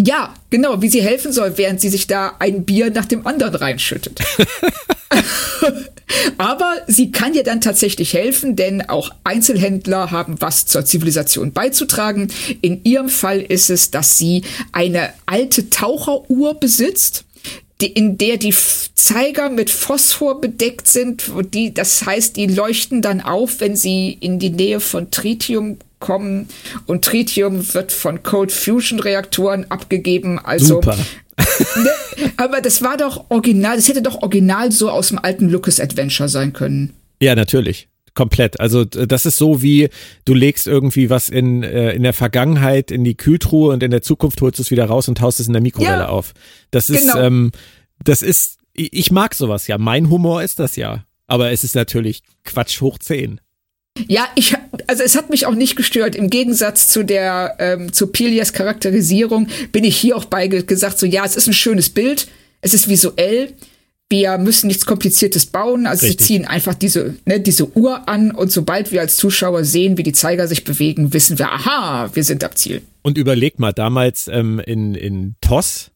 [0.00, 3.56] Ja, genau, wie sie helfen soll, während sie sich da ein Bier nach dem anderen
[3.56, 4.20] reinschüttet.
[6.38, 12.28] Aber sie kann ihr dann tatsächlich helfen, denn auch Einzelhändler haben was zur Zivilisation beizutragen.
[12.60, 17.24] In ihrem Fall ist es, dass sie eine alte Taucheruhr besitzt,
[17.80, 18.54] die, in der die
[18.94, 21.24] Zeiger mit Phosphor bedeckt sind.
[21.54, 26.48] Die, das heißt, die leuchten dann auf, wenn sie in die Nähe von Tritium kommen.
[26.86, 30.38] Und Tritium wird von Cold Fusion Reaktoren abgegeben.
[30.38, 30.96] Also Super.
[31.76, 31.90] Ne,
[32.36, 36.28] aber das war doch original, das hätte doch original so aus dem alten Lucas Adventure
[36.28, 36.94] sein können.
[37.20, 37.88] Ja, natürlich.
[38.18, 38.58] Komplett.
[38.58, 39.90] Also das ist so wie
[40.24, 44.02] du legst irgendwie was in, äh, in der Vergangenheit in die Kühltruhe und in der
[44.02, 46.34] Zukunft holst du es wieder raus und haust es in der Mikrowelle ja, auf.
[46.72, 47.20] Das ist, genau.
[47.20, 47.52] ähm,
[48.02, 49.78] das ist, ich mag sowas ja.
[49.78, 51.04] Mein Humor ist das ja.
[51.28, 53.40] Aber es ist natürlich Quatsch hoch 10.
[54.08, 54.56] Ja, ich,
[54.88, 56.16] also es hat mich auch nicht gestört.
[56.16, 61.06] Im Gegensatz zu der, ähm, zu Pelias Charakterisierung bin ich hier auch bei gesagt, so
[61.06, 62.26] ja, es ist ein schönes Bild,
[62.62, 63.52] es ist visuell,
[64.10, 66.26] wir müssen nichts Kompliziertes bauen, also Richtig.
[66.26, 70.02] sie ziehen einfach diese, ne, diese Uhr an und sobald wir als Zuschauer sehen, wie
[70.02, 72.82] die Zeiger sich bewegen, wissen wir, aha, wir sind am Ziel.
[73.02, 75.90] Und überleg mal, damals ähm, in, in TOS,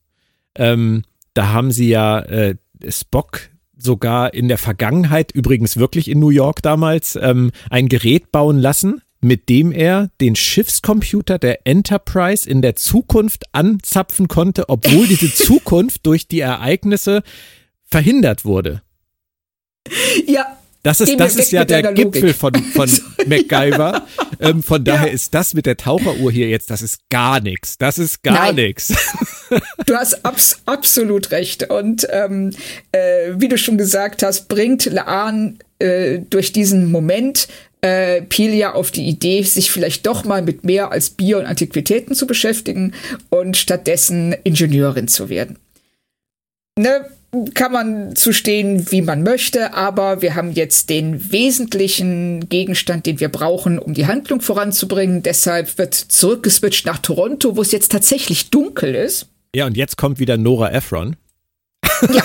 [0.57, 1.05] ähm,
[1.35, 2.57] da haben sie ja äh,
[2.89, 3.49] Spock
[3.79, 9.01] sogar in der Vergangenheit, übrigens wirklich in New York damals, ähm, ein Gerät bauen lassen,
[9.21, 16.07] mit dem er den Schiffscomputer der Enterprise in der Zukunft anzapfen konnte, obwohl diese Zukunft
[16.07, 17.23] durch die Ereignisse
[17.93, 18.83] verhindert wurde.
[20.27, 20.59] Ja.
[20.83, 22.91] Das ist, das ist ja der Gipfel von, von
[23.27, 24.05] MacGyver.
[24.41, 25.13] ähm, von daher ja.
[25.13, 27.79] ist das mit der Taucheruhr hier jetzt, das ist gar nichts.
[27.79, 28.93] Das ist gar nichts.
[29.85, 31.69] Du hast abs absolut recht.
[31.69, 32.53] Und ähm,
[32.93, 37.49] äh, wie du schon gesagt hast, bringt Laan äh, durch diesen Moment
[37.83, 42.15] äh, Pilia auf die Idee, sich vielleicht doch mal mit mehr als Bier und Antiquitäten
[42.15, 42.95] zu beschäftigen
[43.29, 45.59] und stattdessen Ingenieurin zu werden.
[46.79, 47.05] Ne?
[47.55, 53.21] Kann man zu stehen, wie man möchte, aber wir haben jetzt den wesentlichen Gegenstand, den
[53.21, 55.23] wir brauchen, um die Handlung voranzubringen.
[55.23, 59.29] Deshalb wird zurückgeswitcht nach Toronto, wo es jetzt tatsächlich dunkel ist.
[59.55, 61.17] Ja, und jetzt kommt wieder Nora Ephron.
[62.13, 62.23] ja,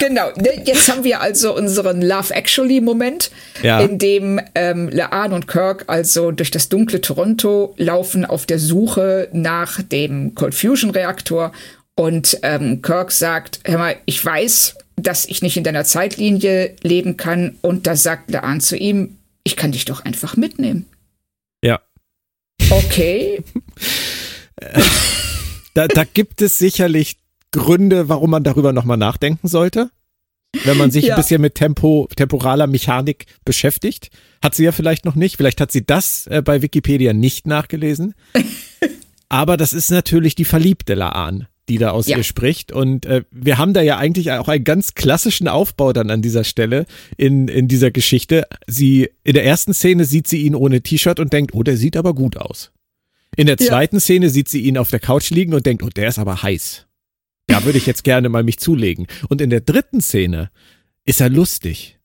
[0.00, 0.30] genau.
[0.36, 3.30] Ne, jetzt haben wir also unseren Love Actually Moment,
[3.62, 3.80] ja.
[3.80, 9.28] in dem ähm, Laan und Kirk also durch das dunkle Toronto laufen auf der Suche
[9.32, 11.52] nach dem Cold Fusion Reaktor
[11.94, 17.16] und ähm, Kirk sagt, hör mal, ich weiß, dass ich nicht in deiner Zeitlinie leben
[17.16, 17.56] kann.
[17.60, 20.86] Und da sagt Laan zu ihm, ich kann dich doch einfach mitnehmen.
[21.62, 21.80] Ja.
[22.70, 23.42] Okay.
[25.74, 27.18] da, da gibt es sicherlich
[27.50, 29.90] Gründe, warum man darüber nochmal nachdenken sollte.
[30.64, 31.14] Wenn man sich ja.
[31.14, 34.10] ein bisschen mit Tempo, temporaler Mechanik beschäftigt.
[34.42, 35.36] Hat sie ja vielleicht noch nicht.
[35.36, 38.14] Vielleicht hat sie das äh, bei Wikipedia nicht nachgelesen.
[39.28, 42.16] Aber das ist natürlich die verliebte Laan die da aus ja.
[42.16, 42.72] ihr spricht.
[42.72, 46.44] Und äh, wir haben da ja eigentlich auch einen ganz klassischen Aufbau dann an dieser
[46.44, 46.86] Stelle
[47.16, 48.46] in, in dieser Geschichte.
[48.66, 51.96] Sie, in der ersten Szene sieht sie ihn ohne T-Shirt und denkt, oh, der sieht
[51.96, 52.72] aber gut aus.
[53.36, 54.00] In der zweiten ja.
[54.00, 56.86] Szene sieht sie ihn auf der Couch liegen und denkt, oh, der ist aber heiß.
[57.46, 59.06] Da würde ich jetzt gerne mal mich zulegen.
[59.28, 60.50] Und in der dritten Szene
[61.04, 61.98] ist er lustig.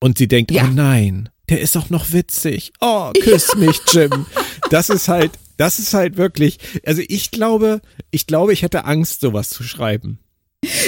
[0.00, 0.64] Und sie denkt, ja.
[0.64, 2.72] oh nein, der ist auch noch witzig.
[2.80, 4.26] Oh, küss mich, Jim.
[4.70, 9.20] Das ist halt, das ist halt wirklich, also ich glaube, ich glaube, ich hätte Angst,
[9.20, 10.18] sowas zu schreiben.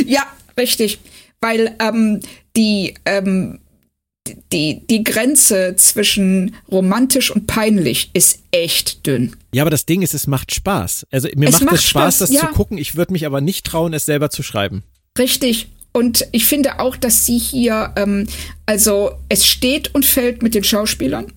[0.07, 0.23] Ja,
[0.59, 1.01] richtig.
[1.41, 2.21] Weil ähm,
[2.57, 3.61] die, ähm,
[4.53, 9.37] die, die Grenze zwischen romantisch und peinlich ist echt dünn.
[9.53, 11.07] Ja, aber das Ding ist, es macht Spaß.
[11.11, 12.41] Also mir es macht es Spaß, Spaß, das ja.
[12.41, 12.79] zu gucken.
[12.79, 14.85] Ich würde mich aber nicht trauen, es selber zu schreiben.
[15.19, 15.69] Richtig.
[15.93, 18.29] Und ich finde auch, dass sie hier, ähm,
[18.67, 21.33] also es steht und fällt mit den Schauspielern.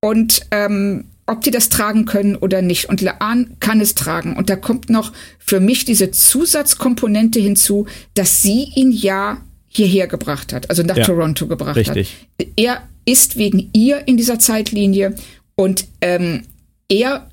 [0.00, 2.88] Und ähm, ob die das tragen können oder nicht.
[2.88, 4.36] Und Laan kann es tragen.
[4.36, 10.52] Und da kommt noch für mich diese Zusatzkomponente hinzu, dass sie ihn ja hierher gebracht
[10.52, 12.16] hat, also nach ja, Toronto gebracht richtig.
[12.40, 12.48] hat.
[12.56, 15.14] Er ist wegen ihr in dieser Zeitlinie
[15.54, 16.44] und ähm,
[16.88, 17.28] er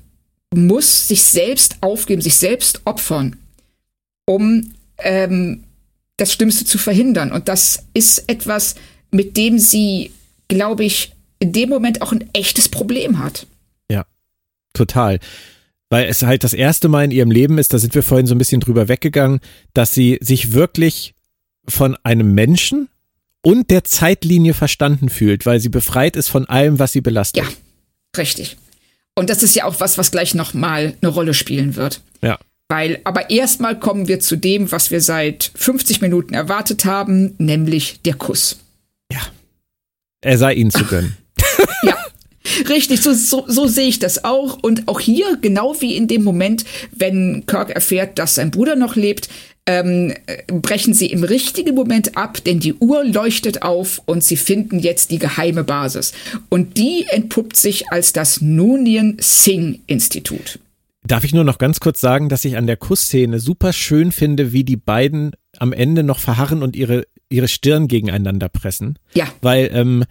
[0.54, 3.36] muss sich selbst aufgeben, sich selbst opfern,
[4.26, 5.64] um ähm,
[6.16, 7.32] das Schlimmste zu verhindern.
[7.32, 8.74] Und das ist etwas,
[9.10, 10.12] mit dem sie,
[10.48, 13.46] glaube ich, in dem Moment auch ein echtes Problem hat
[14.74, 15.18] total.
[15.88, 18.34] Weil es halt das erste Mal in ihrem Leben ist, da sind wir vorhin so
[18.34, 19.40] ein bisschen drüber weggegangen,
[19.72, 21.14] dass sie sich wirklich
[21.66, 22.88] von einem Menschen
[23.42, 27.44] und der Zeitlinie verstanden fühlt, weil sie befreit ist von allem, was sie belastet.
[27.44, 27.48] Ja,
[28.16, 28.56] richtig.
[29.14, 32.00] Und das ist ja auch was, was gleich nochmal eine Rolle spielen wird.
[32.22, 32.38] Ja.
[32.68, 38.00] Weil, aber erstmal kommen wir zu dem, was wir seit 50 Minuten erwartet haben, nämlich
[38.02, 38.58] der Kuss.
[39.12, 39.20] Ja.
[40.22, 41.16] Er sei ihnen zu gönnen.
[41.82, 41.96] ja.
[42.68, 44.58] Richtig, so, so, so sehe ich das auch.
[44.62, 46.64] Und auch hier, genau wie in dem Moment,
[46.94, 49.28] wenn Kirk erfährt, dass sein Bruder noch lebt,
[49.66, 50.12] ähm,
[50.46, 55.10] brechen sie im richtigen Moment ab, denn die Uhr leuchtet auf und sie finden jetzt
[55.10, 56.12] die geheime Basis.
[56.50, 60.58] Und die entpuppt sich als das Noonien Singh Institut.
[61.06, 64.52] Darf ich nur noch ganz kurz sagen, dass ich an der Kussszene super schön finde,
[64.52, 68.98] wie die beiden am Ende noch verharren und ihre, ihre Stirn gegeneinander pressen.
[69.14, 69.28] Ja.
[69.40, 70.04] Weil ähm,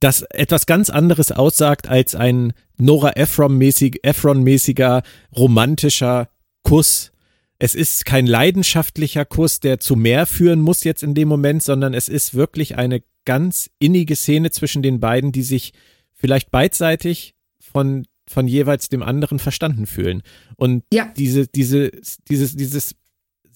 [0.00, 5.02] das etwas ganz anderes aussagt als ein Nora Ephron-mäßig, Ephron-mäßiger
[5.34, 6.28] romantischer
[6.62, 7.12] Kuss.
[7.58, 11.94] Es ist kein leidenschaftlicher Kuss, der zu mehr führen muss jetzt in dem Moment, sondern
[11.94, 15.72] es ist wirklich eine ganz innige Szene zwischen den beiden, die sich
[16.14, 20.22] vielleicht beidseitig von, von jeweils dem anderen verstanden fühlen.
[20.56, 21.10] Und Ja.
[21.16, 21.90] diese, diese,
[22.28, 22.94] dieses, dieses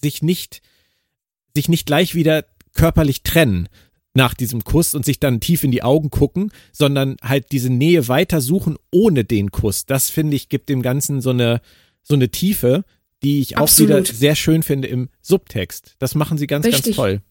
[0.01, 0.61] sich nicht,
[1.55, 3.69] sich nicht gleich wieder körperlich trennen
[4.13, 8.07] nach diesem Kuss und sich dann tief in die Augen gucken, sondern halt diese Nähe
[8.07, 9.85] weiter suchen ohne den Kuss.
[9.85, 11.61] Das finde ich gibt dem Ganzen so eine,
[12.03, 12.83] so eine Tiefe,
[13.23, 13.89] die ich auch Absolut.
[13.89, 15.95] wieder sehr schön finde im Subtext.
[15.99, 16.95] Das machen sie ganz, ganz Richtig.
[16.95, 17.21] toll.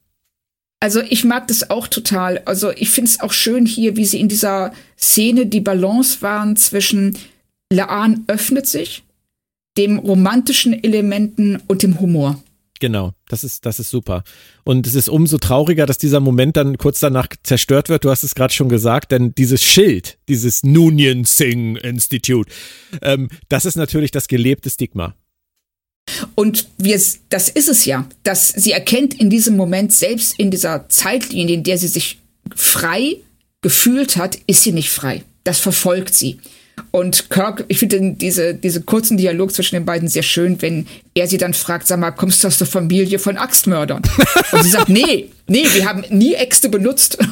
[0.82, 2.38] Also ich mag das auch total.
[2.46, 6.56] Also ich finde es auch schön hier, wie sie in dieser Szene die Balance waren
[6.56, 7.18] zwischen
[7.72, 9.04] Laan öffnet sich,
[9.76, 12.42] dem romantischen Elementen und dem Humor.
[12.80, 14.24] Genau, das ist, das ist super.
[14.64, 18.04] Und es ist umso trauriger, dass dieser Moment dann kurz danach zerstört wird.
[18.04, 22.50] Du hast es gerade schon gesagt, denn dieses Schild, dieses Noonien Singh Institute,
[23.02, 25.14] ähm, das ist natürlich das gelebte Stigma.
[26.34, 26.98] Und wir,
[27.28, 31.62] das ist es ja, dass sie erkennt in diesem Moment, selbst in dieser Zeitlinie, in
[31.62, 32.18] der sie sich
[32.56, 33.16] frei
[33.60, 35.22] gefühlt hat, ist sie nicht frei.
[35.44, 36.38] Das verfolgt sie.
[36.90, 41.26] Und Kirk, ich finde diese, diese kurzen Dialog zwischen den beiden sehr schön, wenn er
[41.26, 44.02] sie dann fragt, sag mal, kommst du aus der Familie von Axtmördern?
[44.52, 47.18] Und sie sagt, nee, nee, wir haben nie Äxte benutzt.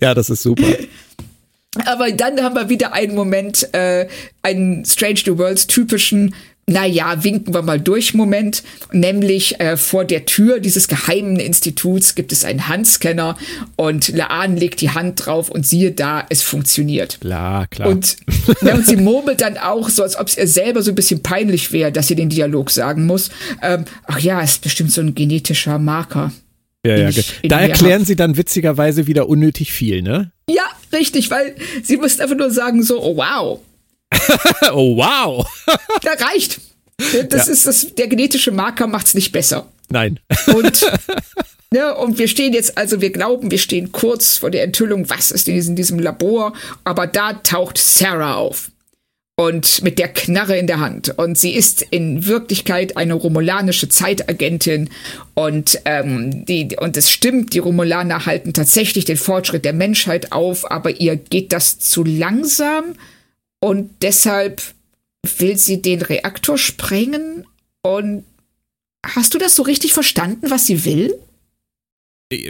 [0.00, 0.66] Ja, das ist super.
[1.86, 4.06] Aber dann haben wir wieder einen Moment, äh,
[4.42, 6.34] einen Strange New Worlds typischen,
[6.68, 8.62] naja, winken wir mal durch Moment,
[8.92, 13.36] nämlich äh, vor der Tür dieses geheimen Instituts gibt es einen Handscanner
[13.74, 17.18] und Laan legt die Hand drauf und siehe da, es funktioniert.
[17.20, 17.88] Klar, klar.
[17.88, 18.16] Und,
[18.62, 21.22] ja, und sie murmelt dann auch, so als ob es ihr selber so ein bisschen
[21.22, 23.30] peinlich wäre, dass sie den Dialog sagen muss.
[23.60, 26.32] Ähm, ach ja, ist bestimmt so ein genetischer Marker.
[26.86, 30.30] ja, ja, da erklären sie dann witzigerweise wieder unnötig viel, ne?
[30.48, 33.60] Ja, richtig, weil sie muss einfach nur sagen so, oh wow,
[34.72, 35.46] Oh, wow.
[36.02, 36.60] Da reicht.
[37.28, 37.52] Das Ja.
[37.52, 39.66] ist das, der genetische Marker macht's nicht besser.
[39.88, 40.20] Nein.
[40.54, 40.86] Und,
[41.72, 45.30] ne, und wir stehen jetzt, also wir glauben, wir stehen kurz vor der Enthüllung, was
[45.30, 46.52] ist in diesem, diesem Labor,
[46.84, 48.70] aber da taucht Sarah auf.
[49.34, 51.18] Und mit der Knarre in der Hand.
[51.18, 54.90] Und sie ist in Wirklichkeit eine romulanische Zeitagentin.
[55.34, 60.70] Und, ähm, die, und es stimmt, die Romulaner halten tatsächlich den Fortschritt der Menschheit auf,
[60.70, 62.94] aber ihr geht das zu langsam.
[63.62, 64.60] Und deshalb
[65.38, 67.46] will sie den Reaktor sprengen.
[67.82, 68.24] Und
[69.06, 71.14] hast du das so richtig verstanden, was sie will?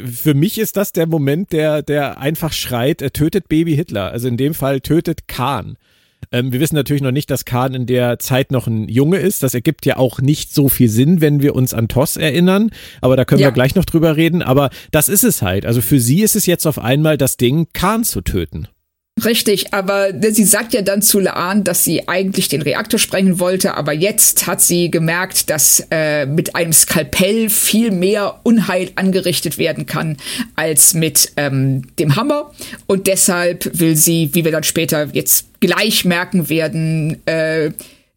[0.06, 4.10] Für mich ist das der Moment, der, der einfach schreit, er tötet Baby Hitler.
[4.10, 5.76] Also in dem Fall tötet Khan.
[6.30, 9.42] Ähm, wir wissen natürlich noch nicht, dass Khan in der Zeit noch ein Junge ist.
[9.42, 12.70] Das ergibt ja auch nicht so viel Sinn, wenn wir uns an Toss erinnern.
[13.02, 13.48] Aber da können Ja.
[13.48, 14.40] wir gleich noch drüber reden.
[14.40, 15.66] Aber das ist es halt.
[15.66, 18.68] Also für sie ist es jetzt auf einmal das Ding, Khan zu töten.
[19.24, 23.74] Richtig, aber sie sagt ja dann zu Laan, dass sie eigentlich den Reaktor sprengen wollte,
[23.74, 29.86] aber jetzt hat sie gemerkt, dass äh, mit einem Skalpell viel mehr Unheil angerichtet werden
[29.86, 30.16] kann
[30.56, 32.52] als mit ähm, dem Hammer.
[32.86, 37.70] Und deshalb will sie, wie wir dann später jetzt gleich merken werden, äh,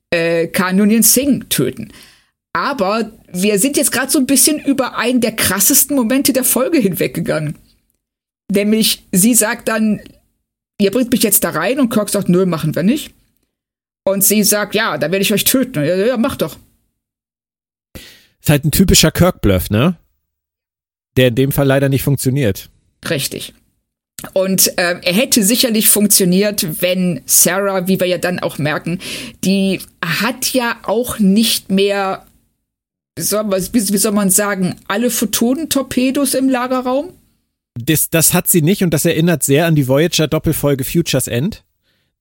[0.09, 1.91] äh, Khan Noonien Singh töten.
[2.53, 6.79] Aber wir sind jetzt gerade so ein bisschen über einen der krassesten Momente der Folge
[6.79, 7.57] hinweggegangen.
[8.49, 9.99] Nämlich, sie sagt dann,
[10.79, 13.13] ihr bringt mich jetzt da rein und Kirk sagt, nö, machen wir nicht.
[14.03, 15.83] Und sie sagt, ja, dann werde ich euch töten.
[15.83, 16.57] Ja, ja, mach doch.
[18.39, 19.97] Ist halt ein typischer Kirk-Bluff, ne?
[21.17, 22.69] Der in dem Fall leider nicht funktioniert.
[23.09, 23.53] Richtig.
[24.33, 28.99] Und ähm, er hätte sicherlich funktioniert, wenn Sarah, wie wir ja dann auch merken,
[29.43, 32.25] die hat ja auch nicht mehr,
[33.17, 33.23] wie
[33.97, 37.13] soll man sagen, alle Photonentorpedos im Lagerraum?
[37.77, 41.63] Das, das hat sie nicht und das erinnert sehr an die Voyager-Doppelfolge Futures End,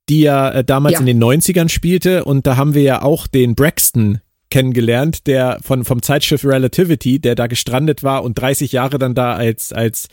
[0.08, 1.00] die ja äh, damals Ja.
[1.00, 4.20] in den 90ern spielte und da haben wir ja auch den Braxton
[4.50, 9.34] kennengelernt, der von, vom Zeitschiff Relativity, der da gestrandet war und 30 Jahre dann da
[9.34, 10.08] als, als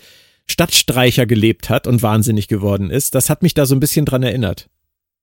[0.48, 3.16] Stadtstreicher gelebt hat und wahnsinnig geworden ist.
[3.16, 4.68] Das hat mich da so ein bisschen dran erinnert.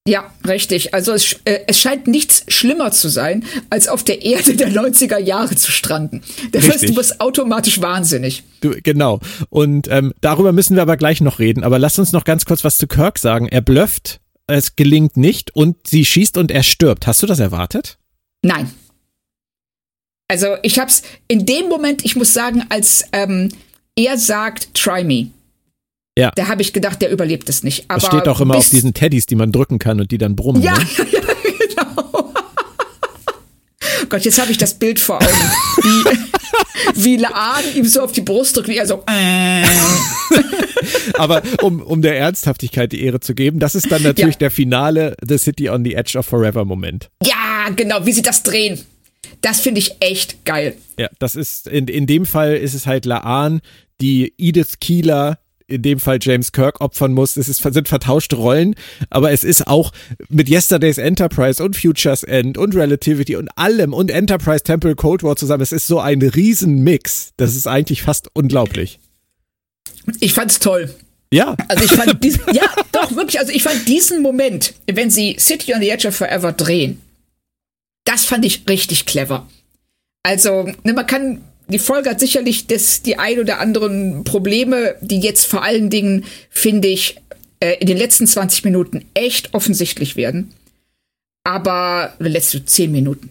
[0.09, 0.95] Ja, richtig.
[0.95, 5.19] Also es, äh, es scheint nichts schlimmer zu sein, als auf der Erde der 90er
[5.19, 6.23] Jahre zu stranden.
[6.53, 6.91] Das heißt, Richtig.
[6.91, 8.43] du bist automatisch wahnsinnig.
[8.63, 9.21] Du, genau.
[9.51, 11.63] Und ähm, darüber müssen wir aber gleich noch reden.
[11.63, 13.49] Aber lass uns noch ganz kurz was zu Kirk sagen.
[13.49, 17.07] Er blufft, es gelingt nicht und sie schießt und er stirbt.
[17.07, 17.99] Hast du das erwartet?
[18.41, 18.71] Nein.
[20.27, 23.51] Also ich hab's in dem Moment, ich muss sagen, als ähm,
[23.95, 25.29] er sagt, try me,
[26.19, 26.33] Ja.
[26.35, 27.85] da habe ich gedacht, der überlebt es nicht.
[27.89, 30.35] Aber Das steht auch immer auf diesen Teddys, die man drücken kann und die dann
[30.37, 30.63] brummen.
[30.63, 30.85] Ja, Ne?
[31.13, 31.21] ja,
[31.69, 32.33] genau.
[34.09, 35.27] Gott, jetzt habe ich das Bild vor Augen,
[35.83, 36.05] wie,
[37.05, 39.05] wie Laan ihm so auf die Brust drückt, wie er so.
[39.07, 39.65] Äh.
[41.15, 44.39] Aber um, um der Ernsthaftigkeit die Ehre zu geben, das ist dann natürlich Ja.
[44.41, 47.11] der finale The City on the Edge of Forever Moment.
[47.25, 48.81] Ja, genau, wie sie das drehen.
[49.41, 50.75] Das finde ich echt geil.
[50.99, 53.61] Ja, das ist, in, in dem Fall ist es halt Laan,
[54.01, 55.39] die Edith Keeler
[55.69, 57.37] in dem Fall James Kirk opfern muss.
[57.37, 58.75] Es ist, sind vertauschte Rollen,
[59.11, 59.93] aber es ist auch
[60.29, 65.37] mit Yesterday's Enterprise und Futures End und Relativity und allem und Enterprise Temple Cold War
[65.37, 65.63] zusammen.
[65.63, 67.33] Es ist so ein Riesenmix.
[67.37, 68.99] Das ist eigentlich fast unglaublich.
[70.21, 70.93] Ich fand's toll.
[71.31, 71.55] Ja.
[71.69, 75.75] Also ich fand diesen, ja, doch, wirklich, also ich fand diesen Moment, wenn sie City
[75.75, 77.01] on the Edge of Forever drehen,
[78.05, 79.47] das fand ich richtig clever.
[80.23, 85.21] Also, ne, man kann, die Folge hat sicherlich das, die ein oder anderen Probleme, die
[85.21, 87.17] jetzt vor allen Dingen, finde ich,
[87.61, 90.53] äh, in den letzten 20 Minuten echt offensichtlich werden.
[91.45, 93.31] Aber, oder letzte 10 Minuten.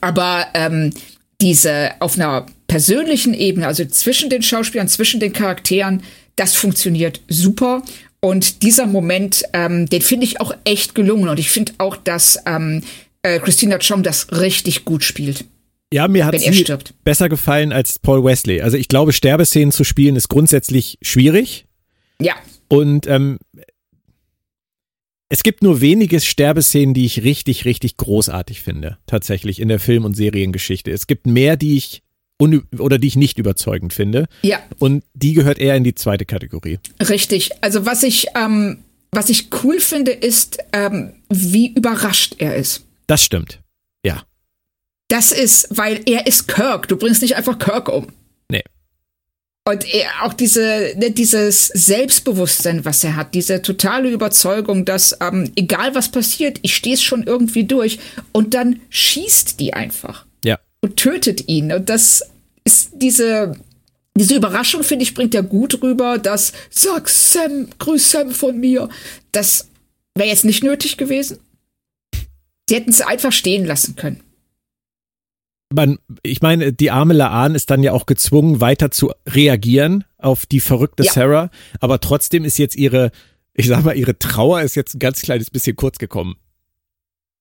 [0.00, 0.92] Aber ähm,
[1.40, 6.02] diese auf einer persönlichen Ebene, also zwischen den Schauspielern, zwischen den Charakteren,
[6.36, 7.82] das funktioniert super.
[8.20, 11.28] Und dieser Moment, ähm, den finde ich auch echt gelungen.
[11.28, 12.82] Und ich finde auch, dass ähm,
[13.22, 15.44] äh, Christina Chong das richtig gut spielt.
[15.92, 16.64] Ja, mir hat sie
[17.04, 18.60] besser gefallen als Paul Wesley.
[18.60, 21.66] Also ich glaube, Sterbeszenen zu spielen ist grundsätzlich schwierig.
[22.20, 22.34] Ja.
[22.68, 23.38] Und ähm,
[25.28, 28.98] es gibt nur wenige Sterbeszenen, die ich richtig, richtig großartig finde.
[29.06, 30.90] Tatsächlich in der Film- und Seriengeschichte.
[30.90, 32.02] Es gibt mehr, die ich
[32.78, 34.26] oder die ich nicht überzeugend finde.
[34.42, 34.58] Ja.
[34.78, 36.78] Und die gehört eher in die zweite Kategorie.
[37.00, 37.50] Richtig.
[37.62, 38.78] Also was ich, ähm,
[39.10, 42.84] was ich cool finde, ist, ähm, wie überrascht er ist.
[43.06, 43.60] Das stimmt.
[45.10, 45.18] Ja.
[45.18, 46.88] Das ist, weil er ist Kirk.
[46.88, 48.08] Du bringst nicht einfach Kirk um.
[48.50, 48.64] Nee.
[49.68, 55.50] Und er, auch diese, ne, dieses Selbstbewusstsein, was er hat, diese totale Überzeugung, dass ähm,
[55.56, 57.98] egal was passiert, ich stehe es schon irgendwie durch.
[58.32, 60.26] Und dann schießt die einfach
[60.86, 61.72] und tötet ihn.
[61.72, 62.22] Und das
[62.64, 63.56] ist diese,
[64.16, 68.88] diese Überraschung, finde ich, bringt er gut rüber, dass, sag Sam, grüß Sam von mir.
[69.32, 69.68] Das
[70.14, 71.38] wäre jetzt nicht nötig gewesen.
[72.68, 74.20] Sie hätten es einfach stehen lassen können.
[75.76, 80.46] Man, ich meine, die arme Laan ist dann ja auch gezwungen, weiter zu reagieren auf
[80.46, 81.12] die verrückte ja.
[81.12, 81.50] Sarah.
[81.80, 83.10] Aber trotzdem ist jetzt ihre,
[83.52, 86.36] ich sag mal, ihre Trauer ist jetzt ein ganz kleines bisschen kurz gekommen.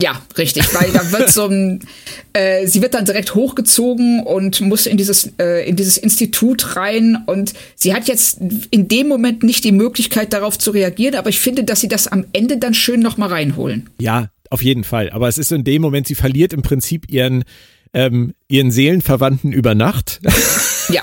[0.01, 1.79] Ja, richtig, weil da wird so ein,
[2.33, 7.23] äh, sie wird dann direkt hochgezogen und muss in dieses, äh, in dieses Institut rein
[7.27, 8.41] und sie hat jetzt
[8.71, 12.07] in dem Moment nicht die Möglichkeit darauf zu reagieren, aber ich finde, dass sie das
[12.07, 13.89] am Ende dann schön nochmal reinholen.
[13.97, 15.09] Ja, auf jeden Fall.
[15.11, 17.45] Aber es ist in dem Moment, sie verliert im Prinzip ihren,
[17.95, 20.21] ähm, ihren Seelenverwandten über Nacht.
[20.87, 21.01] Ja.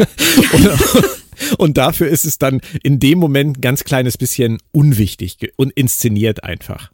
[0.52, 5.72] und, und dafür ist es dann in dem Moment ein ganz kleines bisschen unwichtig und
[5.72, 6.92] inszeniert einfach.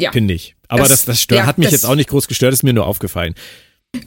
[0.00, 0.10] Ja.
[0.10, 0.56] Finde ich.
[0.66, 2.64] Aber das, das, das stört, ja, hat mich das, jetzt auch nicht groß gestört, ist
[2.64, 3.36] mir nur aufgefallen.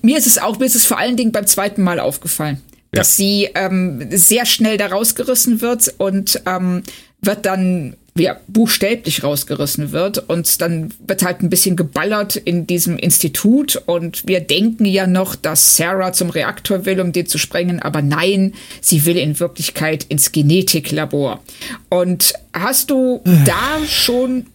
[0.01, 2.61] Mir ist es auch, mir ist es vor allen Dingen beim zweiten Mal aufgefallen,
[2.91, 3.23] dass ja.
[3.23, 6.83] sie ähm, sehr schnell da rausgerissen wird und ähm,
[7.21, 12.97] wird dann ja, buchstäblich rausgerissen wird und dann wird halt ein bisschen geballert in diesem
[12.97, 17.81] Institut und wir denken ja noch, dass Sarah zum Reaktor will, um den zu sprengen,
[17.81, 21.41] aber nein, sie will in Wirklichkeit ins Genetiklabor.
[21.89, 23.29] Und hast du äh.
[23.45, 24.47] da schon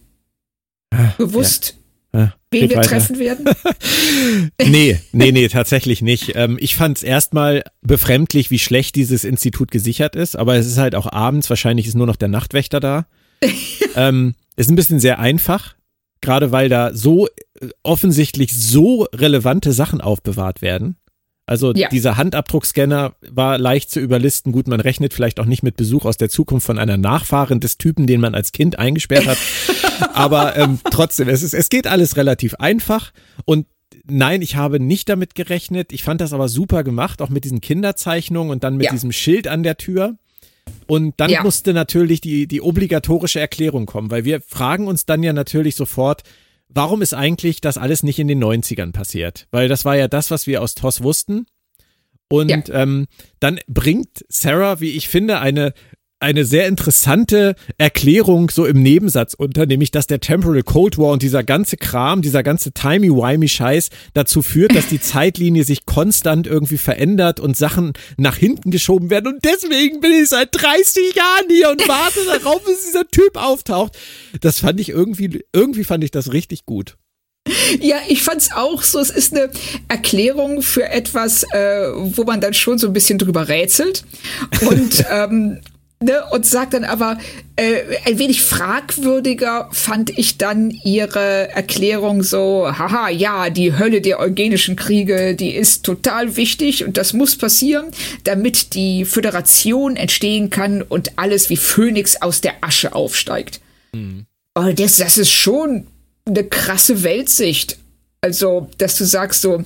[1.17, 1.77] gewusst, ja.
[2.13, 2.89] Ja, wen wir weiter.
[2.89, 3.45] treffen werden?
[4.65, 6.35] nee, nee, nee, tatsächlich nicht.
[6.35, 10.77] Ähm, ich fand es erstmal befremdlich, wie schlecht dieses Institut gesichert ist, aber es ist
[10.77, 13.07] halt auch abends, wahrscheinlich ist nur noch der Nachtwächter da.
[13.95, 15.75] ähm, ist ein bisschen sehr einfach,
[16.21, 20.97] gerade weil da so äh, offensichtlich so relevante Sachen aufbewahrt werden.
[21.49, 21.87] Also ja.
[21.87, 24.51] dieser Handabdruckscanner war leicht zu überlisten.
[24.51, 27.77] Gut, man rechnet vielleicht auch nicht mit Besuch aus der Zukunft von einer Nachfahren des
[27.77, 29.37] Typen, den man als Kind eingesperrt hat.
[30.13, 33.13] Aber ähm, trotzdem, es, ist, es geht alles relativ einfach.
[33.45, 33.65] Und
[34.05, 35.93] nein, ich habe nicht damit gerechnet.
[35.93, 38.91] Ich fand das aber super gemacht, auch mit diesen Kinderzeichnungen und dann mit ja.
[38.91, 40.17] diesem Schild an der Tür.
[40.87, 41.43] Und dann ja.
[41.43, 46.23] musste natürlich die, die obligatorische Erklärung kommen, weil wir fragen uns dann ja natürlich sofort,
[46.69, 49.47] warum ist eigentlich das alles nicht in den 90ern passiert?
[49.51, 51.45] Weil das war ja das, was wir aus TOS wussten.
[52.29, 52.63] Und ja.
[52.69, 53.07] ähm,
[53.39, 55.73] dann bringt Sarah, wie ich finde, eine
[56.19, 61.21] eine sehr interessante Erklärung so im Nebensatz unter, nämlich dass der Temporal Cold War und
[61.21, 67.39] dieser ganze Kram, dieser ganze timey-wimey-Scheiß dazu führt, dass die Zeitlinie sich konstant irgendwie verändert
[67.39, 71.87] und Sachen nach hinten geschoben werden und deswegen bin ich seit 30 Jahren hier und
[71.87, 73.97] warte darauf, bis dieser Typ auftaucht.
[74.41, 76.97] Das fand ich irgendwie, irgendwie fand ich das richtig gut.
[77.79, 78.99] Ja, ich fand's auch so.
[78.99, 79.49] Es ist eine
[79.87, 84.03] Erklärung für etwas, äh, wo man dann schon so ein bisschen drüber rätselt.
[84.61, 85.61] Und ähm,
[85.99, 87.17] Ne, und sagt dann aber,
[87.55, 94.19] äh, ein wenig fragwürdiger fand ich dann ihre Erklärung so, haha, ja, die Hölle der
[94.19, 97.87] eugenischen Kriege, die ist total wichtig und das muss passieren,
[98.25, 103.59] damit die Föderation entstehen kann und alles wie Phönix aus der Asche aufsteigt.
[103.91, 104.27] Mhm.
[104.53, 105.87] Und das, das ist schon
[106.27, 107.79] eine krasse Weltsicht.
[108.21, 109.63] Also, dass du sagst so,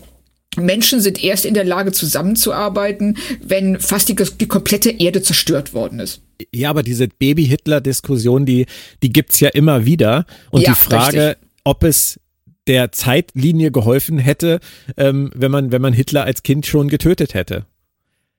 [0.57, 5.99] Menschen sind erst in der Lage zusammenzuarbeiten, wenn fast die, die komplette Erde zerstört worden
[5.99, 6.21] ist.
[6.53, 8.65] Ja, aber diese Baby-Hitler-Diskussion, die,
[9.01, 10.25] die gibt's ja immer wieder.
[10.49, 11.47] Und Ja, die Frage, richtig.
[11.63, 12.19] ob es
[12.67, 14.59] der Zeitlinie geholfen hätte,
[14.97, 17.65] ähm, wenn man, wenn man Hitler als Kind schon getötet hätte.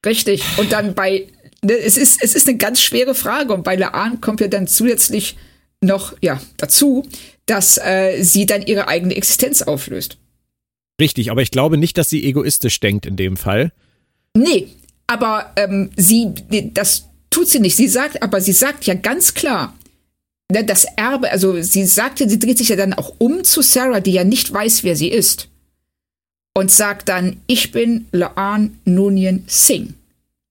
[0.04, 0.42] Richtig.
[0.58, 1.28] Und dann bei,
[1.62, 3.54] ne, es ist, es ist eine ganz schwere Frage.
[3.54, 5.36] Und bei Laan kommt ja dann zusätzlich
[5.80, 7.06] noch, ja, dazu,
[7.46, 10.18] dass äh, sie dann ihre eigene Existenz auflöst.
[11.02, 13.72] Richtig, aber ich glaube nicht, dass sie egoistisch denkt in dem Fall.
[14.36, 14.68] Nee,
[15.08, 16.32] aber ähm, sie,
[16.72, 17.74] das tut sie nicht.
[17.74, 19.74] Sie sagt, aber sie sagt ja ganz klar,
[20.52, 23.98] ne, das Erbe, also sie sagte, sie dreht sich ja dann auch um zu Sarah,
[23.98, 25.48] die ja nicht weiß, wer sie ist.
[26.54, 29.94] Und sagt dann, ich bin Laan Nunien Singh.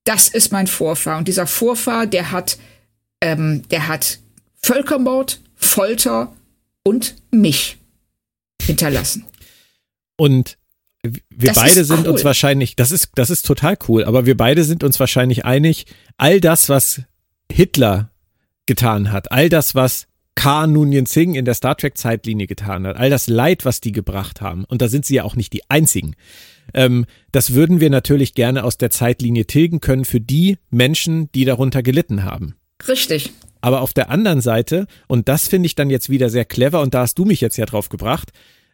[0.04, 1.18] Das ist mein Vorfahr.
[1.18, 2.58] Und dieser Vorfahr, der hat,
[3.22, 4.20] ähm, der hat
[4.62, 6.36] Völkermord, Folter
[6.84, 7.78] und mich
[8.62, 9.24] hinterlassen.
[10.22, 10.60] Und
[11.02, 12.26] wir Das beide sind uns cool.
[12.26, 15.88] wahrscheinlich, das ist, das ist total cool, aber wir beide sind uns wahrscheinlich einig,
[16.18, 17.02] all das, was
[17.52, 18.12] Hitler
[18.68, 20.68] getan hat, all das, was K.
[20.68, 24.42] Nunien Singh in der Star Trek Zeitlinie getan hat, all das Leid, was die gebracht
[24.42, 26.14] haben, und da sind sie ja auch nicht die einzigen,
[26.76, 31.46] ähm, das würden wir natürlich gerne aus der Zeitlinie tilgen können für die Menschen, die
[31.46, 32.54] darunter gelitten haben.
[32.88, 33.32] Richtig.
[33.60, 36.94] Aber auf der anderen Seite, und das finde ich dann jetzt wieder sehr clever, und
[36.94, 38.32] da hast du mich jetzt ja drauf gebracht,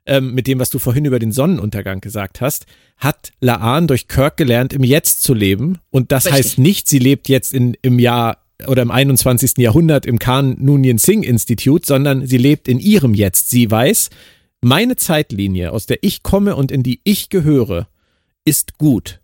[0.07, 2.65] ähm, mit dem, was du vorhin über den Sonnenuntergang gesagt hast,
[2.97, 5.79] hat Laan durch Kirk gelernt, im Jetzt zu leben.
[5.91, 6.45] Und das Richtig.
[6.45, 9.57] heißt nicht, sie lebt jetzt in, im Jahr oder im 21.
[9.57, 13.49] Jahrhundert im Khan Noonien Singh Institut, sondern sie lebt in ihrem Jetzt.
[13.51, 14.09] Sie weiß,
[14.61, 17.87] meine Zeitlinie, aus der ich komme und in die ich gehöre,
[18.45, 19.19] ist gut.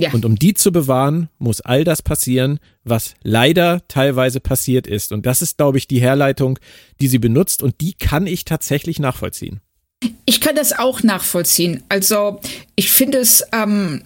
[0.00, 0.12] Ja.
[0.12, 5.10] Und um die zu bewahren, muss all das passieren, was leider teilweise passiert ist.
[5.10, 6.58] Und das ist, glaube ich, die Herleitung,
[7.00, 9.60] die sie benutzt und die kann ich tatsächlich nachvollziehen.
[10.24, 11.82] Ich kann das auch nachvollziehen.
[11.88, 12.40] Also
[12.76, 14.02] ich finde es ähm,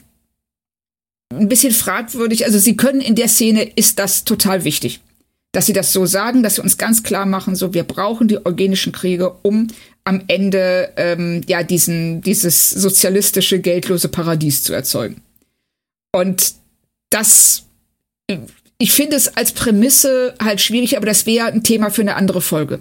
[1.32, 2.44] ein bisschen fragwürdig.
[2.44, 5.00] Also sie können in der Szene, ist das total wichtig.
[5.52, 8.44] Dass sie das so sagen, dass sie uns ganz klar machen, so wir brauchen die
[8.44, 9.68] eugenischen Kriege, um
[10.04, 15.20] am Ende ähm, ja diesen, dieses sozialistische, geldlose Paradies zu erzeugen.
[16.12, 16.54] Und
[17.10, 17.64] das,
[18.78, 22.40] ich finde es als Prämisse halt schwierig, aber das wäre ein Thema für eine andere
[22.40, 22.80] Folge.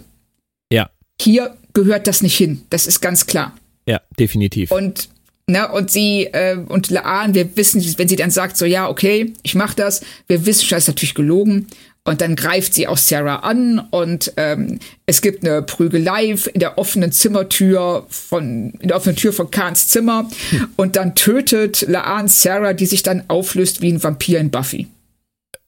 [0.72, 0.90] Ja,
[1.20, 3.54] Hier gehört das nicht hin, das ist ganz klar.
[3.86, 4.70] ja, definitiv.
[4.70, 5.08] Und
[5.46, 9.32] ne, und sie äh, und Laan, wir wissen, wenn sie dann sagt so ja, okay,
[9.42, 11.66] ich mach das, wir wissen schon, das ist natürlich gelogen.
[12.04, 16.76] Und dann greift sie auch Sarah an und ähm, es gibt eine Prügelei in der
[16.76, 20.28] offenen Zimmertür von in der offenen Tür von Kahns Zimmer
[20.74, 24.88] und dann tötet Laan Sarah, die sich dann auflöst wie ein Vampir in Buffy.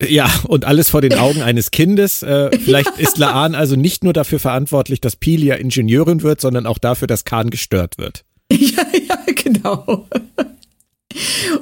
[0.08, 2.22] Ja, und alles vor den Augen eines Kindes.
[2.22, 6.78] Äh, vielleicht ist Laan also nicht nur dafür verantwortlich, dass Pilia Ingenieurin wird, sondern auch
[6.78, 8.24] dafür, dass Khan gestört wird.
[8.52, 10.06] ja, ja, genau.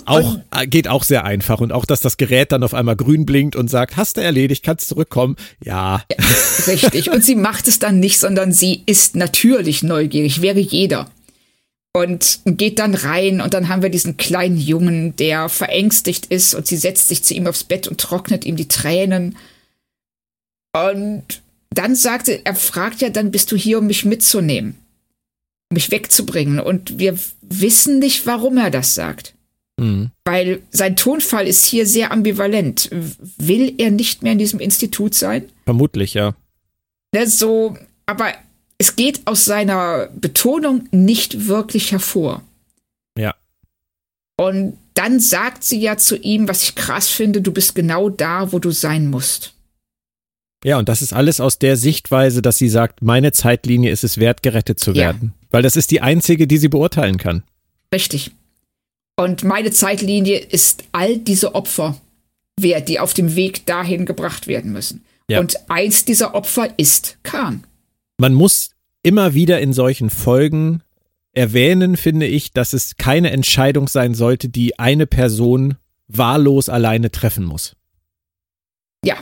[0.06, 3.26] Auch äh, geht auch sehr einfach und auch, dass das Gerät dann auf einmal grün
[3.26, 5.36] blinkt und sagt, hast du erledigt, kannst zurückkommen.
[5.62, 6.02] Ja,
[6.66, 7.10] Richtig.
[7.10, 11.10] Und sie macht es dann nicht, sondern sie ist natürlich neugierig, wäre jeder.
[11.94, 16.66] Und geht dann rein und dann haben wir diesen kleinen Jungen, der verängstigt ist und
[16.66, 19.36] sie setzt sich zu ihm aufs Bett und trocknet ihm die Tränen.
[20.74, 24.76] Und dann sagt sie, er fragt ja, dann bist du hier, um mich mitzunehmen,
[25.70, 26.60] um mich wegzubringen.
[26.60, 29.34] Und wir wissen nicht, warum er das sagt.
[29.78, 30.10] Mhm.
[30.24, 32.90] Weil sein Tonfall ist hier sehr ambivalent.
[33.38, 35.44] Will er nicht mehr in diesem Institut sein?
[35.64, 36.34] vermutlich, ja.
[37.14, 38.32] Ne, so, aber
[38.78, 42.42] es geht aus seiner Betonung nicht wirklich hervor.
[43.16, 43.34] Ja.
[44.36, 48.52] Und dann sagt sie ja zu ihm, was ich krass finde, du bist genau da,
[48.52, 49.54] wo du sein musst.
[50.64, 54.18] Ja, und das ist alles aus der Sichtweise, dass sie sagt, meine Zeitlinie ist es
[54.18, 55.06] wert, gerettet zu Ja.
[55.06, 55.34] werden.
[55.50, 57.42] Weil das ist die einzige, die sie beurteilen kann.
[57.92, 58.30] Richtig.
[59.16, 62.00] Und meine Zeitlinie ist all diese Opfer
[62.58, 65.04] wert, die auf dem Weg dahin gebracht werden müssen.
[65.28, 65.40] Ja.
[65.40, 67.64] Und eins dieser Opfer ist Khan.
[68.22, 68.70] Man muss
[69.02, 70.84] immer wieder in solchen Folgen
[71.32, 75.74] erwähnen, finde ich, dass es keine Entscheidung sein sollte, die eine Person
[76.06, 77.74] wahllos alleine treffen muss.
[79.04, 79.16] Ja,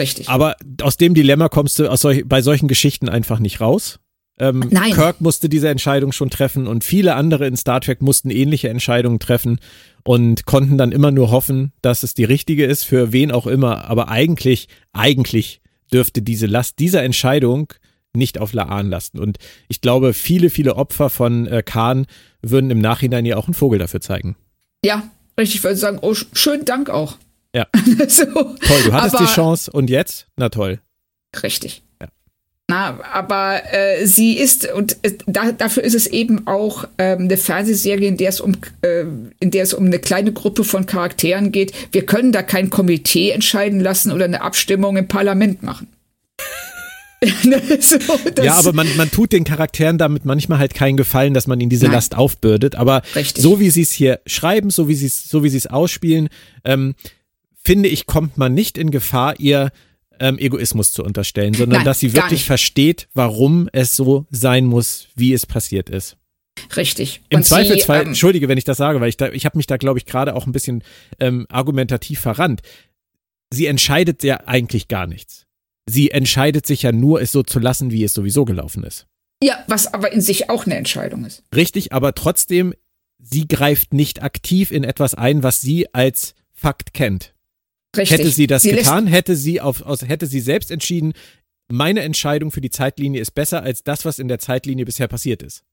[0.00, 0.30] richtig.
[0.30, 4.00] Aber aus dem Dilemma kommst du solch, bei solchen Geschichten einfach nicht raus.
[4.38, 4.94] Ähm, Nein.
[4.94, 9.18] Kirk musste diese Entscheidung schon treffen und viele andere in Star Trek mussten ähnliche Entscheidungen
[9.18, 9.60] treffen
[10.04, 13.90] und konnten dann immer nur hoffen, dass es die richtige ist, für wen auch immer.
[13.90, 15.60] Aber eigentlich, eigentlich
[15.92, 17.74] dürfte diese Last dieser Entscheidung
[18.14, 19.18] nicht auf Laan lasten.
[19.18, 22.06] Und ich glaube, viele, viele Opfer von äh, Khan
[22.42, 24.36] würden im Nachhinein ja auch einen Vogel dafür zeigen.
[24.84, 25.02] ja,
[25.38, 25.56] richtig.
[25.56, 27.16] Ich würde sagen, oh, sch- schönen Dank auch.
[27.54, 27.66] Ja.
[28.08, 30.26] so, Toll, du hattest aber, die Chance und jetzt?
[30.36, 30.80] Na toll.
[31.42, 31.82] Richtig.
[32.00, 32.08] Ja.
[32.70, 37.36] Na, aber äh, sie ist, und äh, da, dafür ist es eben auch ähm, eine
[37.36, 39.04] Fernsehserie, in der, es um, äh,
[39.40, 41.72] in der es um eine kleine Gruppe von Charakteren geht.
[41.92, 45.88] Wir können da kein Komitee entscheiden lassen oder eine Abstimmung im Parlament machen.
[47.80, 47.96] So,
[48.42, 51.70] ja, aber man, man tut den Charakteren damit manchmal halt keinen Gefallen, dass man ihnen
[51.70, 51.94] diese Nein.
[51.94, 52.74] Last aufbürdet.
[52.74, 53.42] Aber Richtig.
[53.42, 56.28] so wie sie es hier schreiben, so wie sie es, so wie sie es ausspielen,
[56.64, 56.94] ähm,
[57.62, 59.70] finde ich, kommt man nicht in Gefahr, ihr
[60.18, 65.08] ähm, Egoismus zu unterstellen, sondern Nein, dass sie wirklich versteht, warum es so sein muss,
[65.14, 66.16] wie es passiert ist.
[66.76, 67.22] Richtig.
[67.28, 69.56] Im Und Zweifelsfall, sie, ähm, entschuldige, wenn ich das sage, weil ich da, ich habe
[69.56, 70.82] mich da, glaube ich, gerade auch ein bisschen
[71.18, 72.62] ähm, argumentativ verrannt.
[73.50, 75.46] Sie entscheidet ja eigentlich gar nichts.
[75.88, 79.06] Sie entscheidet sich ja nur, es so zu lassen, wie es sowieso gelaufen ist.
[79.42, 81.42] Ja, was aber in sich auch eine Entscheidung ist.
[81.54, 82.74] Richtig, aber trotzdem,
[83.18, 87.34] sie greift nicht aktiv in etwas ein, was sie als Fakt kennt.
[87.96, 88.18] Richtig.
[88.18, 91.12] Hätte sie das sie getan, hätte sie auf, aus, hätte sie selbst entschieden,
[91.68, 95.42] meine Entscheidung für die Zeitlinie ist besser als das, was in der Zeitlinie bisher passiert
[95.42, 95.64] ist.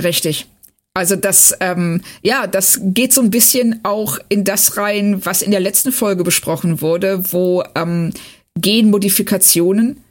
[0.00, 0.46] Richtig.
[0.94, 5.50] Also das, ähm, ja, das geht so ein bisschen auch in das rein, was in
[5.50, 8.12] der letzten Folge besprochen wurde, wo ähm,
[8.56, 10.02] Genmodifikationen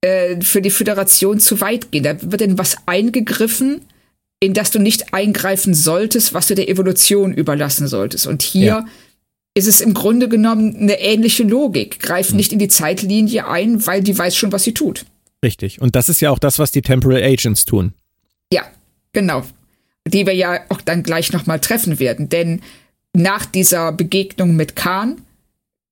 [0.00, 2.04] äh, für die Föderation zu weit gehen.
[2.04, 3.82] Da wird denn was eingegriffen,
[4.40, 8.26] in das du nicht eingreifen solltest, was du der Evolution überlassen solltest.
[8.26, 8.86] Und hier ja
[9.54, 12.00] ist es im Grunde genommen eine ähnliche Logik.
[12.00, 12.36] Greift hm.
[12.36, 15.04] nicht in die Zeitlinie ein, weil die weiß schon, was sie tut.
[15.44, 15.80] Richtig.
[15.80, 17.92] Und das ist ja auch das, was die Temporal Agents tun.
[18.52, 18.62] Ja,
[19.12, 19.44] genau.
[20.06, 22.28] Die wir ja auch dann gleich nochmal treffen werden.
[22.28, 22.62] Denn
[23.12, 25.20] nach dieser Begegnung mit Khan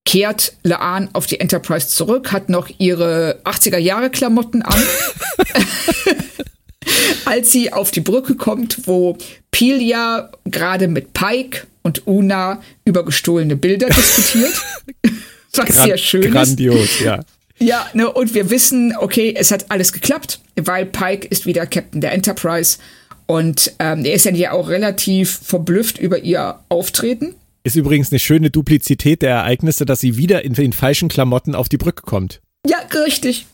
[0.05, 4.83] kehrt Laan auf die Enterprise zurück, hat noch ihre 80er-Jahre-Klamotten an.
[7.25, 9.17] als sie auf die Brücke kommt, wo
[9.51, 14.55] Pilia gerade mit Pike und Una über gestohlene Bilder diskutiert.
[15.55, 17.01] Was Gran sehr schön Grandios, ist.
[17.01, 17.21] ja.
[17.59, 22.01] Ja, ne, und wir wissen, okay, es hat alles geklappt, weil Pike ist wieder Captain
[22.01, 22.79] der Enterprise
[23.27, 27.35] und ähm, er ist dann ja auch relativ verblüfft über ihr Auftreten.
[27.63, 31.69] Ist übrigens eine schöne Duplizität der Ereignisse, dass sie wieder in den falschen Klamotten auf
[31.69, 32.41] die Brücke kommt.
[32.67, 33.47] Ja, richtig.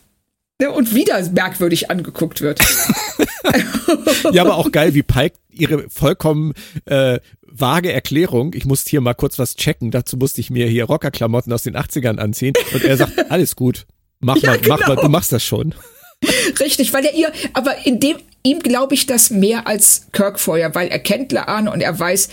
[0.59, 2.61] Und wieder merkwürdig angeguckt wird.
[4.33, 6.55] ja, aber auch geil, wie Pike ihre vollkommen
[6.87, 10.85] äh, vage Erklärung, ich musste hier mal kurz was checken, dazu musste ich mir hier
[10.85, 13.87] Rockerklamotten aus den 80ern anziehen und er sagt, alles gut,
[14.21, 14.77] mach ja, mal, genau.
[14.77, 15.75] mach mal, du machst das schon.
[16.61, 20.75] Richtig, weil er ihr, aber in dem, ihm glaube ich das mehr als Kirk vorher,
[20.75, 22.29] weil er kennt Laan und er weiß,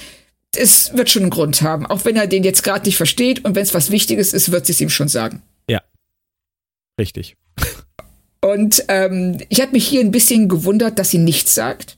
[0.57, 3.55] es wird schon einen Grund haben, auch wenn er den jetzt gerade nicht versteht und
[3.55, 5.41] wenn es was Wichtiges ist, wird sie es ihm schon sagen.
[5.69, 5.81] Ja,
[6.99, 7.35] richtig.
[8.41, 11.97] Und ähm, ich habe mich hier ein bisschen gewundert, dass sie nichts sagt.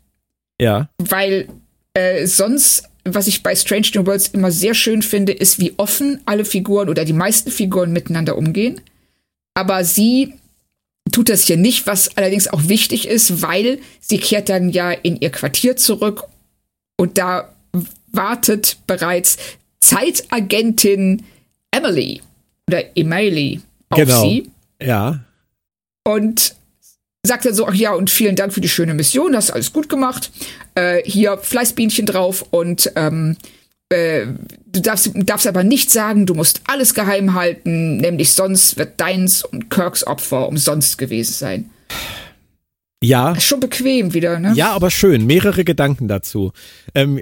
[0.61, 0.89] Ja.
[0.99, 1.47] Weil
[1.95, 6.21] äh, sonst, was ich bei Strange New Worlds immer sehr schön finde, ist, wie offen
[6.25, 8.79] alle Figuren oder die meisten Figuren miteinander umgehen.
[9.55, 10.35] Aber sie
[11.11, 15.15] tut das hier nicht, was allerdings auch wichtig ist, weil sie kehrt dann ja in
[15.19, 16.25] ihr Quartier zurück
[16.97, 17.54] und da
[18.15, 19.37] wartet bereits
[19.79, 21.23] Zeitagentin
[21.71, 22.21] Emily
[22.67, 24.21] oder Emily auf genau.
[24.21, 24.49] sie.
[24.81, 25.19] Ja
[26.05, 26.55] und
[27.25, 29.89] sagt dann so, ach ja, und vielen Dank für die schöne Mission, hast alles gut
[29.89, 30.31] gemacht.
[30.75, 33.35] Äh, hier Fleißbienchen drauf und ähm,
[33.89, 34.27] äh,
[34.67, 39.43] du darfst, darfst aber nicht sagen, du musst alles geheim halten, nämlich sonst wird deins
[39.43, 41.69] und Kirks Opfer umsonst gewesen sein.
[43.05, 43.39] Ja.
[43.39, 44.53] Schon bequem wieder, ne?
[44.55, 45.25] Ja, aber schön.
[45.25, 46.51] Mehrere Gedanken dazu.
[46.93, 47.19] Ähm,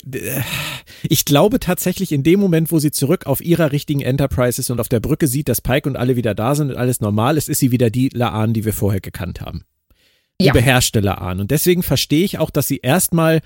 [1.04, 4.80] ich glaube tatsächlich in dem Moment, wo sie zurück auf ihrer richtigen Enterprise ist und
[4.80, 7.50] auf der Brücke sieht, dass Pike und alle wieder da sind und alles normal ist,
[7.50, 9.64] ist sie wieder die Laan, die wir vorher gekannt haben.
[10.42, 10.54] Die ja.
[10.54, 11.40] beherrschte Laan.
[11.40, 13.42] Und deswegen verstehe ich auch, dass sie erstmal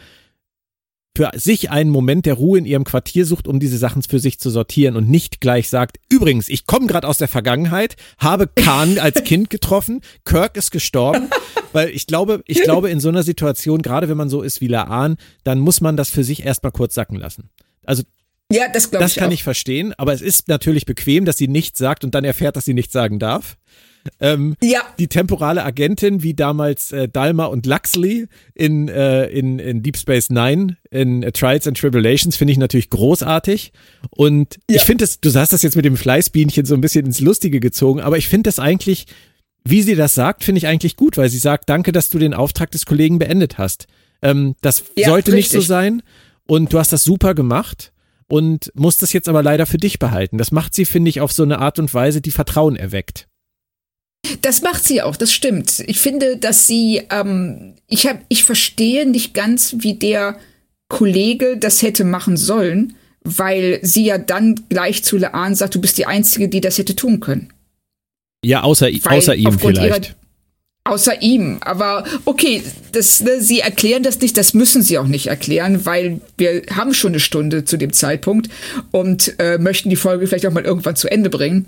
[1.17, 4.37] für sich einen Moment der Ruhe in ihrem Quartier sucht, um diese Sachen für sich
[4.37, 8.99] zu sortieren und nicht gleich sagt, übrigens, ich komme gerade aus der Vergangenheit, habe Khan
[8.99, 11.27] als Kind getroffen, Kirk ist gestorben,
[11.73, 14.67] weil ich glaube, ich glaube in so einer Situation, gerade wenn man so ist wie
[14.67, 17.49] Laan, dann muss man das für sich erstmal kurz sacken lassen.
[17.83, 18.03] Also
[18.51, 19.33] ja, das, das ich kann auch.
[19.33, 22.65] ich verstehen, aber es ist natürlich bequem, dass sie nichts sagt und dann erfährt, dass
[22.65, 23.57] sie nichts sagen darf.
[24.19, 24.81] Ähm, ja.
[24.99, 30.29] Die temporale Agentin, wie damals äh, Dalma und Luxley in, äh, in, in Deep Space
[30.29, 33.71] Nine, in uh, Trials and Tribulations, finde ich natürlich großartig.
[34.11, 34.77] Und ja.
[34.77, 37.59] ich finde es, du hast das jetzt mit dem Fleißbienchen so ein bisschen ins Lustige
[37.59, 39.05] gezogen, aber ich finde das eigentlich,
[39.63, 42.33] wie sie das sagt, finde ich eigentlich gut, weil sie sagt, danke, dass du den
[42.33, 43.87] Auftrag des Kollegen beendet hast.
[44.21, 45.53] Ähm, das ja, sollte richtig.
[45.53, 46.01] nicht so sein
[46.47, 47.91] und du hast das super gemacht
[48.27, 50.37] und musst das jetzt aber leider für dich behalten.
[50.37, 53.27] Das macht sie, finde ich, auf so eine Art und Weise, die Vertrauen erweckt.
[54.41, 55.83] Das macht sie auch, das stimmt.
[55.87, 60.37] Ich finde, dass sie, ähm, ich habe, ich verstehe nicht ganz, wie der
[60.89, 65.97] Kollege das hätte machen sollen, weil sie ja dann gleich zu Laan sagt, du bist
[65.97, 67.53] die Einzige, die das hätte tun können.
[68.43, 70.07] Ja, außer, außer ihm vielleicht.
[70.07, 70.15] Ihrer,
[70.87, 71.57] Außer ihm.
[71.61, 72.63] Aber okay,
[72.93, 76.93] das, ne, sie erklären das nicht, das müssen sie auch nicht erklären, weil wir haben
[76.93, 78.49] schon eine Stunde zu dem Zeitpunkt
[78.91, 81.65] und äh, möchten die Folge vielleicht auch mal irgendwann zu Ende bringen.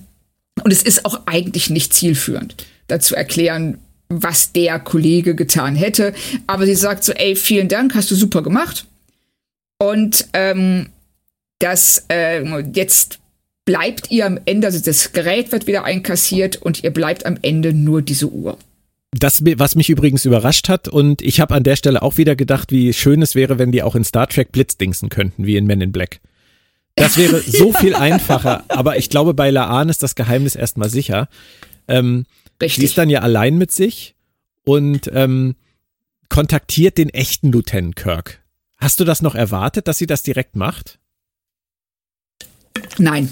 [0.64, 2.56] Und es ist auch eigentlich nicht zielführend,
[2.88, 3.78] dazu erklären,
[4.10, 6.14] was der Kollege getan hätte.
[6.48, 8.86] Aber sie sagt so, ey, vielen Dank, hast du super gemacht.
[9.78, 10.88] Und ähm,
[11.60, 13.20] das äh, jetzt
[13.66, 17.72] bleibt ihr am Ende, also das Gerät wird wieder einkassiert und ihr bleibt am Ende
[17.74, 18.58] nur diese Uhr.
[19.12, 22.72] Das, was mich übrigens überrascht hat, und ich habe an der Stelle auch wieder gedacht,
[22.72, 25.82] wie schön es wäre, wenn die auch in Star Trek blitzdingsen könnten, wie in Men
[25.82, 26.20] in Black.
[27.00, 31.28] Das wäre so viel einfacher, aber ich glaube, bei Laan ist das Geheimnis erstmal sicher.
[31.88, 32.26] Ähm,
[32.62, 32.76] Richtig.
[32.80, 34.16] Sie ist dann ja allein mit sich
[34.64, 35.56] und ähm,
[36.30, 38.42] kontaktiert den echten Lieutenant Kirk.
[38.78, 41.00] Hast du das noch erwartet, dass sie das direkt macht?
[42.98, 43.30] Nein.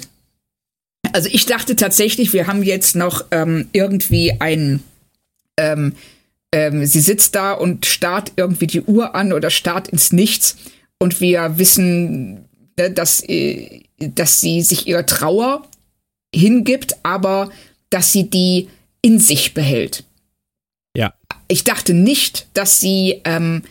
[1.14, 4.84] Also ich dachte tatsächlich, wir haben jetzt noch ähm, irgendwie ein
[5.58, 5.94] ähm,
[6.52, 10.58] ähm, sie sitzt da und starrt irgendwie die Uhr an oder starrt ins Nichts
[11.00, 12.47] und wir wissen,
[12.78, 15.68] dass, äh, dass sie sich ihrer Trauer
[16.34, 17.52] hingibt, aber
[17.90, 18.70] dass sie die
[19.02, 20.04] in sich behält.
[20.96, 21.14] Ja.
[21.48, 23.64] Ich dachte nicht, dass sie ähm,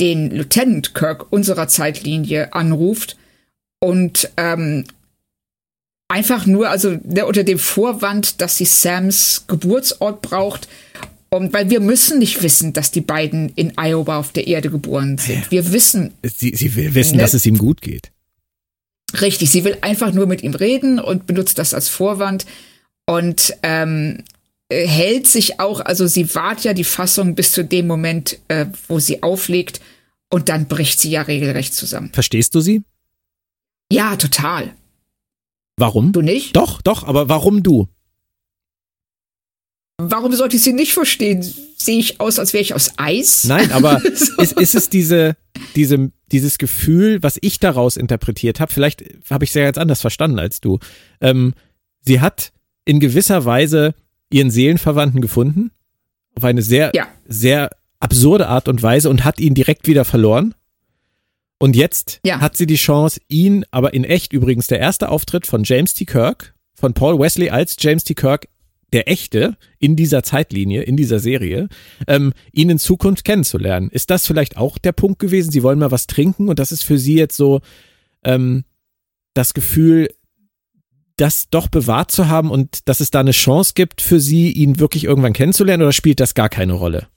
[0.00, 3.16] den Lieutenant Kirk unserer Zeitlinie anruft
[3.80, 4.84] und ähm,
[6.08, 10.68] einfach nur, also ne, unter dem Vorwand, dass sie Sams Geburtsort braucht,
[11.30, 15.18] und weil wir müssen nicht wissen, dass die beiden in Iowa auf der Erde geboren
[15.18, 15.50] sind.
[15.50, 16.12] Wir wissen.
[16.22, 17.22] Sie, sie will wissen, ne?
[17.22, 18.12] dass es ihm gut geht.
[19.20, 22.46] Richtig, sie will einfach nur mit ihm reden und benutzt das als Vorwand
[23.06, 24.24] und ähm,
[24.70, 28.98] hält sich auch, also sie wahrt ja die Fassung bis zu dem Moment, äh, wo
[28.98, 29.80] sie auflegt
[30.30, 32.10] und dann bricht sie ja regelrecht zusammen.
[32.12, 32.82] Verstehst du sie?
[33.92, 34.74] Ja, total.
[35.76, 36.12] Warum?
[36.12, 36.56] Du nicht?
[36.56, 37.88] Doch, doch, aber warum du?
[39.98, 41.42] Warum sollte ich sie nicht verstehen?
[41.76, 43.44] Sehe ich aus, als wäre ich aus Eis?
[43.44, 44.42] Nein, aber so.
[44.42, 45.36] ist, ist es diese,
[45.76, 50.00] diese, dieses Gefühl, was ich daraus interpretiert habe, vielleicht habe ich es ja ganz anders
[50.00, 50.78] verstanden als du.
[51.20, 51.54] Ähm,
[52.00, 52.52] sie hat
[52.84, 53.94] in gewisser Weise
[54.30, 55.70] ihren Seelenverwandten gefunden,
[56.34, 57.08] auf eine sehr, ja.
[57.26, 57.70] sehr
[58.00, 60.54] absurde Art und Weise und hat ihn direkt wieder verloren.
[61.58, 62.40] Und jetzt ja.
[62.40, 66.04] hat sie die Chance, ihn, aber in echt übrigens der erste Auftritt von James T.
[66.04, 68.14] Kirk, von Paul Wesley als James T.
[68.14, 68.48] Kirk
[68.94, 71.68] der echte in dieser Zeitlinie, in dieser Serie,
[72.06, 73.90] ähm, ihn in Zukunft kennenzulernen.
[73.90, 75.50] Ist das vielleicht auch der Punkt gewesen?
[75.50, 77.60] Sie wollen mal was trinken und das ist für Sie jetzt so
[78.24, 78.64] ähm,
[79.34, 80.08] das Gefühl,
[81.16, 84.78] das doch bewahrt zu haben und dass es da eine Chance gibt für Sie, ihn
[84.78, 87.08] wirklich irgendwann kennenzulernen oder spielt das gar keine Rolle?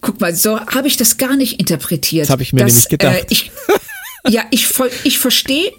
[0.00, 2.24] Guck mal, so habe ich das gar nicht interpretiert.
[2.26, 3.16] Das habe ich mir dass, nämlich gedacht.
[3.16, 3.50] Äh, ich,
[4.28, 4.68] ja, ich,
[5.02, 5.72] ich verstehe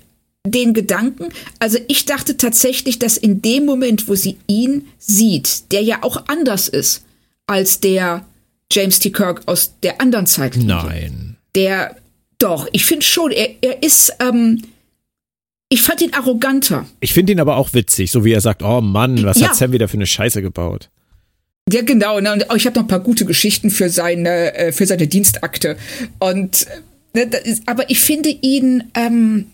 [0.46, 1.30] den Gedanken,
[1.60, 6.26] also ich dachte tatsächlich, dass in dem Moment, wo sie ihn sieht, der ja auch
[6.28, 7.06] anders ist
[7.48, 8.26] als der
[8.72, 9.12] James T.
[9.12, 10.58] Kirk aus der anderen Zeit.
[10.58, 11.38] Nein.
[11.56, 11.96] Der,
[12.40, 14.64] doch, ich finde schon, er, er ist, ähm,
[15.70, 16.86] ich fand ihn arroganter.
[17.00, 19.50] Ich finde ihn aber auch witzig, so wie er sagt, oh Mann, was ja.
[19.50, 20.90] hat Sam wieder für eine Scheiße gebaut?
[21.72, 22.20] Ja, genau.
[22.20, 25.78] Ne, und ich habe noch ein paar gute Geschichten für seine, äh, für seine Dienstakte.
[26.20, 26.68] Und,
[27.14, 29.48] ne, ist, aber ich finde ihn, ähm,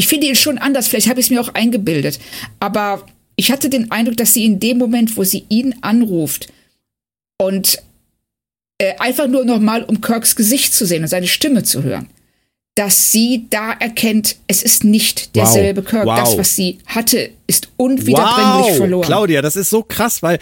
[0.00, 2.20] ich finde ihn schon anders, vielleicht habe ich es mir auch eingebildet.
[2.58, 3.04] Aber
[3.36, 6.48] ich hatte den Eindruck, dass sie in dem Moment, wo sie ihn anruft
[7.36, 7.82] und
[8.78, 12.08] äh, einfach nur nochmal, um Kirks Gesicht zu sehen und seine Stimme zu hören,
[12.76, 15.90] dass sie da erkennt, es ist nicht derselbe wow.
[15.90, 16.06] Kirk.
[16.06, 16.18] Wow.
[16.18, 18.76] Das, was sie hatte, ist unwiederbringlich wow.
[18.78, 19.04] verloren.
[19.04, 20.38] Claudia, das ist so krass, weil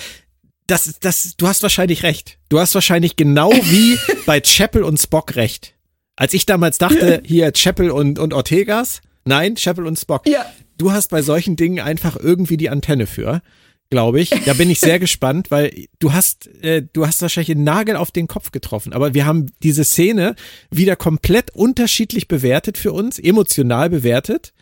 [0.68, 2.38] das, das, du hast wahrscheinlich recht.
[2.48, 5.74] Du hast wahrscheinlich genau wie bei Chapel und Spock recht.
[6.14, 10.26] Als ich damals dachte, hier Chapel und, und Ortegas, Nein, Chapel und Spock.
[10.26, 10.46] Ja.
[10.78, 13.42] Du hast bei solchen Dingen einfach irgendwie die Antenne für,
[13.90, 14.30] glaube ich.
[14.30, 18.10] Da bin ich sehr gespannt, weil du hast, äh, du hast wahrscheinlich einen Nagel auf
[18.10, 18.94] den Kopf getroffen.
[18.94, 20.34] Aber wir haben diese Szene
[20.70, 24.54] wieder komplett unterschiedlich bewertet für uns, emotional bewertet.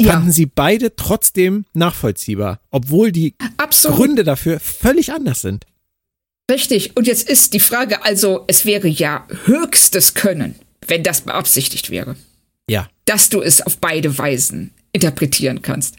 [0.00, 0.12] Ja.
[0.12, 3.98] Fanden sie beide trotzdem nachvollziehbar, obwohl die Absolut.
[3.98, 5.66] Gründe dafür völlig anders sind.
[6.50, 6.96] Richtig.
[6.96, 10.54] Und jetzt ist die Frage, also es wäre ja höchstes Können,
[10.86, 12.16] wenn das beabsichtigt wäre.
[13.10, 15.96] Dass du es auf beide Weisen interpretieren kannst.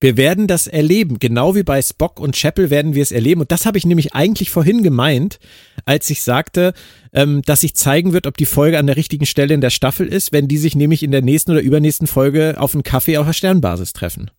[0.00, 1.18] Wir werden das erleben.
[1.18, 3.40] Genau wie bei Spock und Chapel werden wir es erleben.
[3.40, 5.40] Und das habe ich nämlich eigentlich vorhin gemeint,
[5.84, 6.74] als ich sagte,
[7.12, 10.06] ähm, dass sich zeigen wird, ob die Folge an der richtigen Stelle in der Staffel
[10.06, 13.26] ist, wenn die sich nämlich in der nächsten oder übernächsten Folge auf einen Kaffee auf
[13.26, 14.30] der Sternbasis treffen.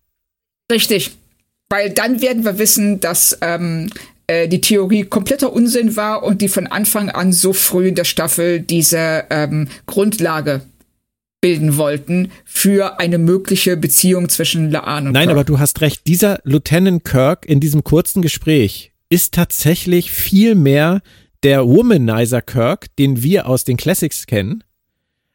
[0.72, 1.10] Richtig.
[1.68, 3.90] Weil dann werden wir wissen, dass ähm,
[4.26, 8.04] äh, die Theorie kompletter Unsinn war und die von Anfang an so früh in der
[8.04, 10.62] Staffel diese ähm, Grundlage
[11.40, 15.36] bilden wollten für eine mögliche Beziehung zwischen Laan und Nein, Kirk.
[15.36, 16.06] aber du hast recht.
[16.06, 21.00] Dieser Lieutenant Kirk in diesem kurzen Gespräch ist tatsächlich viel mehr
[21.42, 24.62] der Womanizer Kirk, den wir aus den Classics kennen,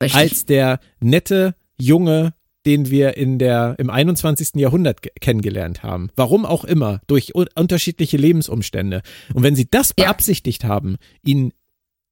[0.01, 0.19] Richtig.
[0.19, 2.33] als der nette, junge,
[2.65, 4.55] den wir in der, im 21.
[4.55, 6.09] Jahrhundert kennengelernt haben.
[6.15, 9.01] Warum auch immer, durch unterschiedliche Lebensumstände.
[9.33, 10.05] Und wenn sie das ja.
[10.05, 11.53] beabsichtigt haben, ihn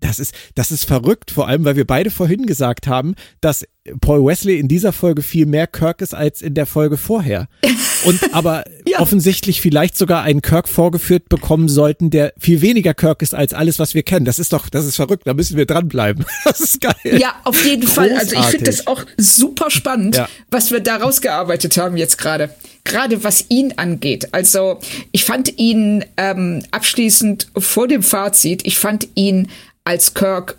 [0.04, 3.66] das ist, das ist verrückt, vor allem, weil wir beide vorhin gesagt haben, dass
[4.00, 7.48] Paul Wesley in dieser Folge viel mehr Kirk ist als in der Folge vorher.
[8.06, 9.00] Und aber ja.
[9.00, 13.80] offensichtlich vielleicht sogar einen Kirk vorgeführt bekommen sollten, der viel weniger Kirk ist als alles,
[13.80, 14.26] was wir kennen.
[14.26, 16.26] Das ist doch, das ist verrückt, da müssen wir dranbleiben.
[16.44, 16.94] Das ist geil.
[17.04, 18.12] Ja, auf jeden Großartig.
[18.14, 18.20] Fall.
[18.20, 20.28] Also ich finde das auch super spannend, ja.
[20.52, 22.54] was wir da rausgearbeitet haben jetzt gerade.
[22.84, 24.34] Gerade was ihn angeht.
[24.34, 24.80] Also
[25.14, 29.48] ich fand ihn ähm, abschließend vor dem Fazit, ich fand ihn
[29.84, 30.58] als Kirk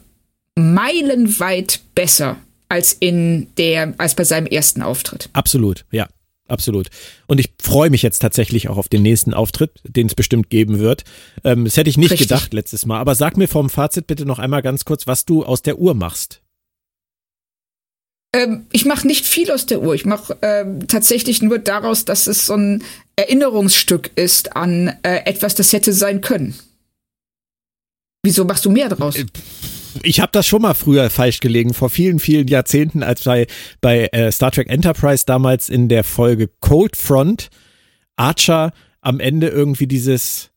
[0.56, 2.36] meilenweit besser
[2.68, 5.28] als in der, als bei seinem ersten Auftritt.
[5.32, 6.08] Absolut, ja.
[6.46, 6.88] Absolut.
[7.26, 10.78] Und ich freue mich jetzt tatsächlich auch auf den nächsten Auftritt, den es bestimmt geben
[10.78, 11.04] wird.
[11.42, 12.28] Ähm, das hätte ich nicht Richtig.
[12.28, 13.00] gedacht letztes Mal.
[13.00, 15.94] Aber sag mir vom Fazit bitte noch einmal ganz kurz, was du aus der Uhr
[15.94, 16.42] machst.
[18.34, 19.94] Ähm, ich mache nicht viel aus der Uhr.
[19.94, 22.82] Ich mache ähm, tatsächlich nur daraus, dass es so ein
[23.16, 26.54] Erinnerungsstück ist an äh, etwas, das hätte sein können.
[28.24, 29.16] Wieso machst du mehr draus?
[29.16, 29.26] Äh,
[30.02, 33.46] ich habe das schon mal früher falsch gelegen, vor vielen, vielen Jahrzehnten, als bei,
[33.80, 37.50] bei äh, Star Trek Enterprise damals in der Folge Cold Front
[38.16, 38.72] Archer
[39.02, 40.50] am Ende irgendwie dieses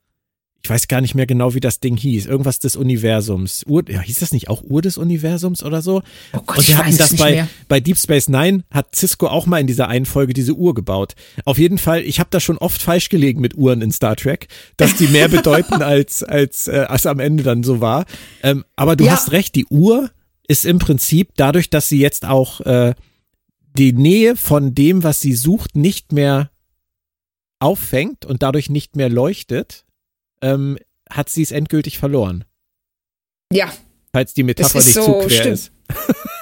[0.67, 2.25] ich weiß gar nicht mehr genau, wie das Ding hieß.
[2.25, 3.63] Irgendwas des Universums.
[3.67, 6.01] Ur, ja, hieß das nicht auch Uhr des Universums oder so?
[6.33, 7.47] Oh Gott, und wir hatten das bei, mehr.
[7.69, 11.15] bei Deep Space Nine hat Cisco auch mal in dieser einen Folge diese Uhr gebaut.
[11.45, 14.49] Auf jeden Fall, ich habe da schon oft falsch gelegen mit Uhren in Star Trek,
[14.75, 18.03] dass die mehr bedeuten als als äh, als am Ende dann so war.
[18.43, 19.13] Ähm, aber du ja.
[19.13, 20.11] hast recht, die Uhr
[20.49, 22.93] ist im Prinzip dadurch, dass sie jetzt auch äh,
[23.77, 26.51] die Nähe von dem, was sie sucht, nicht mehr
[27.59, 29.85] auffängt und dadurch nicht mehr leuchtet,
[30.41, 30.77] ähm,
[31.09, 32.43] hat sie es endgültig verloren.
[33.51, 33.71] Ja.
[34.13, 35.53] Falls die Metapher nicht so, zu quer stimmt.
[35.53, 35.71] ist.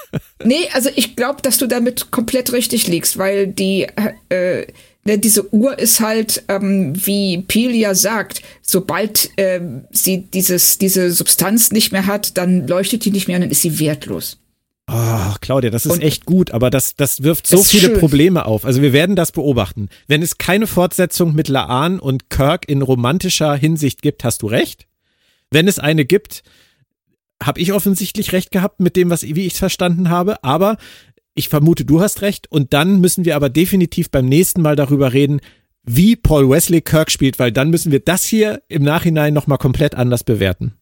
[0.44, 3.88] nee, also ich glaube, dass du damit komplett richtig liegst, weil die
[4.30, 4.66] äh,
[5.06, 9.62] ne, diese Uhr ist halt, ähm, wie Pilia sagt, sobald äh,
[9.92, 13.62] sie dieses, diese Substanz nicht mehr hat, dann leuchtet die nicht mehr und dann ist
[13.62, 14.40] sie wertlos.
[14.88, 18.00] Oh, Claudia, das ist und echt gut, aber das, das wirft so viele schön.
[18.00, 18.66] Probleme auf.
[18.66, 19.90] Also wir werden das beobachten.
[20.08, 24.86] Wenn es keine Fortsetzung mit Laan und Kirk in romantischer Hinsicht gibt, hast du recht.
[25.50, 26.44] Wenn es eine gibt,
[27.42, 30.44] habe ich offensichtlich recht gehabt mit dem, was wie ich es verstanden habe.
[30.44, 30.78] Aber
[31.34, 32.52] ich vermute, du hast recht.
[32.52, 35.42] Und dann müssen wir aber definitiv beim nächsten Mal darüber reden,
[35.84, 39.96] wie Paul Wesley Kirk spielt, weil dann müssen wir das hier im Nachhinein nochmal komplett
[39.96, 40.74] anders bewerten.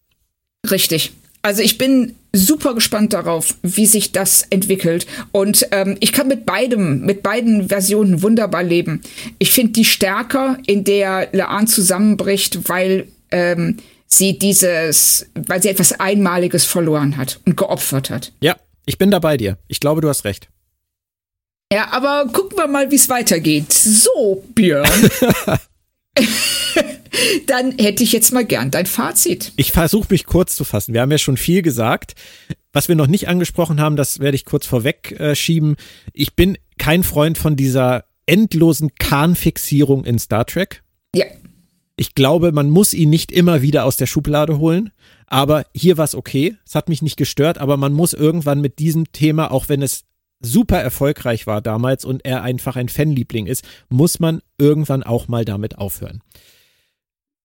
[0.70, 1.12] Richtig.
[1.44, 5.06] Also ich bin super gespannt darauf, wie sich das entwickelt.
[5.30, 9.02] Und ähm, ich kann mit beidem, mit beiden Versionen wunderbar leben.
[9.38, 13.76] Ich finde die stärker, in der Laan zusammenbricht, weil ähm,
[14.06, 18.32] sie dieses, weil sie etwas Einmaliges verloren hat und geopfert hat.
[18.40, 18.56] Ja,
[18.86, 19.58] ich bin da bei dir.
[19.68, 20.48] Ich glaube, du hast recht.
[21.70, 23.70] Ja, aber gucken wir mal, wie es weitergeht.
[23.70, 24.88] So, Björn.
[27.46, 29.52] Dann hätte ich jetzt mal gern dein Fazit.
[29.56, 30.94] Ich versuche mich kurz zu fassen.
[30.94, 32.14] Wir haben ja schon viel gesagt.
[32.72, 35.76] Was wir noch nicht angesprochen haben, das werde ich kurz vorweg äh, schieben.
[36.12, 40.82] Ich bin kein Freund von dieser endlosen Kahnfixierung in Star Trek.
[41.14, 41.26] Ja.
[41.96, 44.90] Ich glaube, man muss ihn nicht immer wieder aus der Schublade holen.
[45.26, 46.56] Aber hier war es okay.
[46.66, 50.04] Es hat mich nicht gestört, aber man muss irgendwann mit diesem Thema, auch wenn es
[50.40, 55.44] super erfolgreich war damals und er einfach ein Fanliebling ist, muss man irgendwann auch mal
[55.44, 56.20] damit aufhören.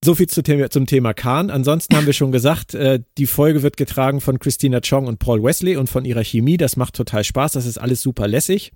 [0.03, 1.49] So viel zu Thema, zum Thema Khan.
[1.49, 5.43] Ansonsten haben wir schon gesagt, äh, die Folge wird getragen von Christina Chong und Paul
[5.43, 6.57] Wesley und von ihrer Chemie.
[6.57, 7.51] Das macht total Spaß.
[7.53, 8.71] Das ist alles super lässig.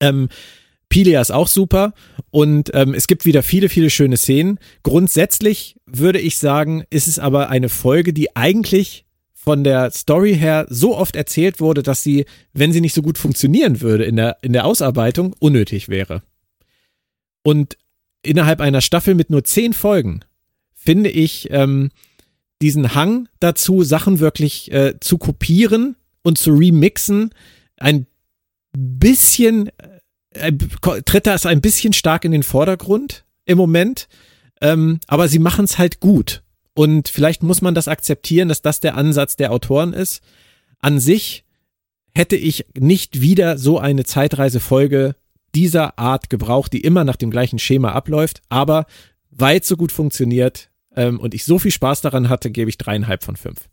[0.00, 0.28] Ähm,
[0.88, 1.92] Pilia ist auch super
[2.30, 4.58] und ähm, es gibt wieder viele, viele schöne Szenen.
[4.82, 10.66] Grundsätzlich würde ich sagen, ist es aber eine Folge, die eigentlich von der Story her
[10.68, 14.38] so oft erzählt wurde, dass sie, wenn sie nicht so gut funktionieren würde in der,
[14.42, 16.22] in der Ausarbeitung, unnötig wäre.
[17.42, 17.76] Und
[18.26, 20.20] innerhalb einer Staffel mit nur zehn Folgen
[20.74, 21.90] finde ich ähm,
[22.60, 27.30] diesen Hang dazu, Sachen wirklich äh, zu kopieren und zu remixen,
[27.76, 28.06] ein
[28.76, 29.70] bisschen,
[30.30, 30.52] äh,
[31.04, 34.08] tritt das ein bisschen stark in den Vordergrund im Moment.
[34.60, 36.42] Ähm, aber sie machen es halt gut.
[36.74, 40.22] Und vielleicht muss man das akzeptieren, dass das der Ansatz der Autoren ist.
[40.80, 41.44] An sich
[42.14, 45.16] hätte ich nicht wieder so eine Zeitreisefolge
[45.54, 48.86] dieser Art gebraucht, die immer nach dem gleichen Schema abläuft, aber
[49.30, 53.24] weit so gut funktioniert ähm, und ich so viel Spaß daran hatte, gebe ich dreieinhalb
[53.24, 53.68] von fünf.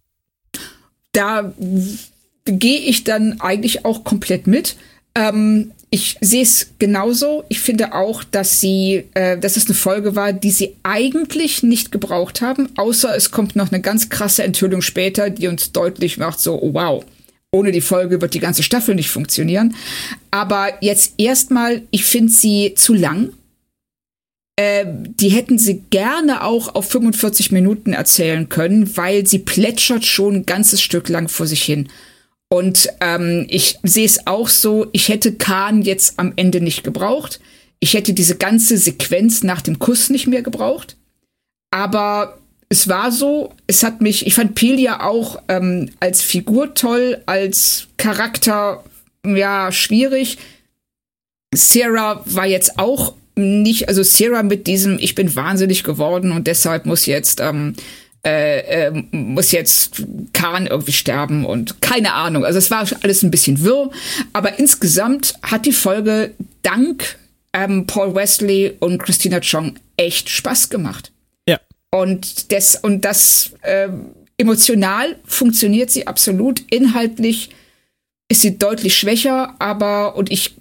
[1.11, 1.53] Da
[2.45, 4.75] gehe ich dann eigentlich auch komplett mit.
[5.13, 7.43] Ähm, ich sehe es genauso.
[7.49, 11.91] Ich finde auch, dass sie, äh, dass es eine Folge war, die sie eigentlich nicht
[11.91, 16.39] gebraucht haben, außer es kommt noch eine ganz krasse Enthüllung später, die uns deutlich macht,
[16.39, 17.03] so, wow,
[17.51, 19.75] ohne die Folge wird die ganze Staffel nicht funktionieren.
[20.31, 23.33] Aber jetzt erstmal, ich finde sie zu lang.
[24.55, 30.35] Äh, die hätten sie gerne auch auf 45 Minuten erzählen können, weil sie plätschert schon
[30.35, 31.89] ein ganzes Stück lang vor sich hin.
[32.49, 37.39] Und ähm, ich sehe es auch so, ich hätte Khan jetzt am Ende nicht gebraucht.
[37.79, 40.97] Ich hätte diese ganze Sequenz nach dem Kuss nicht mehr gebraucht.
[41.71, 42.40] Aber
[42.71, 47.87] es war so, es hat mich, ich fand Pelia auch ähm, als Figur toll, als
[47.97, 48.81] Charakter
[49.27, 50.37] ja schwierig.
[51.53, 56.85] Sarah war jetzt auch nicht, also Sarah mit diesem, ich bin wahnsinnig geworden und deshalb
[56.85, 57.75] muss jetzt ähm,
[58.25, 62.45] äh, äh, muss jetzt Khan irgendwie sterben und keine Ahnung.
[62.45, 63.91] Also es war alles ein bisschen wirr,
[64.31, 67.17] aber insgesamt hat die Folge dank
[67.51, 71.11] ähm, Paul Wesley und Christina Chong echt Spaß gemacht.
[71.91, 73.89] Und das und das äh,
[74.37, 76.63] emotional funktioniert sie absolut.
[76.71, 77.49] Inhaltlich
[78.29, 80.55] ist sie deutlich schwächer, aber und ich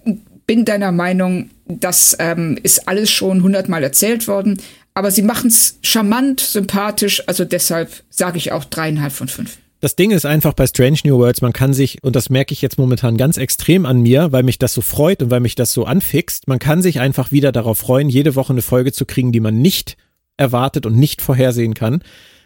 [0.45, 4.57] bin deiner Meinung, das ähm, ist alles schon hundertmal erzählt worden.
[4.93, 9.57] Aber sie machen es charmant, sympathisch, also deshalb sage ich auch dreieinhalb von fünf.
[9.79, 12.61] Das Ding ist einfach bei Strange New Worlds, man kann sich, und das merke ich
[12.61, 15.71] jetzt momentan ganz extrem an mir, weil mich das so freut und weil mich das
[15.71, 19.31] so anfixt, man kann sich einfach wieder darauf freuen, jede Woche eine Folge zu kriegen,
[19.31, 19.95] die man nicht
[20.41, 22.03] erwartet und nicht vorhersehen kann,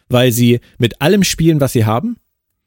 [0.09, 2.17] weil sie mit allem spielen, was sie haben.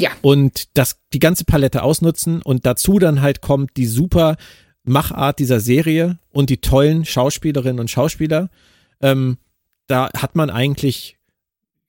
[0.00, 0.10] Ja.
[0.22, 4.36] Und das, die ganze Palette ausnutzen und dazu dann halt kommt die super
[4.84, 8.48] Machart dieser Serie und die tollen Schauspielerinnen und Schauspieler.
[9.00, 9.36] Ähm,
[9.86, 11.18] da hat man eigentlich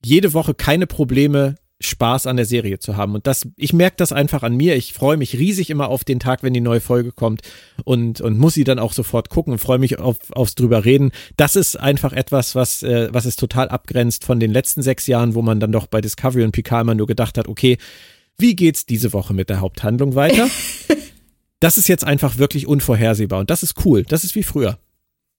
[0.04, 3.16] jede Woche keine Probleme, Spaß an der Serie zu haben.
[3.16, 4.76] Und das, ich merke das einfach an mir.
[4.76, 7.42] Ich freue mich riesig immer auf den Tag, wenn die neue Folge kommt
[7.86, 11.12] und, und muss sie dann auch sofort gucken und freue mich auf, aufs drüber reden.
[11.38, 15.36] Das ist einfach etwas, was, äh, was es total abgrenzt von den letzten sechs Jahren,
[15.36, 17.78] wo man dann doch bei Discovery und Picard immer nur gedacht hat, okay,
[18.38, 20.50] wie geht's diese Woche mit der Haupthandlung weiter?
[21.62, 24.04] das ist jetzt einfach wirklich unvorhersehbar und das ist cool.
[24.04, 24.80] Das ist wie früher.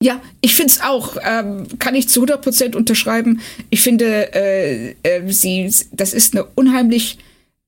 [0.02, 1.16] Ja, ich finde es auch.
[1.22, 3.40] Ähm, kann ich zu 100% unterschreiben.
[3.68, 7.18] Ich finde, äh, äh, sie, das ist eine unheimlich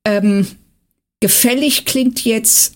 [0.07, 0.47] ähm,
[1.21, 2.75] gefällig klingt jetzt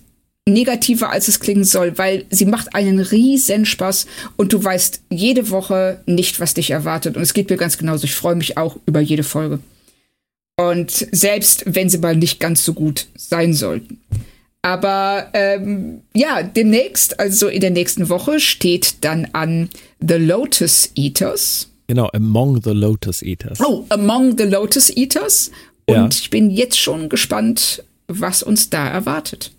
[0.49, 4.07] negativer, als es klingen soll, weil sie macht einen riesen Spaß
[4.37, 7.17] und du weißt jede Woche nicht, was dich erwartet.
[7.17, 8.05] Und es geht mir ganz genauso.
[8.05, 9.59] Ich freue mich auch über jede Folge.
[10.57, 14.01] Und selbst wenn sie mal nicht ganz so gut sein sollten.
[14.67, 19.71] Aber ähm, ja, demnächst, also in der nächsten Woche, steht dann an
[20.01, 21.71] The Lotus Eaters.
[21.87, 23.61] Genau, Among the Lotus Eaters.
[23.61, 25.53] Oh, Among the Lotus Eaters.
[25.87, 26.09] Und ja.
[26.11, 29.53] ich bin jetzt schon gespannt, was uns da erwartet.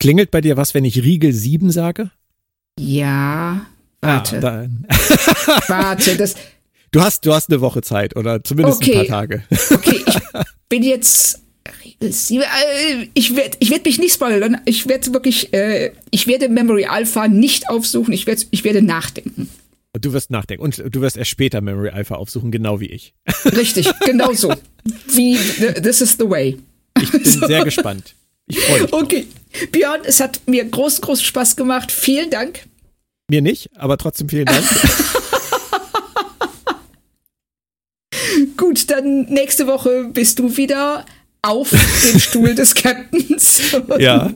[0.00, 2.10] Klingelt bei dir was, wenn ich Riegel 7 sage?
[2.80, 3.64] Ja,
[4.00, 4.44] warte.
[4.44, 6.34] Ah, warte, das.
[6.90, 8.98] Du hast, du hast eine Woche Zeit oder zumindest okay.
[8.98, 9.44] ein paar Tage.
[9.70, 10.18] Okay, ich
[10.68, 11.42] bin jetzt
[12.00, 14.60] ich werde ich werd mich nicht spoilern.
[14.64, 18.12] Ich werde wirklich, äh, ich werde Memory Alpha nicht aufsuchen.
[18.12, 19.48] Ich werde, ich werde nachdenken.
[20.00, 23.14] Du wirst nachdenken und du wirst erst später Memory Alpha aufsuchen, genau wie ich.
[23.44, 24.54] Richtig, genau so.
[25.08, 25.36] Wie
[25.82, 26.56] This is the way.
[27.00, 27.46] Ich bin so.
[27.46, 28.14] sehr gespannt.
[28.46, 28.92] Ich freue mich.
[28.92, 29.26] Okay,
[29.72, 31.90] Björn, es hat mir groß, groß Spaß gemacht.
[31.90, 32.66] Vielen Dank.
[33.30, 34.64] Mir nicht, aber trotzdem vielen Dank.
[38.56, 41.04] Gut, dann nächste Woche bist du wieder
[41.48, 43.74] auf dem Stuhl des Captains.
[43.88, 44.30] Und, ja.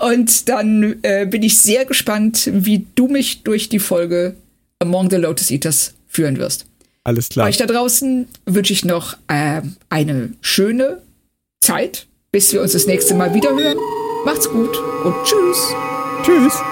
[0.00, 4.34] Und dann äh, bin ich sehr gespannt, wie du mich durch die Folge
[4.80, 6.66] Among the Lotus Eaters führen wirst.
[7.04, 7.48] Alles klar.
[7.48, 11.02] Euch da draußen wünsche ich noch äh, eine schöne
[11.60, 13.78] Zeit, bis wir uns das nächste Mal wieder hören.
[14.24, 15.74] Macht's gut und tschüss.
[16.24, 16.71] Tschüss.